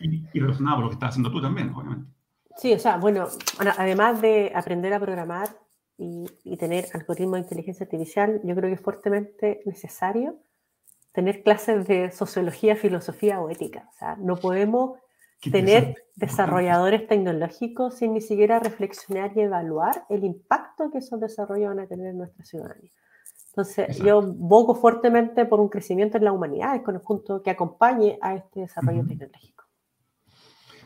Y, 0.00 0.24
y 0.32 0.40
relacionado 0.40 0.76
con 0.76 0.84
lo 0.84 0.90
que 0.90 0.94
estás 0.94 1.10
haciendo 1.10 1.30
tú 1.30 1.40
también, 1.40 1.70
obviamente. 1.70 2.10
Sí, 2.56 2.72
o 2.72 2.78
sea, 2.78 2.96
bueno, 2.98 3.28
además 3.78 4.20
de 4.20 4.52
aprender 4.54 4.92
a 4.92 5.00
programar 5.00 5.48
y, 5.96 6.26
y, 6.44 6.56
tener 6.56 6.86
algoritmos 6.92 7.34
de 7.34 7.40
inteligencia 7.40 7.84
artificial, 7.84 8.40
yo 8.44 8.54
creo 8.54 8.68
que 8.68 8.74
es 8.74 8.80
fuertemente 8.80 9.62
necesario 9.64 10.38
tener 11.12 11.44
clases 11.44 11.86
de 11.86 12.10
sociología, 12.10 12.74
filosofía 12.74 13.40
o 13.40 13.48
ética. 13.48 13.88
O 13.94 13.98
sea, 13.98 14.16
no 14.16 14.36
podemos 14.36 14.98
tener 15.50 15.94
desarrolladores 16.16 17.06
tecnológicos 17.06 17.94
sin 17.94 18.14
ni 18.14 18.20
siquiera 18.20 18.58
reflexionar 18.60 19.32
y 19.36 19.40
evaluar 19.40 20.04
el 20.08 20.24
impacto 20.24 20.90
que 20.90 20.98
esos 20.98 21.20
desarrollos 21.20 21.68
van 21.68 21.80
a 21.80 21.86
tener 21.86 22.08
en 22.08 22.18
nuestra 22.18 22.44
ciudadanía. 22.44 22.90
Entonces, 23.48 23.98
yo 23.98 24.20
bogo 24.20 24.74
fuertemente 24.74 25.44
por 25.44 25.60
un 25.60 25.68
crecimiento 25.68 26.18
en 26.18 26.24
la 26.24 26.32
humanidad, 26.32 26.74
en 26.74 26.82
conjunto 26.82 27.40
que 27.40 27.50
acompañe 27.50 28.18
a 28.20 28.34
este 28.34 28.60
desarrollo 28.60 29.06
tecnológico. 29.06 29.64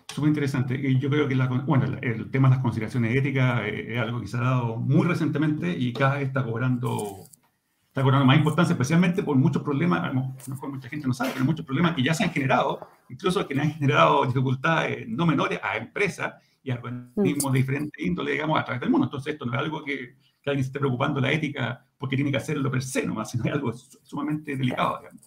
Súper 0.06 0.28
interesante. 0.28 0.98
Yo 0.98 1.08
creo 1.08 1.28
que 1.28 1.36
bueno, 1.66 1.98
el 2.02 2.30
tema 2.30 2.48
de 2.48 2.56
las 2.56 2.62
consideraciones 2.62 3.14
éticas 3.16 3.62
eh, 3.64 3.94
es 3.94 4.00
algo 4.00 4.20
que 4.20 4.26
se 4.26 4.36
ha 4.36 4.40
dado 4.40 4.76
muy 4.76 5.06
recientemente 5.06 5.70
y 5.70 5.92
cada 5.92 6.16
vez 6.16 6.28
está 6.28 6.44
cobrando 6.44 7.27
está 7.98 8.04
cobrando 8.04 8.26
más 8.26 8.36
importancia, 8.36 8.72
especialmente 8.72 9.22
por 9.22 9.36
muchos 9.36 9.62
problemas, 9.62 10.04
a 10.04 10.12
lo 10.12 10.34
mejor 10.46 10.70
mucha 10.70 10.88
gente 10.88 11.06
no 11.06 11.12
sabe, 11.12 11.30
pero 11.32 11.44
muchos 11.44 11.66
problemas 11.66 11.94
que 11.94 12.02
ya 12.02 12.14
se 12.14 12.22
han 12.22 12.30
generado, 12.30 12.88
incluso 13.08 13.46
que 13.46 13.60
han 13.60 13.72
generado 13.72 14.24
dificultades 14.24 15.08
no 15.08 15.26
menores 15.26 15.58
a 15.62 15.76
empresas 15.76 16.34
y 16.62 16.70
a 16.70 16.76
organismos 16.76 17.52
de 17.52 17.58
diferente 17.58 18.02
índole, 18.04 18.32
digamos, 18.32 18.58
a 18.58 18.64
través 18.64 18.80
del 18.80 18.90
mundo. 18.90 19.06
Entonces, 19.06 19.32
esto 19.32 19.46
no 19.46 19.54
es 19.54 19.58
algo 19.58 19.82
que, 19.82 20.16
que 20.40 20.50
alguien 20.50 20.62
se 20.62 20.68
esté 20.68 20.78
preocupando 20.78 21.20
la 21.20 21.32
ética 21.32 21.84
porque 21.98 22.14
tiene 22.14 22.30
que 22.30 22.36
hacerlo 22.36 22.70
per 22.70 22.82
se 22.82 23.04
nomás, 23.04 23.30
sino 23.30 23.44
es 23.44 23.52
algo 23.52 23.72
sumamente 23.72 24.56
delicado, 24.56 24.98
digamos. 24.98 25.22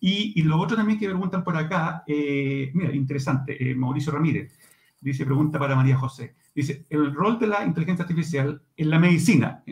Y, 0.00 0.38
y, 0.40 0.42
lo 0.42 0.58
otro 0.58 0.76
también 0.76 0.98
que 0.98 1.06
preguntan 1.06 1.44
por 1.44 1.56
acá, 1.56 2.04
eh, 2.06 2.70
mira, 2.74 2.94
interesante, 2.94 3.70
eh, 3.70 3.74
Mauricio 3.74 4.12
Ramírez, 4.12 4.58
dice, 5.00 5.24
pregunta 5.24 5.58
para 5.58 5.76
María 5.76 5.96
José, 5.96 6.34
dice, 6.54 6.86
el 6.88 7.14
rol 7.14 7.38
de 7.38 7.46
la 7.46 7.64
inteligencia 7.64 8.02
artificial 8.04 8.62
en 8.76 8.90
la 8.90 8.98
medicina, 8.98 9.62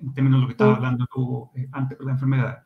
en 0.00 0.14
términos 0.14 0.38
de 0.38 0.42
lo 0.42 0.46
que 0.46 0.52
estabas 0.52 0.76
hablando 0.76 1.06
tú 1.12 1.50
eh, 1.54 1.68
antes 1.72 1.98
de 1.98 2.04
la 2.04 2.12
enfermedad. 2.12 2.64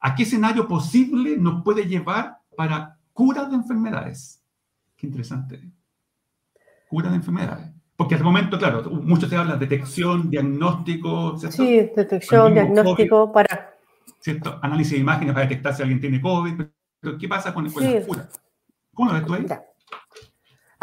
¿A 0.00 0.14
qué 0.14 0.24
escenario 0.24 0.68
posible 0.68 1.36
nos 1.36 1.62
puede 1.62 1.86
llevar 1.86 2.38
para 2.56 2.98
cura 3.14 3.46
de 3.46 3.54
enfermedades. 3.54 4.42
Qué 4.96 5.06
interesante. 5.06 5.60
Cura 6.88 7.08
de 7.08 7.16
enfermedades. 7.16 7.70
Porque 7.96 8.16
al 8.16 8.24
momento, 8.24 8.58
claro, 8.58 8.82
mucho 8.90 9.28
se 9.28 9.36
habla 9.36 9.54
de 9.56 9.66
detección, 9.66 10.28
diagnóstico. 10.28 11.38
¿cierto? 11.38 11.56
Sí, 11.56 11.90
detección, 11.96 12.52
diagnóstico 12.52 13.32
para... 13.32 13.70
¿Cierto? 14.18 14.58
Análisis 14.62 14.94
de 14.94 14.98
imágenes 14.98 15.32
para 15.32 15.46
detectar 15.46 15.74
si 15.74 15.82
alguien 15.82 16.00
tiene 16.00 16.20
COVID. 16.20 16.64
Pero 17.00 17.18
¿qué 17.18 17.28
pasa 17.28 17.54
con, 17.54 17.70
con 17.70 17.84
la 17.84 18.04
cura? 18.04 18.28
¿Cómo 18.92 19.10
lo 19.10 19.14
ves 19.14 19.26
tú 19.26 19.34
ahí? 19.34 19.46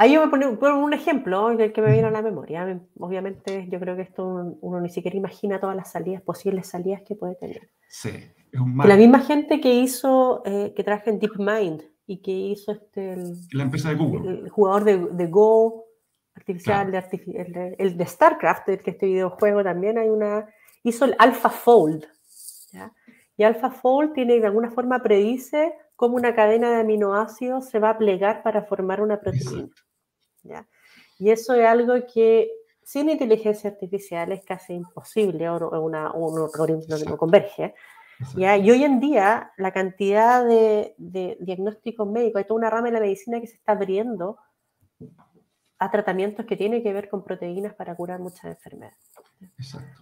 Ahí 0.02 0.14
yo 0.14 0.26
me 0.26 0.58
pongo 0.58 0.84
un 0.84 0.94
ejemplo 0.94 1.56
que 1.56 1.80
me 1.80 1.92
viene 1.92 2.08
a 2.08 2.10
la 2.10 2.24
memoria. 2.24 2.82
Obviamente, 2.98 3.68
yo 3.70 3.80
creo 3.80 3.96
que 3.96 4.02
esto 4.02 4.58
uno, 4.60 4.82
ni 4.82 4.90
siquiera 4.90 5.16
imagina 5.16 5.60
todas 5.60 5.76
las 5.76 5.92
salidas, 5.92 6.24
posibles 6.24 6.66
salidas 6.66 7.04
que 7.04 7.14
puede 7.14 7.36
tener. 7.36 7.70
Sí, 7.88 8.10
es 8.52 8.60
un 8.60 8.76
mal. 8.76 8.90
La 8.90 8.96
misma 8.96 9.20
gente 9.20 9.62
que 9.62 9.76
hizo, 9.76 10.42
eh, 10.44 10.74
que 10.76 10.84
traje 10.84 11.12
en 11.12 11.20
DeepMind 11.20 11.84
y 12.08 12.18
que 12.24 12.32
hizo 12.32 12.72
este. 12.72 13.16
la 13.52 13.62
empresa 13.62 13.90
de 13.90 13.96
Google. 13.96 14.28
El, 14.28 14.50
jugador 14.50 14.86
de, 14.86 14.98
de, 14.98 15.28
Go, 15.28 15.86
artificial, 16.34 16.92
de 16.92 17.76
el, 17.78 17.96
de 17.96 18.06
StarCraft, 18.08 18.70
el 18.70 18.82
que 18.82 18.90
este 18.90 19.06
videojuego 19.06 19.64
también 19.64 20.00
hay 20.00 20.10
una. 20.10 20.48
Hizo 20.82 21.06
el 21.06 21.16
AlphaFold. 21.20 22.06
¿ya? 22.72 22.92
Y 23.38 23.44
AlphaFold 23.44 24.14
tiene 24.14 24.40
de 24.40 24.48
alguna 24.48 24.72
forma 24.72 25.04
predice 25.04 25.76
cómo 25.96 26.16
una 26.16 26.34
cadena 26.34 26.72
de 26.72 26.80
aminoácidos 26.80 27.70
se 27.70 27.78
va 27.78 27.92
a 27.92 27.98
plegar 28.00 28.42
para 28.42 28.64
formar 28.64 29.00
una 29.00 29.20
proteína. 29.20 29.70
¿Ya? 30.44 30.68
Y 31.20 31.30
eso 31.30 31.54
es 31.54 31.66
algo 31.66 31.94
que 32.14 32.52
sin 32.84 33.10
inteligencia 33.10 33.70
artificial 33.70 34.32
es 34.32 34.44
casi 34.44 34.74
imposible, 34.74 35.48
o, 35.50 35.82
una, 35.82 36.12
un 36.12 36.40
algoritmo 36.40 36.98
no 37.08 37.18
converge. 37.18 37.74
¿ya? 38.36 38.58
Y 38.58 38.70
hoy 38.72 38.84
en 38.84 39.00
día 39.00 39.52
la 39.58 39.72
cantidad 39.72 40.46
de, 40.46 40.96
diagnósticos 41.40 42.08
médicos, 42.10 42.40
hay 42.40 42.46
toda 42.46 42.58
una 42.58 42.70
rama 42.70 42.88
de 42.88 42.94
la 42.94 43.00
medicina 43.00 43.40
que 43.40 43.48
se 43.48 43.56
está 43.56 43.74
abriendo 43.74 44.38
a 45.80 45.90
tratamientos 45.90 46.46
que 46.46 46.58
tienen 46.58 46.84
que 46.84 46.94
ver 46.94 47.10
con 47.10 47.24
proteínas 47.24 47.74
para 47.74 47.96
curar 47.96 48.20
muchas 48.20 48.46
enfermedades. 48.46 49.12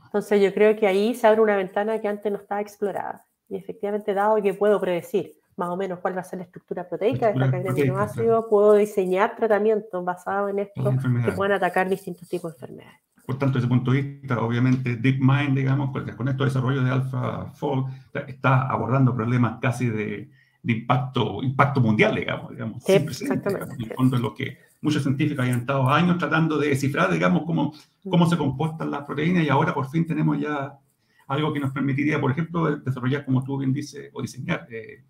Entonces 0.06 0.42
yo 0.42 0.54
creo 0.54 0.76
que 0.76 0.88
ahí 0.88 1.16
se 1.16 1.28
abre 1.28 1.42
una 1.42 1.56
ventana 1.56 2.02
que 2.02 2.08
antes 2.08 2.32
no 2.32 2.38
estaba 2.38 2.60
explorada. 2.60 3.26
Y 3.48 3.56
efectivamente, 3.56 4.14
dado 4.14 4.42
que 4.42 4.54
puedo 4.54 4.80
predecir 4.80 5.39
más 5.60 5.70
o 5.70 5.78
menos 5.78 6.00
cuál 6.00 6.16
va 6.16 6.22
a 6.22 6.24
ser 6.24 6.40
la 6.40 6.46
estructura 6.46 6.88
proteica 6.88 7.28
de 7.28 7.34
esta 7.34 7.52
cadena 7.52 7.74
de 7.74 7.82
aminoácidos, 7.82 8.46
puedo 8.50 8.74
diseñar 8.74 9.36
tratamientos 9.36 10.04
basados 10.04 10.50
en 10.50 10.60
esto 10.60 10.96
que 11.26 11.32
puedan 11.34 11.52
atacar 11.52 11.90
distintos 11.90 12.28
tipos 12.28 12.52
de 12.52 12.56
enfermedades. 12.56 13.00
Por 13.26 13.38
tanto, 13.38 13.60
desde 13.60 13.68
ese 13.68 13.76
punto 13.76 13.92
de 13.92 14.02
vista, 14.02 14.40
obviamente, 14.40 14.96
DeepMind, 14.96 15.56
digamos, 15.56 15.92
con 15.92 16.28
estos 16.30 16.48
desarrollos 16.48 16.84
de 16.84 16.90
AlphaFold, 16.90 17.86
está 18.28 18.64
abordando 18.68 19.14
problemas 19.14 19.60
casi 19.62 19.88
de, 19.88 20.32
impacto, 20.64 21.44
impacto 21.44 21.82
mundial, 21.82 22.16
digamos, 22.16 22.50
digamos 22.52 22.84
sí, 22.84 22.94
exactamente. 22.94 23.76
En 23.76 23.92
el 23.92 23.96
fondo 23.96 24.16
es 24.16 24.22
lo 24.22 24.34
que 24.34 24.58
muchos 24.82 25.04
científicos 25.04 25.46
han 25.46 25.60
estado 25.60 25.88
años 25.90 26.18
tratando 26.18 26.58
de 26.58 26.70
descifrar, 26.70 27.12
digamos, 27.12 27.44
cómo, 27.46 27.74
cómo 28.10 28.26
se 28.26 28.38
comportan 28.38 28.90
las 28.90 29.04
proteínas 29.04 29.44
y 29.44 29.50
ahora 29.50 29.74
por 29.74 29.88
fin 29.90 30.08
tenemos 30.08 30.40
ya 30.40 30.80
algo 31.28 31.54
que 31.54 31.60
nos 31.60 31.72
permitiría, 31.72 32.20
por 32.20 32.32
ejemplo, 32.32 32.78
desarrollar, 32.78 33.26
como 33.26 33.44
tú 33.44 33.60
bien 33.60 33.72
dices, 33.72 34.10
o 34.14 34.22
diseñar 34.22 34.68
eh, 34.72 35.04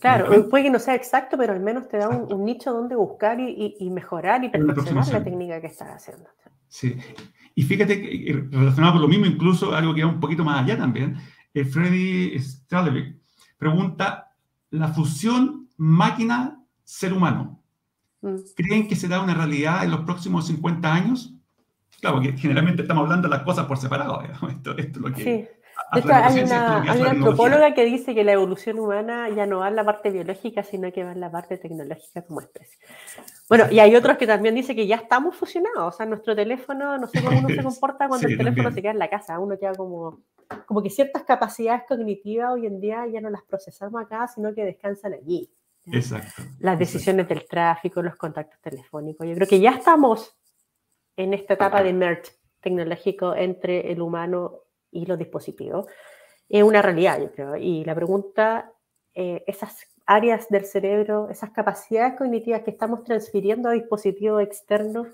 Claro, 0.00 0.48
puede 0.48 0.64
que 0.64 0.70
no 0.70 0.78
sea 0.78 0.94
exacto, 0.94 1.36
pero 1.36 1.52
al 1.52 1.60
menos 1.60 1.88
te 1.88 1.96
da 1.96 2.08
un, 2.08 2.44
nicho 2.44 2.72
donde 2.72 2.94
buscar 2.94 3.40
y, 3.40 3.90
mejorar 3.90 4.44
y 4.44 4.48
perfeccionar 4.48 5.08
la 5.08 5.24
técnica 5.24 5.60
que 5.60 5.66
estás 5.66 5.88
haciendo. 5.88 6.28
Sí, 6.68 6.96
y 7.56 7.62
fíjate 7.62 8.00
que 8.00 8.46
relacionado 8.50 8.94
con 8.94 9.02
lo 9.02 9.08
mismo, 9.08 9.26
incluso 9.26 9.74
algo 9.74 9.94
que 9.94 10.04
va 10.04 10.10
un 10.10 10.20
poquito 10.20 10.44
más 10.44 10.62
allá 10.62 10.78
también, 10.78 11.16
eh, 11.52 11.64
Freddy 11.64 12.38
Stralevic 12.38 13.16
pregunta, 13.58 14.32
¿la 14.70 14.88
fusión 14.88 15.68
máquina-ser 15.76 17.12
humano 17.12 17.60
mm. 18.22 18.36
creen 18.56 18.88
que 18.88 18.96
será 18.96 19.20
una 19.20 19.34
realidad 19.34 19.84
en 19.84 19.90
los 19.90 20.00
próximos 20.00 20.46
50 20.46 20.92
años? 20.92 21.34
Claro, 22.00 22.16
porque 22.16 22.36
generalmente 22.36 22.82
estamos 22.82 23.04
hablando 23.04 23.28
de 23.28 23.34
las 23.34 23.44
cosas 23.44 23.66
por 23.66 23.78
separado. 23.78 24.22
Esto, 24.22 24.76
esto, 24.76 24.76
es 24.76 24.96
lo 24.96 25.12
que 25.12 25.63
hay 25.90 26.42
una, 26.42 26.82
antropóloga 26.82 27.74
que 27.74 27.84
dice 27.84 28.14
que 28.14 28.24
la 28.24 28.32
evolución 28.32 28.78
humana 28.78 29.28
ya 29.30 29.46
no 29.46 29.58
va 29.58 29.68
en 29.68 29.76
la 29.76 29.84
parte 29.84 30.10
biológica, 30.10 30.62
sino 30.62 30.90
que 30.92 31.04
va 31.04 31.12
en 31.12 31.20
la 31.20 31.30
parte 31.30 31.58
tecnológica 31.58 32.22
como 32.22 32.40
especie. 32.40 32.78
Bueno, 33.48 33.66
y 33.70 33.78
hay 33.78 33.94
otros 33.94 34.16
que 34.16 34.26
también 34.26 34.54
dicen 34.54 34.76
que 34.76 34.86
ya 34.86 34.96
estamos 34.96 35.36
fusionados. 35.36 35.94
O 35.94 35.96
sea, 35.96 36.06
nuestro 36.06 36.34
teléfono, 36.34 36.98
no 36.98 37.06
sé 37.06 37.22
cómo 37.22 37.38
uno 37.38 37.48
se 37.48 37.62
comporta 37.62 38.08
cuando 38.08 38.28
el 38.28 38.36
teléfono 38.36 38.70
se 38.70 38.82
queda 38.82 38.92
en 38.92 38.98
la 38.98 39.10
casa. 39.10 39.38
Uno 39.38 39.58
queda 39.58 39.74
como, 39.74 40.22
como 40.66 40.82
que 40.82 40.90
ciertas 40.90 41.24
capacidades 41.24 41.82
cognitivas 41.86 42.52
hoy 42.52 42.66
en 42.66 42.80
día 42.80 43.06
ya 43.06 43.20
no 43.20 43.30
las 43.30 43.42
procesamos 43.42 44.02
acá, 44.02 44.26
sino 44.28 44.54
que 44.54 44.64
descansan 44.64 45.14
allí. 45.14 45.50
Exacto. 45.86 46.42
Las 46.60 46.78
decisiones 46.78 47.28
del 47.28 47.46
tráfico, 47.46 48.02
los 48.02 48.16
contactos 48.16 48.60
telefónicos. 48.60 49.26
Yo 49.26 49.34
creo 49.34 49.48
que 49.48 49.60
ya 49.60 49.70
estamos 49.70 50.34
en 51.16 51.34
esta 51.34 51.54
etapa 51.54 51.82
de 51.82 51.92
merge 51.92 52.32
tecnológico 52.60 53.34
entre 53.34 53.92
el 53.92 54.00
humano 54.00 54.63
y 54.94 55.06
los 55.06 55.18
dispositivos, 55.18 55.86
es 56.48 56.62
una 56.62 56.80
realidad, 56.80 57.20
yo 57.20 57.30
creo. 57.32 57.56
Y 57.56 57.84
la 57.84 57.94
pregunta, 57.94 58.72
eh, 59.14 59.44
esas 59.46 59.76
áreas 60.06 60.48
del 60.48 60.64
cerebro, 60.64 61.28
esas 61.30 61.50
capacidades 61.50 62.16
cognitivas 62.16 62.62
que 62.62 62.70
estamos 62.70 63.04
transfiriendo 63.04 63.68
a 63.68 63.72
dispositivos 63.72 64.42
externos, 64.42 65.08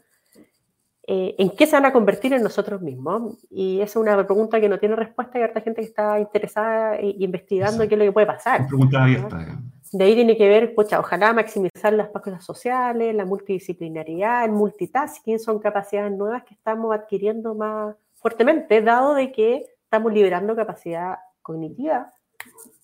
eh, 1.07 1.35
¿en 1.39 1.51
qué 1.51 1.67
se 1.67 1.77
van 1.77 1.87
a 1.87 1.93
convertir 1.93 2.33
en 2.35 2.43
nosotros 2.43 2.83
mismos? 2.83 3.45
Y 3.51 3.81
esa 3.81 3.85
es 3.85 3.97
una 3.97 4.25
pregunta 4.25 4.61
que 4.61 4.69
no 4.69 4.79
tiene 4.79 4.97
respuesta 4.97 5.39
y 5.39 5.43
hay 5.43 5.49
harta 5.49 5.61
gente 5.61 5.81
que 5.81 5.89
está 5.89 6.21
interesada 6.21 6.97
e, 6.97 7.17
investigando 7.19 7.89
qué 7.89 7.95
es 7.95 7.99
lo 7.99 8.05
que 8.05 8.13
puede 8.13 8.27
pasar. 8.27 8.67
Pregunta 8.67 9.03
abierta. 9.03 9.59
De 9.93 10.05
ahí 10.05 10.15
tiene 10.15 10.37
que 10.37 10.49
ver, 10.49 10.75
ojalá 10.77 11.33
maximizar 11.33 11.93
las 11.93 12.11
cosas 12.11 12.45
sociales, 12.45 13.13
la 13.13 13.25
multidisciplinaridad, 13.25 14.45
el 14.45 14.53
multitasking, 14.53 15.41
son 15.41 15.59
capacidades 15.59 16.13
nuevas 16.13 16.45
que 16.45 16.55
estamos 16.55 16.95
adquiriendo 16.95 17.57
más, 17.57 17.97
fuertemente, 18.21 18.83
dado 18.83 19.15
de 19.15 19.33
que 19.33 19.65
estamos 19.85 20.13
liberando 20.13 20.55
capacidad 20.55 21.19
cognitiva 21.43 22.13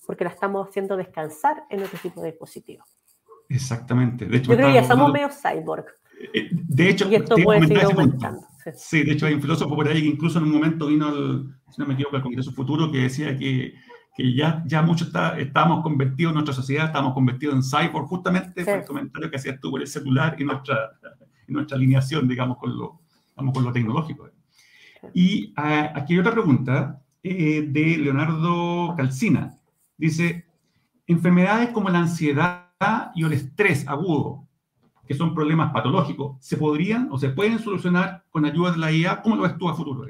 porque 0.07 0.25
la 0.25 0.31
estamos 0.31 0.69
haciendo 0.69 0.97
descansar 0.97 1.65
en 1.69 1.83
otro 1.83 1.99
tipo 2.01 2.21
de 2.23 2.31
dispositivos. 2.31 2.87
Exactamente. 3.49 4.27
De 4.27 4.39
hecho, 4.39 4.51
Yo 4.51 4.57
creo 4.57 4.69
que 4.69 4.75
ya 4.75 4.81
estamos 4.81 5.13
medio 5.13 5.29
cyborg. 5.29 5.87
Eh, 6.33 6.49
de 6.51 6.89
hecho, 6.89 7.11
y 7.11 7.17
esto 7.17 7.37
puede 7.43 7.67
seguir 7.67 7.85
aumentando. 7.85 8.43
Sí. 8.75 9.05
de 9.05 9.13
hecho 9.13 9.27
hay 9.27 9.35
un 9.35 9.41
filósofo 9.41 9.77
por 9.77 9.87
ahí 9.87 10.03
que 10.03 10.09
incluso 10.09 10.39
en 10.39 10.45
un 10.45 10.53
momento 10.53 10.89
vino, 10.89 11.09
el, 11.09 11.55
si 11.71 11.81
no 11.81 11.87
me 11.87 11.95
equivoco, 11.95 12.17
al 12.17 12.23
Congreso 12.23 12.51
Futuro 12.51 12.91
que 12.91 12.99
decía 12.99 13.37
que, 13.37 13.75
que 14.17 14.35
ya, 14.35 14.65
ya 14.67 14.83
mucho 14.83 15.05
está, 15.05 15.39
estábamos 15.39 15.83
convertidos 15.85 16.31
en 16.31 16.35
nuestra 16.35 16.55
sociedad, 16.55 16.87
estábamos 16.87 17.15
convertidos 17.15 17.55
en 17.55 17.63
cyborg 17.63 18.07
justamente 18.09 18.65
por 18.65 18.75
el 18.75 18.85
comentario 18.85 19.31
que 19.31 19.37
hacías 19.37 19.61
tú 19.61 19.71
por 19.71 19.81
el 19.81 19.87
celular 19.87 20.35
y 20.39 20.45
nuestra, 20.45 20.99
y 21.47 21.53
nuestra 21.53 21.77
alineación, 21.77 22.27
digamos, 22.27 22.57
con 22.59 22.77
lo, 22.77 23.01
digamos, 23.37 23.55
con 23.55 23.65
lo 23.65 23.73
tecnológico. 23.73 24.29
Y 25.15 25.53
ah, 25.57 25.93
aquí 25.95 26.15
hay 26.15 26.21
otra 26.21 26.33
pregunta 26.33 27.03
eh, 27.23 27.67
de 27.69 27.99
Leonardo 27.99 28.95
Calcina. 28.97 29.59
Dice, 29.97 30.47
enfermedades 31.07 31.71
como 31.71 31.89
la 31.91 32.01
ansiedad 32.01 32.67
y 33.15 33.25
el 33.25 33.33
estrés 33.33 33.87
agudo, 33.89 34.47
que 35.07 35.15
son 35.15 35.35
problemas 35.35 35.73
patológicos, 35.73 36.37
¿se 36.41 36.57
podrían 36.57 37.09
o 37.11 37.19
se 37.19 37.31
pueden 37.31 37.59
solucionar 37.59 38.25
con 38.31 38.45
ayuda 38.45 38.73
de 38.73 38.79
la 38.79 38.93
IA? 38.93 39.23
¿Cómo 39.23 39.37
lo 39.37 39.43
ves 39.43 39.57
tú 39.57 39.69
a 39.69 39.75
futuro? 39.75 40.07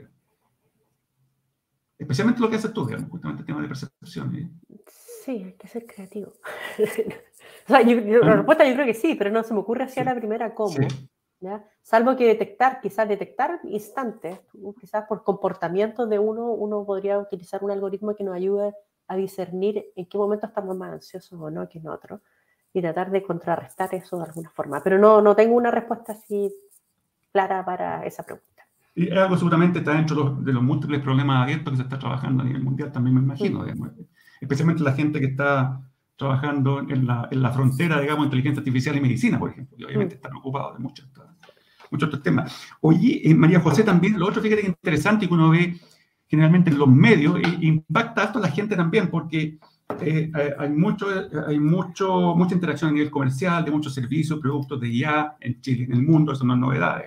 Especialmente 1.98 2.40
lo 2.40 2.50
que 2.50 2.56
haces 2.56 2.72
tú, 2.72 2.86
digamos, 2.86 3.10
justamente 3.10 3.42
el 3.42 3.46
tema 3.46 3.62
de 3.62 3.68
percepción. 3.68 4.36
¿eh? 4.36 4.50
Sí, 5.24 5.42
hay 5.44 5.52
que 5.54 5.68
ser 5.68 5.86
creativo. 5.86 6.32
la 7.68 7.78
¿Ah? 7.78 8.36
respuesta 8.36 8.66
yo 8.66 8.74
creo 8.74 8.86
que 8.86 8.94
sí, 8.94 9.14
pero 9.14 9.30
no 9.30 9.42
se 9.42 9.54
me 9.54 9.60
ocurre 9.60 9.84
así 9.84 10.00
a 10.00 10.04
la 10.04 10.14
primera 10.14 10.54
cómo. 10.54 10.76
Salvo 11.82 12.16
que 12.16 12.26
detectar, 12.26 12.80
quizás 12.80 13.08
detectar 13.08 13.60
instantes, 13.64 14.40
quizás 14.80 15.04
por 15.06 15.22
comportamiento 15.22 16.06
de 16.06 16.18
uno, 16.18 16.50
uno 16.50 16.84
podría 16.84 17.18
utilizar 17.18 17.62
un 17.62 17.70
algoritmo 17.70 18.14
que 18.14 18.24
nos 18.24 18.34
ayude 18.34 18.74
a 19.08 19.16
discernir 19.16 19.84
en 19.94 20.06
qué 20.06 20.18
momento 20.18 20.46
estamos 20.46 20.76
más 20.76 20.92
ansiosos 20.92 21.40
o 21.40 21.50
no 21.50 21.68
que 21.68 21.78
en 21.78 21.88
otro 21.88 22.20
y 22.72 22.80
tratar 22.80 23.10
de 23.10 23.22
contrarrestar 23.22 23.94
eso 23.94 24.18
de 24.18 24.24
alguna 24.24 24.50
forma. 24.50 24.82
Pero 24.82 24.98
no, 24.98 25.22
no 25.22 25.36
tengo 25.36 25.54
una 25.54 25.70
respuesta 25.70 26.12
así 26.12 26.52
clara 27.32 27.64
para 27.64 28.04
esa 28.04 28.22
pregunta. 28.22 28.66
Y 28.94 29.10
algo 29.10 29.36
seguramente 29.36 29.80
está 29.80 29.92
dentro 29.92 30.36
de 30.36 30.52
los 30.52 30.62
múltiples 30.62 31.00
problemas 31.02 31.42
abiertos 31.42 31.72
que 31.72 31.76
se 31.76 31.82
está 31.82 31.98
trabajando 31.98 32.42
a 32.42 32.46
nivel 32.46 32.62
mundial, 32.62 32.90
también 32.90 33.14
me 33.14 33.20
imagino, 33.20 33.64
especialmente 34.40 34.82
la 34.82 34.92
gente 34.92 35.20
que 35.20 35.26
está 35.26 35.80
trabajando 36.16 36.80
en 36.80 37.06
la, 37.06 37.28
en 37.30 37.42
la 37.42 37.50
frontera, 37.50 38.00
digamos, 38.00 38.24
inteligencia 38.24 38.60
artificial 38.60 38.96
y 38.96 39.00
medicina, 39.00 39.38
por 39.38 39.50
ejemplo, 39.50 39.76
y 39.78 39.84
obviamente 39.84 40.14
mm. 40.14 40.18
están 40.18 40.36
ocupados 40.36 40.76
de 40.76 40.82
muchos, 40.82 41.06
muchos 41.90 42.08
otros 42.08 42.22
temas. 42.22 42.52
Oye, 42.80 43.20
eh, 43.22 43.34
María 43.34 43.60
José, 43.60 43.82
también, 43.82 44.18
lo 44.18 44.26
otro, 44.26 44.42
fíjate 44.42 44.62
que 44.62 44.68
interesante 44.68 45.28
que 45.28 45.34
uno 45.34 45.50
ve 45.50 45.78
generalmente 46.26 46.70
en 46.70 46.78
los 46.78 46.88
medios, 46.88 47.38
e 47.38 47.66
impacta 47.66 48.24
esto 48.24 48.38
a 48.38 48.42
la 48.42 48.50
gente 48.50 48.74
también, 48.74 49.08
porque 49.08 49.58
eh, 50.00 50.32
hay, 50.58 50.70
mucho, 50.70 51.06
hay 51.46 51.60
mucho, 51.60 52.34
mucha 52.34 52.54
interacción 52.54 52.90
a 52.90 52.94
nivel 52.94 53.10
comercial, 53.10 53.64
de 53.64 53.70
muchos 53.70 53.94
servicios, 53.94 54.40
productos 54.40 54.80
de 54.80 54.88
IA 54.88 55.36
en 55.38 55.60
Chile, 55.60 55.84
en 55.84 55.92
el 55.92 56.02
mundo, 56.02 56.32
eso 56.32 56.44
no 56.44 56.54
es 56.54 56.60
novedad, 56.60 57.02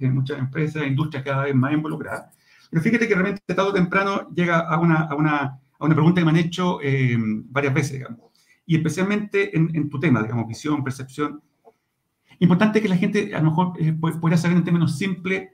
Hay 0.00 0.08
muchas 0.08 0.38
empresas, 0.38 0.86
industrias 0.86 1.24
cada 1.24 1.44
vez 1.44 1.54
más 1.54 1.72
involucradas. 1.72 2.34
Pero 2.70 2.82
fíjate 2.82 3.06
que 3.06 3.14
realmente 3.14 3.42
tarde 3.54 3.70
o 3.70 3.72
temprano 3.72 4.30
llega 4.34 4.60
a 4.60 4.78
una, 4.78 5.02
a 5.02 5.14
una, 5.14 5.36
a 5.78 5.84
una 5.84 5.94
pregunta 5.94 6.20
que 6.20 6.24
me 6.24 6.30
han 6.30 6.36
hecho 6.36 6.78
varias 7.50 7.74
veces, 7.74 7.92
digamos 7.92 8.26
y 8.66 8.76
especialmente 8.76 9.56
en, 9.56 9.88
tu 9.88 9.98
tema, 10.00 10.22
digamos, 10.22 10.48
visión, 10.48 10.82
percepción. 10.82 11.40
Importante 12.40 12.82
que 12.82 12.88
la 12.88 12.96
gente 12.96 13.34
a 13.34 13.38
lo 13.38 13.50
mejor 13.50 13.72
eh, 13.78 13.92
pueda 13.92 14.36
saber 14.36 14.56
en 14.56 14.64
términos 14.64 14.98
simples 14.98 15.50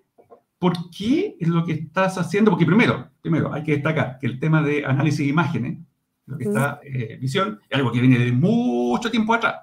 por 0.59 0.91
qué 0.91 1.37
es 1.39 1.49
lo 1.49 1.65
que 1.65 1.73
estás 1.73 2.17
haciendo, 2.19 2.51
porque 2.51 2.65
primero, 2.65 3.11
primero 3.21 3.53
hay 3.53 3.63
que 3.63 3.73
destacar 3.73 4.19
que 4.19 4.27
el 4.27 4.41
tema 4.41 4.63
de 4.63 4.85
análisis 4.85 5.19
de 5.19 5.27
imágenes, 5.27 5.79
lo 6.27 6.39
que 6.39 6.45
está 6.45 6.81
eh, 6.83 7.19
visión, 7.21 7.61
es 7.69 7.77
algo 7.77 7.93
que 7.93 8.01
viene 8.01 8.19
de 8.19 8.33
mucho 8.33 9.11
tiempo 9.11 9.35
atrás. 9.35 9.57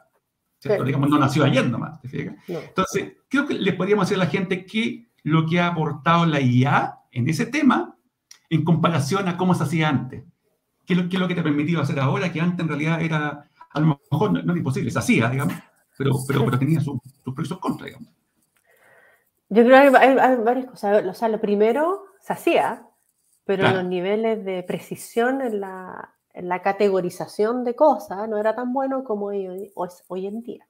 Digamos, 0.62 1.10
no 1.10 1.18
nació 1.18 1.46
ayer 1.46 1.68
nomás, 1.70 2.02
¿te 2.02 2.10
fijas? 2.10 2.36
Entonces, 2.48 3.14
creo 3.30 3.48
que 3.48 3.54
le 3.54 3.74
podríamos 3.74 4.08
decir 4.08 4.22
a 4.22 4.26
la 4.26 4.30
gente 4.30 4.66
que 4.66 5.08
lo 5.24 5.46
que 5.46 5.60
ha 5.60 5.68
aportado 5.68 6.26
la 6.26 6.42
IA 6.42 6.96
en 7.12 7.30
ese 7.30 7.46
tema 7.46 7.96
en 8.50 8.64
comparación 8.64 9.28
a 9.28 9.38
cómo 9.38 9.56
se 9.56 9.64
hacía 9.64 9.88
antes. 9.88 10.24
¿Qué 10.90 10.96
es 10.96 11.20
lo, 11.20 11.28
que 11.28 11.36
te 11.36 11.42
ha 11.42 11.44
permitido 11.44 11.84
hacer 11.84 12.00
ahora 12.00 12.34
que 12.34 12.42
antes 12.42 12.62
en 12.62 12.68
realidad 12.68 13.00
era, 13.00 13.48
a 13.70 13.80
lo 13.80 14.00
mejor 14.10 14.32
no, 14.32 14.40
era 14.40 14.58
imposible, 14.58 14.90
se 14.90 14.98
hacía, 14.98 15.30
digamos, 15.30 15.54
pero, 15.96 16.16
pero, 16.28 16.44
pero 16.46 16.58
tenía 16.58 16.80
sus 16.80 16.98
su 17.24 17.36
pros 17.36 17.46
y 17.46 17.50
sus 17.50 17.60
contras, 17.60 17.86
digamos. 17.86 18.10
Yo 19.50 19.64
creo 19.64 19.92
que 19.92 19.98
hay, 20.00 20.36
varias 20.38 20.66
cosas. 20.66 21.06
O 21.06 21.14
sea, 21.14 21.30
lo 21.30 21.40
primero 21.40 22.06
se 22.22 22.34
hacía, 22.34 22.88
pero 23.46 23.72
los 23.72 23.86
niveles 23.86 24.44
de 24.44 24.64
precisión 24.64 25.42
en 25.42 25.60
la, 25.60 26.16
en 26.34 26.50
la, 26.50 26.64
categorización 26.64 27.64
de 27.64 27.76
cosas 27.76 28.28
no 28.28 28.40
era 28.40 28.56
tan 28.56 28.74
bueno 28.74 29.04
como 29.04 29.28
hoy, 29.28 29.72
hoy 29.76 30.26
en 30.26 30.42
día. 30.42 30.68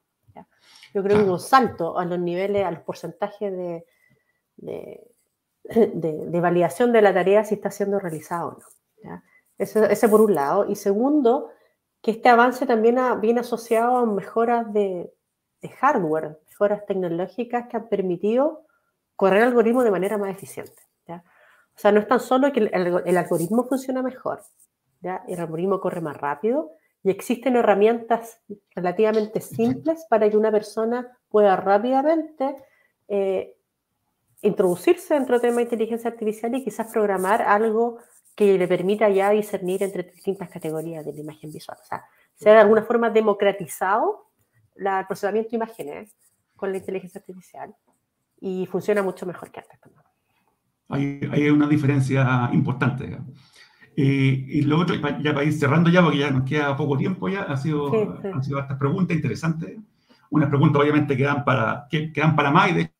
Yo 0.94 1.02
creo 1.02 1.16
que 1.16 1.24
hubo 1.24 1.34
un 1.34 1.40
salto 1.40 1.98
a 1.98 2.04
los 2.04 2.20
niveles, 2.20 2.66
a 2.66 2.72
los 2.72 2.82
porcentajes 2.82 3.54
de, 3.54 3.86
de, 4.58 5.02
de, 5.64 6.40
validación 6.42 6.92
de 6.92 7.02
la 7.02 7.14
tarea 7.14 7.46
si 7.46 7.56
está 7.56 7.72
siendo 7.72 8.00
realizada 8.00 8.48
o 8.48 8.52
no. 8.52 8.66
Eso, 9.02 9.22
ese 9.60 10.10
por 10.10 10.22
un 10.22 10.34
lado. 10.34 10.66
Y 10.68 10.76
segundo, 10.76 11.50
que 12.02 12.12
este 12.12 12.30
avance 12.30 12.66
también 12.66 12.98
viene 13.22 13.42
asociado 13.42 13.98
a 13.98 14.06
mejoras 14.06 14.72
de, 14.74 15.14
de 15.62 15.70
hardware, 15.70 16.40
mejoras 16.48 16.86
tecnológicas 16.86 17.68
que 17.68 17.78
han 17.78 17.90
permitido 17.90 18.66
correr 19.16 19.42
el 19.42 19.50
algoritmo 19.50 19.84
de 19.84 19.92
manera 19.92 20.18
más 20.18 20.32
eficiente. 20.32 20.82
¿ya? 21.08 21.24
O 21.76 21.80
sea, 21.80 21.92
no 21.92 22.00
es 22.00 22.08
tan 22.08 22.20
solo 22.20 22.52
que 22.52 22.60
el, 22.72 23.18
algoritmo 23.18 23.66
funciona 23.66 24.02
mejor, 24.02 24.42
¿ya? 25.02 25.24
el 25.28 25.40
algoritmo 25.40 25.80
corre 25.80 26.02
más 26.02 26.18
rápido 26.18 26.72
y 27.04 27.10
existen 27.10 27.56
herramientas 27.56 28.42
relativamente 28.76 29.42
simples 29.42 30.06
para 30.10 30.30
que 30.30 30.38
una 30.38 30.52
persona 30.52 31.18
pueda 31.30 31.56
rápidamente 31.56 32.56
eh, 33.08 33.56
introducirse 34.42 35.14
dentro 35.14 35.36
del 35.36 35.42
tema 35.42 35.58
de 35.58 35.64
inteligencia 35.64 36.10
artificial 36.10 36.56
y 36.56 36.64
quizás 36.64 36.92
programar 36.92 37.42
algo 37.42 38.00
que 38.40 38.58
le 38.58 38.70
permita 38.70 39.10
ya 39.10 39.32
discernir 39.32 39.84
entre 39.84 40.04
distintas 40.04 40.50
categorías 40.50 41.06
de 41.06 41.12
la 41.12 41.20
imagen 41.20 41.52
visual. 41.52 41.78
O 41.82 41.86
sea, 41.86 42.06
se 42.36 42.50
ha 42.50 42.54
de 42.54 42.60
alguna 42.60 42.84
forma 42.84 43.10
democratizado 43.10 44.30
el 44.78 45.06
procesamiento 45.08 45.50
de 45.50 45.58
imágenes 45.58 46.16
con 46.56 46.72
la 46.72 46.78
inteligencia 46.78 47.20
artificial 47.20 47.76
y 48.40 48.66
funciona 48.68 49.04
mucho 49.04 49.26
mejor 49.26 49.52
que 49.52 49.60
antes 49.60 49.78
también. 49.82 50.04
Hay, 51.34 51.50
una 51.50 51.68
diferencia 51.68 52.50
importante. 52.54 53.20
Eh, 53.98 54.46
y 54.48 54.62
lo 54.62 54.80
otro, 54.80 54.96
ya 54.96 55.34
para 55.34 55.44
ir 55.44 55.52
cerrando 55.52 55.90
ya, 55.90 56.02
porque 56.02 56.20
ya 56.20 56.32
nos 56.32 56.48
queda 56.50 56.78
poco 56.78 56.96
tiempo 56.96 57.28
ya, 57.28 57.42
ha 57.42 57.58
sido, 57.58 57.92
han 58.24 58.42
sido 58.42 58.60
estas 58.62 58.78
preguntas 58.78 59.18
interesantes. 59.18 59.78
Unas 60.30 60.48
preguntas 60.48 60.82
obviamente 60.82 61.18
que 61.18 61.24
dan 61.24 61.44
para, 61.44 61.88
que, 61.90 62.14
que 62.14 62.22
dan 62.22 62.38
para 62.38 62.52
más 62.52 62.72
y 62.72 62.74
de 62.74 62.94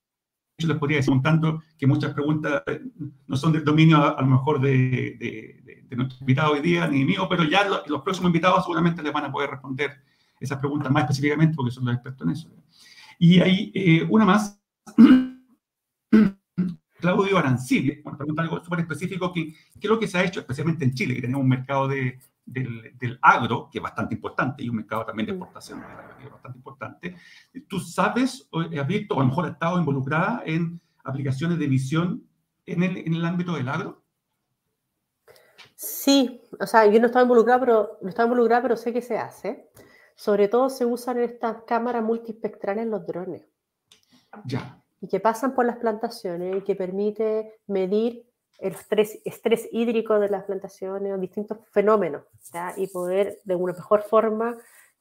hecho 0.60 0.68
les 0.68 0.78
podría 0.78 0.98
decir 0.98 1.14
un 1.14 1.22
tanto 1.22 1.64
que 1.78 1.88
muchas 1.88 2.14
preguntas 2.14 2.62
eh, 2.68 2.82
no 3.28 3.38
son 3.38 3.54
del 3.54 3.64
dominio 3.64 3.98
a, 3.98 4.22
lo 4.22 4.28
mejor 4.28 4.60
de, 4.60 5.88
nuestro 5.92 6.18
invitado 6.20 6.54
hoy 6.54 6.62
día 6.62 6.88
ni 6.88 7.06
mío, 7.06 7.28
pero 7.30 7.44
ya 7.44 7.68
los 7.88 8.02
próximos 8.02 8.30
invitados 8.30 8.64
seguramente 8.64 9.02
les 9.02 9.14
van 9.14 9.26
a 9.26 9.32
poder 9.32 9.50
responder 9.50 9.92
esas 10.40 10.60
preguntas 10.60 10.92
más 10.92 11.04
específicamente 11.04 11.56
porque 11.56 11.72
son 11.72 11.86
los 11.86 11.96
expertos 11.96 12.28
en 12.28 12.34
eso. 12.34 12.50
Y 13.18 13.40
hay 13.40 13.72
eh, 13.74 14.06
una 14.10 14.26
más 14.26 14.60
Claudio 17.00 17.38
Arancibia, 17.38 17.98
bueno, 18.04 18.18
pregunta 18.18 18.42
algo 18.42 18.64
súper 18.64 18.82
específico, 18.82 19.32
¿qué, 19.32 19.54
¿qué, 19.80 19.88
es 19.88 19.90
lo 19.90 20.00
que 20.00 20.08
se 20.08 20.18
ha 20.18 20.24
hecho 20.24 20.42
especialmente 20.42 20.84
en 20.84 20.94
Chile, 20.94 21.16
que 21.16 21.22
tenemos 21.22 21.42
un 21.42 21.50
mercado 21.50 21.88
de, 21.88 22.20
del, 22.52 22.98
del, 22.98 23.20
agro, 23.22 23.70
que 23.72 23.80
es 23.80 23.84
bastante 23.84 24.16
importante, 24.16 24.64
y 24.64 24.70
un 24.70 24.78
mercado 24.78 25.06
también 25.06 25.28
de 25.28 25.34
exportación, 25.34 25.82
que 26.18 26.26
es 26.26 26.32
bastante 26.32 26.58
importante. 26.58 27.16
¿Tú 27.68 27.80
sabes, 27.80 28.48
o 28.52 28.62
has 28.62 28.88
visto, 28.88 29.16
o 29.16 29.20
a 29.20 29.24
lo 29.24 29.30
mejor 29.30 29.46
has 29.46 29.52
estado 29.52 29.80
involucrada 29.80 30.44
en 30.46 30.80
aplicaciones 31.04 31.60
de 31.60 31.68
visión 31.68 32.24
en 32.66 32.84
el, 32.84 32.98
en 32.98 33.14
el 33.14 33.26
ámbito 33.26 33.54
del 33.54 33.70
agro? 33.70 34.04
Sí, 35.76 36.42
o 36.60 36.66
sea, 36.66 36.86
yo 36.86 37.00
no 37.00 37.08
estaba 37.08 37.24
involucrada, 37.24 37.60
pero, 37.60 37.98
no 38.02 38.10
estaba 38.10 38.28
involucrada, 38.28 38.62
pero 38.62 38.76
sé 38.76 38.92
que 38.92 39.02
se 39.02 39.18
hace. 39.18 39.70
Sobre 40.16 40.48
todo 40.48 40.70
se 40.70 40.86
usan 40.86 41.20
estas 41.20 41.64
cámaras 41.64 42.04
multispectrales 42.04 42.84
en 42.84 42.92
los 42.92 43.06
drones. 43.06 43.48
Ya 44.46 44.80
y 45.02 45.08
que 45.08 45.20
pasan 45.20 45.54
por 45.54 45.66
las 45.66 45.78
plantaciones 45.78 46.58
y 46.58 46.62
que 46.62 46.76
permite 46.76 47.60
medir 47.68 48.29
el 48.60 48.74
estrés, 48.74 49.20
estrés 49.26 49.68
hídrico 49.72 50.20
de 50.20 50.30
las 50.30 50.44
plantaciones 50.44 51.14
o 51.14 51.18
distintos 51.18 51.58
fenómenos 51.72 52.24
y 52.78 52.88
poder 52.88 53.40
de 53.44 53.56
una 53.56 53.74
mejor 53.74 54.02
forma 54.02 54.58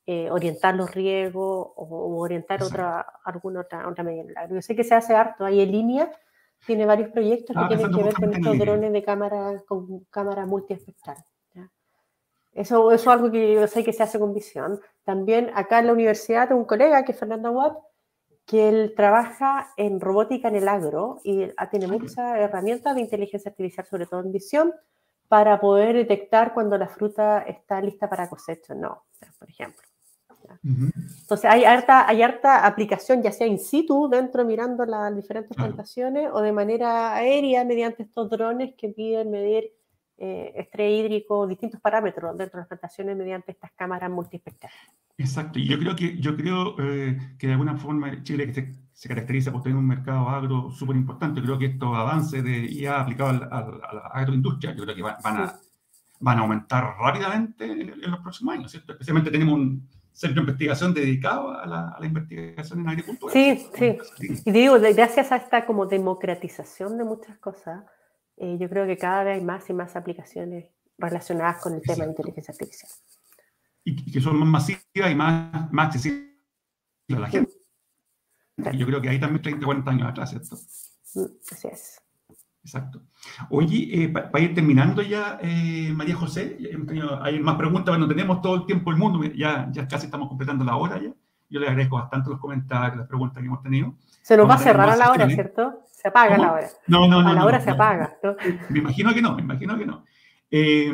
eh, 0.07 0.31
orientar 0.31 0.75
los 0.75 0.95
riegos 0.95 1.69
o, 1.77 2.19
orientar 2.19 2.63
otra, 2.63 3.01
alguna 3.25 3.61
otra, 3.61 3.87
otra 3.87 4.05
medida. 4.05 4.49
Yo 4.49 4.63
sé 4.63 4.75
que 4.75 4.85
se 4.85 4.95
hace 4.95 5.15
harto, 5.15 5.45
ahí 5.45 5.61
en 5.61 5.73
línea 5.73 6.13
tiene 6.67 6.87
varios 6.87 7.11
proyectos 7.11 7.55
que 7.55 7.63
ah, 7.63 7.69
tienen 7.69 7.95
que 7.95 8.03
ver 8.03 8.15
con 8.15 8.35
estos 8.35 8.59
drones 8.59 8.93
de 8.93 9.03
cámara, 9.03 9.63
con 9.67 10.05
cámara 10.11 10.47
multiespectral. 10.47 11.17
Eso, 12.53 12.91
eso 12.91 13.11
es 13.11 13.17
algo 13.17 13.31
que 13.31 13.55
yo 13.55 13.67
sé 13.69 13.85
que 13.85 13.93
se 13.93 14.03
hace 14.03 14.19
con 14.19 14.35
visión. 14.35 14.81
También 15.05 15.51
acá 15.55 15.79
en 15.79 15.87
la 15.87 15.93
universidad 15.93 16.51
un 16.53 16.65
colega 16.65 17.05
que 17.05 17.13
es 17.13 17.19
Fernando 17.19 17.53
Watt, 17.53 17.79
que 18.49 18.67
él 18.67 18.95
trabaja 18.97 19.75
en 19.77 20.01
robótica 20.01 20.49
en 20.49 20.57
el 20.57 20.69
agro 20.69 21.21
y 21.23 21.49
tiene 21.71 21.87
muchas 21.87 22.39
herramientas 22.39 22.95
de 22.95 23.03
inteligencia 23.03 23.51
artificial, 23.51 23.85
sobre 23.85 24.07
todo 24.07 24.21
en 24.21 24.33
visión, 24.33 24.73
para 25.29 25.61
poder 25.61 25.95
detectar 25.95 26.55
cuando 26.55 26.79
la 26.79 26.89
fruta 26.89 27.43
está 27.43 27.79
lista 27.83 28.09
para 28.09 28.31
cosecha 28.31 28.75
no, 28.75 29.05
por 29.39 29.51
ejemplo. 29.51 29.87
Entonces 30.65 31.45
hay 31.45 31.65
harta, 31.65 32.09
hay 32.09 32.23
harta 32.23 32.65
aplicación, 32.67 33.23
ya 33.23 33.33
sea 33.33 33.47
in 33.47 33.59
situ, 33.59 34.09
dentro 34.09 34.47
mirando 34.47 34.87
las 34.87 35.15
diferentes 35.15 35.55
plantaciones, 35.55 36.31
o 36.33 36.41
de 36.41 36.53
manera 36.53 37.15
aérea 37.15 37.67
mediante 37.67 38.05
estos 38.05 38.31
drones 38.31 38.75
que 38.77 38.89
piden 38.89 39.31
medir 39.31 39.75
eh, 40.21 40.53
estrés 40.57 40.99
hídrico, 40.99 41.47
distintos 41.47 41.81
parámetros 41.81 42.37
dentro 42.37 42.57
de 42.57 42.63
las 42.63 42.69
plantaciones 42.69 43.17
mediante 43.17 43.53
estas 43.53 43.71
cámaras 43.77 44.11
multiespectrales. 44.11 44.77
Exacto, 45.17 45.61
y 45.61 45.69
yo 45.69 45.79
creo 45.79 45.95
que, 45.95 46.19
yo 46.19 46.37
creo, 46.37 46.75
eh, 46.81 47.37
que 47.39 47.47
de 47.47 47.53
alguna 47.53 47.77
forma 47.77 48.23
Chile 48.25 48.53
se, 48.53 48.75
se, 48.93 49.09
caracteriza 49.09 49.53
por 49.53 49.63
tener 49.63 49.79
un 49.79 49.87
mercado 49.87 50.29
agro 50.29 50.71
súper 50.73 50.97
importante. 50.97 51.41
Creo 51.41 51.59
que 51.59 51.67
estos 51.67 51.97
avances 51.97 52.43
de 52.43 52.67
IA 52.67 53.01
aplicados 53.01 53.43
a 53.51 53.61
la 53.93 54.01
agroindustria, 54.13 54.75
yo 54.75 54.85
creo 54.85 54.97
que 54.97 55.03
van, 55.03 55.17
a, 55.25 55.55
van 56.19 56.39
a 56.39 56.41
aumentar 56.41 56.97
rápidamente 56.99 57.65
en, 57.65 58.11
los 58.11 58.21
próximos 58.21 58.55
años, 58.55 58.71
¿cierto? 58.73 58.93
Especialmente 58.93 59.31
tenemos 59.31 59.55
un 59.55 59.89
centro 60.13 60.43
de 60.43 60.51
investigación 60.51 60.95
dedicado 60.95 61.53
a 61.53 61.65
la, 61.65 61.89
a 61.91 62.01
la 62.01 62.07
investigación 62.07 62.81
en 62.81 62.89
agricultura. 62.89 63.33
Sí, 63.33 63.69
sí. 63.75 63.99
Y 64.45 64.51
digo, 64.51 64.79
gracias 64.81 65.31
a 65.31 65.37
esta 65.37 65.65
como 65.65 65.87
democratización 65.87 66.99
de 66.99 67.05
muchas 67.05 67.39
cosas, 67.39 67.85
eh, 68.41 68.57
yo 68.59 68.69
creo 68.69 68.87
que 68.87 68.97
cada 68.97 69.25
vez 69.25 69.39
hay 69.39 69.45
más 69.45 69.69
y 69.71 69.73
más 69.73 69.97
aplicaciones 69.97 70.67
relacionadas 70.97 71.63
con 71.63 71.75
el 71.75 71.83
tema 71.83 72.05
de 72.05 72.11
inteligencia 72.11 72.53
artificial 72.53 72.91
y, 73.89 74.13
que 74.13 74.21
son 74.21 74.39
más 74.39 74.49
masivas 74.49 75.11
y 75.11 75.15
más, 75.15 75.73
más 75.73 75.87
accesibles 75.87 76.29
a 77.11 77.19
la 77.19 77.29
gente. 77.29 77.53
yo 78.75 78.87
creo 78.87 79.01
que 79.01 79.09
hay 79.09 79.21
también 79.21 79.43
30, 79.43 79.65
40 79.65 79.91
años 79.91 80.09
atrás, 80.09 80.31
¿cierto? 80.31 80.57
Mm, 81.15 81.33
así 81.51 81.69
es. 81.69 82.03
Exacto. 82.63 83.03
Oye, 83.51 84.05
eh, 84.05 84.09
para 84.09 84.41
ir 84.41 84.55
terminando 84.55 85.01
ya, 85.01 85.39
eh, 85.41 85.91
María 85.95 86.17
José, 86.17 86.59
hay 87.23 87.41
más 87.41 87.57
preguntas, 87.57 87.97
bueno, 87.97 88.07
tenemos 88.07 88.43
todo 88.43 88.57
el 88.57 88.67
tiempo 88.67 88.91
del 88.91 89.01
mundo, 89.01 89.25
ya, 89.35 89.69
ya 89.73 89.89
casi 89.89 90.07
estamos 90.07 90.29
completando 90.29 90.65
la 90.65 90.77
hora 90.77 91.01
ya. 91.01 91.15
Yo 91.51 91.61
le 91.61 91.69
agradezco 91.69 91.97
bastante 91.97 92.31
los 92.31 92.39
comentarios, 92.39 92.99
las 92.99 93.07
preguntas 93.07 93.41
que 93.41 93.47
hemos 93.47 93.63
tenido. 93.63 93.95
Se 94.23 94.37
nos 94.37 94.49
va 94.49 94.55
a 94.55 94.59
cerrar 94.59 94.91
a 94.91 94.97
la 94.97 95.11
hora, 95.11 95.29
¿cierto? 95.29 95.83
Se 95.91 96.09
apaga 96.09 96.37
la 96.37 96.53
hora. 96.53 96.69
No, 96.87 97.09
no, 97.09 97.23
no. 97.23 97.31
A 97.31 97.33
la 97.33 97.45
hora 97.45 97.61
se 97.61 97.71
apaga. 97.71 98.17
Me 98.69 98.81
imagino 98.81 99.15
que 99.15 99.23
no, 99.23 99.35
me 99.35 99.43
imagino 99.43 99.79
que 99.79 99.87
no. 99.87 100.05
Eh, 100.51 100.87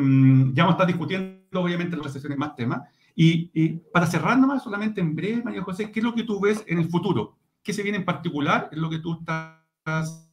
ya 0.53 0.63
vamos 0.63 0.73
a 0.73 0.77
estar 0.77 0.87
discutiendo, 0.87 1.61
obviamente, 1.61 1.95
en 1.95 2.01
las 2.01 2.13
sesiones 2.13 2.37
más 2.37 2.55
temas. 2.55 2.81
Y, 3.15 3.77
para 3.93 4.05
cerrar 4.07 4.37
nomás, 4.37 4.63
solamente 4.63 4.99
en 4.99 5.15
breve, 5.15 5.41
María 5.43 5.63
José, 5.63 5.91
¿qué 5.91 5.99
es 5.99 6.03
lo 6.03 6.13
que 6.13 6.23
tú 6.23 6.39
ves 6.39 6.63
en 6.67 6.79
el 6.79 6.89
futuro? 6.89 7.37
¿Qué 7.63 7.71
se 7.71 7.81
viene 7.81 7.97
en 7.97 8.05
particular 8.05 8.69
en 8.71 8.81
lo 8.81 8.89
que 8.89 8.99
tú 8.99 9.19
estás 9.19 10.29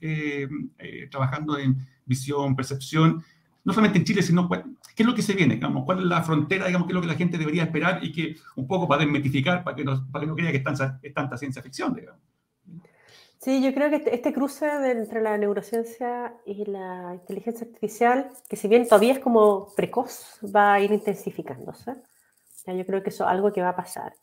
eh, 0.00 0.48
eh, 0.78 1.08
trabajando 1.10 1.58
en 1.58 1.76
visión, 2.06 2.56
percepción? 2.56 3.22
No 3.64 3.72
solamente 3.72 3.98
en 3.98 4.04
Chile, 4.04 4.22
sino 4.22 4.48
qué 4.48 5.02
es 5.02 5.06
lo 5.06 5.14
que 5.14 5.22
se 5.22 5.32
viene, 5.32 5.54
digamos, 5.54 5.84
cuál 5.84 6.00
es 6.00 6.04
la 6.04 6.22
frontera, 6.22 6.66
digamos, 6.66 6.86
qué 6.86 6.92
es 6.92 6.94
lo 6.94 7.00
que 7.00 7.06
la 7.06 7.14
gente 7.14 7.38
debería 7.38 7.64
esperar 7.64 8.04
y 8.04 8.12
que 8.12 8.36
un 8.56 8.66
poco 8.66 8.86
para 8.86 9.02
desmetificar, 9.02 9.64
para 9.64 9.76
que 9.76 9.84
no, 9.84 10.06
para 10.12 10.24
que 10.24 10.26
no 10.28 10.36
crea 10.36 10.50
que 10.50 10.58
es 10.58 10.64
tanta, 10.64 10.98
es 11.02 11.14
tanta 11.14 11.36
ciencia 11.36 11.62
ficción, 11.62 11.94
digamos. 11.94 12.20
Sí, 13.38 13.62
yo 13.62 13.74
creo 13.74 13.90
que 13.90 13.96
este, 13.96 14.14
este 14.14 14.32
cruce 14.32 14.66
entre 14.90 15.20
la 15.20 15.36
neurociencia 15.36 16.34
y 16.46 16.64
la 16.64 17.12
inteligencia 17.14 17.66
artificial, 17.66 18.30
que 18.48 18.56
si 18.56 18.68
bien 18.68 18.88
todavía 18.88 19.12
es 19.12 19.18
como 19.18 19.74
precoz, 19.74 20.38
va 20.44 20.74
a 20.74 20.80
ir 20.80 20.92
intensificándose. 20.92 21.92
yo 22.66 22.86
creo 22.86 23.02
que 23.02 23.10
eso 23.10 23.24
es 23.24 23.30
algo 23.30 23.52
que 23.52 23.60
va 23.60 23.70
a 23.70 23.76
pasar. 23.76 24.14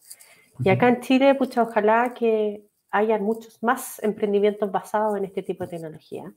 Y 0.64 0.70
acá 0.70 0.90
en 0.90 1.02
Chile, 1.02 1.36
pucha, 1.36 1.64
ojalá 1.64 2.14
que 2.16 2.66
haya 2.92 3.18
muchos 3.20 3.62
más 3.64 4.02
emprendimientos 4.04 4.72
basados 4.72 5.18
en 5.18 5.26
este 5.26 5.44
tipo 5.44 5.64
de 5.64 5.70
tecnología 5.70 6.34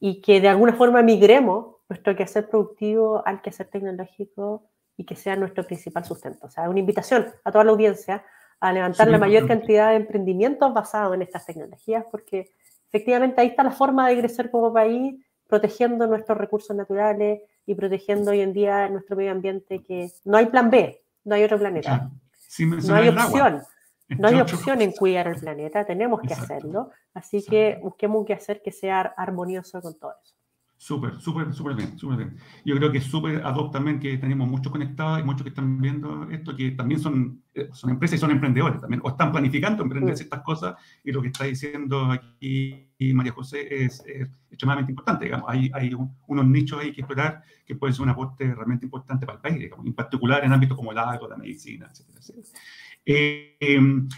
y 0.00 0.20
que 0.20 0.40
de 0.40 0.48
alguna 0.48 0.74
forma 0.74 1.02
migremos 1.02 1.75
nuestro 1.88 2.16
quehacer 2.16 2.48
productivo 2.48 3.26
al 3.26 3.42
quehacer 3.42 3.68
tecnológico 3.68 4.68
y 4.96 5.04
que 5.04 5.16
sea 5.16 5.36
nuestro 5.36 5.64
principal 5.66 6.04
sustento. 6.04 6.46
O 6.46 6.50
sea, 6.50 6.68
una 6.68 6.80
invitación 6.80 7.26
a 7.44 7.52
toda 7.52 7.64
la 7.64 7.72
audiencia 7.72 8.24
a 8.60 8.72
levantar 8.72 9.08
la 9.08 9.18
mayor 9.18 9.46
cantidad 9.46 9.90
de 9.90 9.96
emprendimientos 9.96 10.72
basados 10.72 11.14
en 11.14 11.22
estas 11.22 11.44
tecnologías, 11.44 12.04
porque 12.10 12.52
efectivamente 12.88 13.40
ahí 13.40 13.48
está 13.48 13.62
la 13.62 13.70
forma 13.70 14.08
de 14.08 14.18
crecer 14.18 14.50
como 14.50 14.72
país, 14.72 15.14
protegiendo 15.46 16.06
nuestros 16.06 16.38
recursos 16.38 16.74
naturales 16.74 17.42
y 17.66 17.74
protegiendo 17.74 18.30
hoy 18.30 18.40
en 18.40 18.52
día 18.52 18.88
nuestro 18.88 19.16
medio 19.16 19.32
ambiente, 19.32 19.82
que 19.82 20.10
no 20.24 20.38
hay 20.38 20.46
plan 20.46 20.70
B, 20.70 21.02
no 21.24 21.34
hay 21.34 21.44
otro 21.44 21.58
planeta. 21.58 22.10
no 22.58 22.94
hay 22.94 23.08
opción. 23.08 23.62
No 24.08 24.28
hay 24.28 24.40
opción 24.40 24.80
en 24.82 24.92
cuidar 24.92 25.26
el 25.26 25.34
planeta, 25.34 25.84
tenemos 25.84 26.20
que 26.20 26.32
hacerlo, 26.32 26.90
así 27.12 27.44
que 27.44 27.80
busquemos 27.82 28.24
que 28.24 28.34
hacer 28.34 28.62
que 28.62 28.70
sea 28.70 29.00
armonioso 29.00 29.82
con 29.82 29.98
todo 29.98 30.12
eso. 30.22 30.35
Súper, 30.86 31.20
súper, 31.20 31.52
súper 31.52 31.74
bien, 31.74 31.98
súper 31.98 32.16
bien. 32.16 32.36
Yo 32.64 32.76
creo 32.76 32.92
que 32.92 32.98
es 32.98 33.04
súper 33.04 33.44
ad 33.44 33.56
hoc 33.56 33.72
también 33.72 33.98
que 33.98 34.18
tenemos 34.18 34.48
muchos 34.48 34.70
conectados 34.70 35.18
y 35.18 35.24
muchos 35.24 35.42
que 35.42 35.48
están 35.48 35.80
viendo 35.80 36.30
esto, 36.30 36.54
que 36.54 36.70
también 36.70 37.00
son, 37.00 37.42
eh, 37.54 37.68
son 37.72 37.90
empresas 37.90 38.18
y 38.18 38.20
son 38.20 38.30
emprendedores 38.30 38.80
también, 38.80 39.00
o 39.02 39.08
están 39.08 39.32
planificando 39.32 39.82
emprender 39.82 40.14
estas 40.14 40.42
cosas, 40.42 40.76
y 41.02 41.10
lo 41.10 41.20
que 41.20 41.26
está 41.26 41.42
diciendo 41.42 42.12
aquí 42.12 42.86
María 43.14 43.32
José 43.32 43.66
es, 43.84 44.00
extremadamente 44.48 44.92
importante, 44.92 45.24
digamos. 45.24 45.46
Hay, 45.50 45.72
hay 45.74 45.90
unos 46.28 46.46
nichos 46.46 46.78
ahí 46.80 46.92
que 46.92 47.00
explorar 47.00 47.42
que 47.66 47.74
pueden 47.74 47.92
ser 47.92 48.04
un 48.04 48.10
aporte 48.10 48.54
realmente 48.54 48.86
importante 48.86 49.26
para 49.26 49.38
el 49.38 49.42
país, 49.42 49.58
digamos, 49.58 49.84
en 49.86 49.92
particular 49.92 50.44
en 50.44 50.52
ámbitos 50.52 50.76
como 50.76 50.92
el 50.92 50.98
agro, 50.98 51.28
la 51.28 51.36
medicina, 51.36 51.88
etcétera, 51.90 52.20
etcétera. 52.20 52.46
Eh, 53.04 53.56
em, 53.58 54.08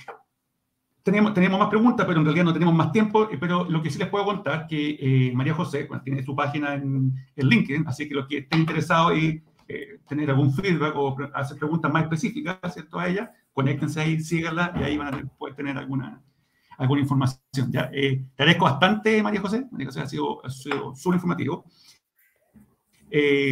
tenemos, 1.08 1.32
tenemos 1.32 1.58
más 1.58 1.68
preguntas, 1.68 2.06
pero 2.06 2.20
en 2.20 2.26
realidad 2.26 2.44
no 2.44 2.52
tenemos 2.52 2.74
más 2.74 2.92
tiempo. 2.92 3.30
Eh, 3.30 3.38
pero 3.40 3.64
lo 3.64 3.82
que 3.82 3.90
sí 3.90 3.98
les 3.98 4.08
puedo 4.08 4.24
contar 4.26 4.66
que 4.66 4.98
eh, 5.00 5.32
María 5.34 5.54
José 5.54 5.88
tiene 6.04 6.22
su 6.22 6.36
página 6.36 6.74
en, 6.74 7.14
LinkedIn, 7.36 7.86
así 7.86 8.06
que 8.06 8.14
los 8.14 8.26
que 8.26 8.38
estén 8.38 8.60
interesados 8.60 9.12
en 9.12 9.42
eh, 9.68 10.00
tener 10.06 10.30
algún 10.30 10.52
feedback 10.52 10.94
o 10.96 11.16
hacer 11.34 11.56
preguntas 11.56 11.90
más 11.90 12.02
específicas 12.02 12.58
¿cierto? 12.74 12.98
a 12.98 13.08
ella, 13.08 13.32
conéctense 13.52 14.00
ahí, 14.00 14.20
síganla 14.20 14.72
y 14.78 14.82
ahí 14.82 14.96
van 14.98 15.14
a 15.14 15.22
poder 15.38 15.54
tener 15.54 15.78
alguna, 15.78 16.22
alguna 16.76 17.00
información. 17.00 17.70
¿ya? 17.70 17.90
te 17.90 18.26
agradezco 18.36 18.66
bastante, 18.66 19.22
María 19.22 19.40
José. 19.40 19.66
María 19.70 19.86
José 19.86 20.00
ha 20.02 20.06
sido, 20.06 20.42
súper 20.94 21.14
informativo. 21.14 21.64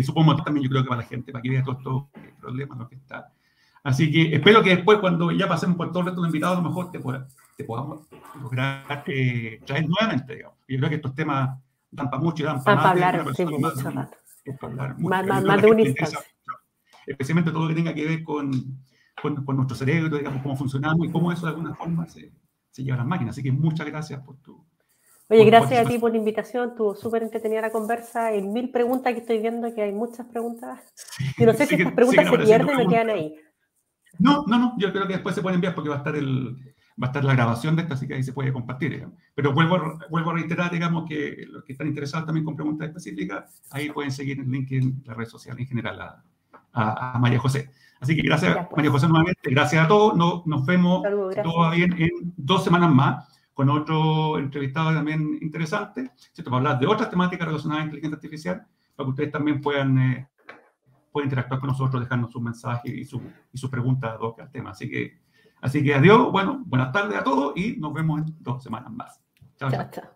supongo 0.05 0.37
también 0.37 0.65
yo 0.65 0.71
creo 0.71 0.83
que 0.83 0.89
para 0.89 1.01
la 1.01 1.09
gente, 1.09 1.33
para 1.33 1.43
que 1.43 1.51
vea 1.51 1.63
todos 1.63 1.79
estos 1.79 2.05
problemas, 2.39 2.79
lo 2.79 2.89
que 2.89 2.97
está. 2.97 3.33
Así 3.87 4.11
que 4.11 4.35
espero 4.35 4.65
que 4.65 4.71
después, 4.71 4.99
cuando 4.99 5.31
ya 5.31 5.47
pasemos 5.47 5.77
por 5.77 5.91
todo 5.91 6.01
el 6.01 6.07
resto 6.07 6.21
de 6.21 6.27
invitados, 6.27 6.59
a 6.59 6.61
lo 6.61 6.69
mejor 6.71 6.91
te, 6.91 6.99
te 7.57 7.63
podamos 7.63 8.01
lograr 8.43 9.05
eh, 9.07 9.61
traer 9.65 9.89
nuevamente, 9.89 10.35
digamos. 10.35 10.59
Yo 10.67 10.79
creo 10.79 10.89
que 10.89 10.97
estos 10.97 11.15
temas 11.15 11.57
dan 11.93 12.11
para 12.11 12.21
mucho 12.21 12.43
y 12.43 12.47
dan 12.47 12.65
para, 12.65 12.91
hablar, 12.91 13.25
sí, 13.37 13.47
mucho 13.47 13.91
rato. 13.93 14.17
Más, 14.99 15.45
más, 15.45 15.63
de 15.63 15.71
un 15.71 15.79
instante. 15.79 16.19
Especialmente 17.07 17.53
todo 17.53 17.63
lo 17.63 17.69
que 17.69 17.77
tenga 17.77 17.95
que 17.95 18.05
ver 18.05 18.25
con, 18.25 18.51
con, 19.23 19.45
con, 19.45 19.55
nuestro 19.55 19.77
cerebro, 19.77 20.19
digamos, 20.19 20.43
cómo 20.43 20.57
funcionamos 20.57 21.07
y 21.07 21.13
cómo 21.13 21.31
eso 21.31 21.47
de 21.47 21.53
alguna 21.53 21.77
forma 21.77 22.07
se, 22.07 22.33
se 22.73 22.83
lleva 22.83 22.97
a 22.97 22.99
las 22.99 23.07
máquinas. 23.07 23.35
Así 23.37 23.43
que 23.45 23.53
muchas 23.53 23.87
gracias 23.87 24.21
por 24.25 24.37
tu, 24.39 24.67
Oye, 25.29 25.45
gracias 25.45 25.85
a 25.85 25.89
ti 25.89 25.99
por 25.99 26.13
la 26.13 26.19
invitación, 26.19 26.71
estuvo 26.71 26.95
súper 26.95 27.25
entretenida 27.25 27.61
la 27.61 27.71
conversa. 27.71 28.27
Hay 28.27 28.43
mil 28.43 28.71
preguntas 28.71 29.13
que 29.13 29.21
estoy 29.21 29.39
viendo, 29.39 29.75
que 29.75 29.83
hay 29.83 29.93
muchas 29.93 30.27
preguntas. 30.27 30.81
y 31.37 31.45
no 31.45 31.53
sé 31.53 31.67
si 31.67 31.75
estas 31.75 31.93
preguntas 31.95 32.29
se 32.29 32.39
pierden 32.39 32.81
o 32.81 32.89
quedan 32.89 33.11
ahí. 33.11 33.35
No, 34.19 34.45
no, 34.47 34.59
no, 34.59 34.75
yo 34.79 34.93
creo 34.93 35.07
que 35.07 35.15
después 35.15 35.35
se 35.35 35.43
pueden 35.43 35.57
enviar 35.57 35.75
porque 35.75 35.91
va 35.91 35.97
a 35.97 35.99
estar 35.99 36.17
el, 36.17 36.57
va 37.03 37.07
a 37.07 37.11
estar 37.11 37.25
la 37.25 37.35
grabación 37.35 37.77
de 37.77 37.83
esta, 37.83 37.95
así 37.95 38.07
que 38.07 38.15
ahí 38.15 38.23
se 38.23 38.33
puede 38.33 38.53
compartir. 38.53 39.07
Pero 39.35 39.53
vuelvo, 39.53 39.99
vuelvo 40.11 40.31
a 40.31 40.35
reiterar, 40.35 40.71
digamos, 40.71 41.09
que 41.09 41.47
los 41.49 41.65
que 41.65 41.73
están 41.73 41.87
interesados 41.87 42.27
también 42.27 42.45
con 42.45 42.57
preguntas 42.57 42.89
específicas, 42.89 43.63
ahí 43.71 43.91
pueden 43.91 44.13
seguir 44.13 44.41
el 44.41 44.51
link 44.51 44.73
en 44.73 45.03
la 45.05 45.15
red 45.15 45.27
social 45.27 45.59
en 45.59 45.67
general 45.67 46.01
a, 46.01 47.15
a, 47.15 47.19
María 47.19 47.39
José. 47.39 47.71
Así 48.01 48.15
que 48.15 48.23
gracias, 48.23 48.55
pues. 48.55 48.77
María 48.77 48.91
José, 48.91 49.09
nuevamente. 49.09 49.51
Gracias 49.51 49.85
a 49.85 49.89
todos. 49.89 50.17
Nos, 50.17 50.47
nos 50.47 50.67
vemos 50.67 51.03
todo 51.43 51.61
va 51.61 51.75
bien 51.75 51.95
en 51.99 52.11
dos 52.37 52.65
semanas 52.65 52.91
más 52.91 53.37
con 53.57 53.71
otro 53.71 54.39
entrevistado 54.39 54.93
también 54.93 55.39
interesante, 55.41 56.11
¿cierto? 56.35 56.51
para 56.51 56.59
hablar 56.59 56.79
de 56.79 56.87
otras 56.87 57.09
temáticas 57.09 57.49
relacionadas 57.49 57.85
a 57.85 57.87
inteligencia 57.87 58.17
artificial, 58.17 58.67
para 58.95 59.07
que 59.07 59.11
ustedes 59.11 59.33
también 59.33 59.63
puedan, 59.63 59.99
eh, 59.99 60.29
puedan 61.17 61.29
interactuar 61.29 61.61
con 61.61 61.71
nosotros, 61.71 62.03
dejarnos 62.03 62.31
sus 62.31 62.43
mensajes 62.43 62.93
y, 62.93 63.07
su, 63.07 63.23
y 63.51 63.57
sus 63.57 63.71
preguntas 63.71 64.19
al 64.39 64.51
tema. 64.51 64.73
Así 64.73 64.91
que 64.91 65.25
Así 65.61 65.83
que 65.83 65.95
adiós, 65.95 66.31
bueno, 66.31 66.63
buenas 66.67 66.93
tardes 66.93 67.19
a 67.19 67.25
todos 67.25 67.57
y 67.57 67.77
nos 67.79 67.93
vemos 67.95 68.21
en 68.21 68.37
dos 68.41 68.63
semanas 68.63 68.93
más. 68.93 69.21
chao. 69.57 69.71
chao. 69.71 69.91
chao. 69.91 70.16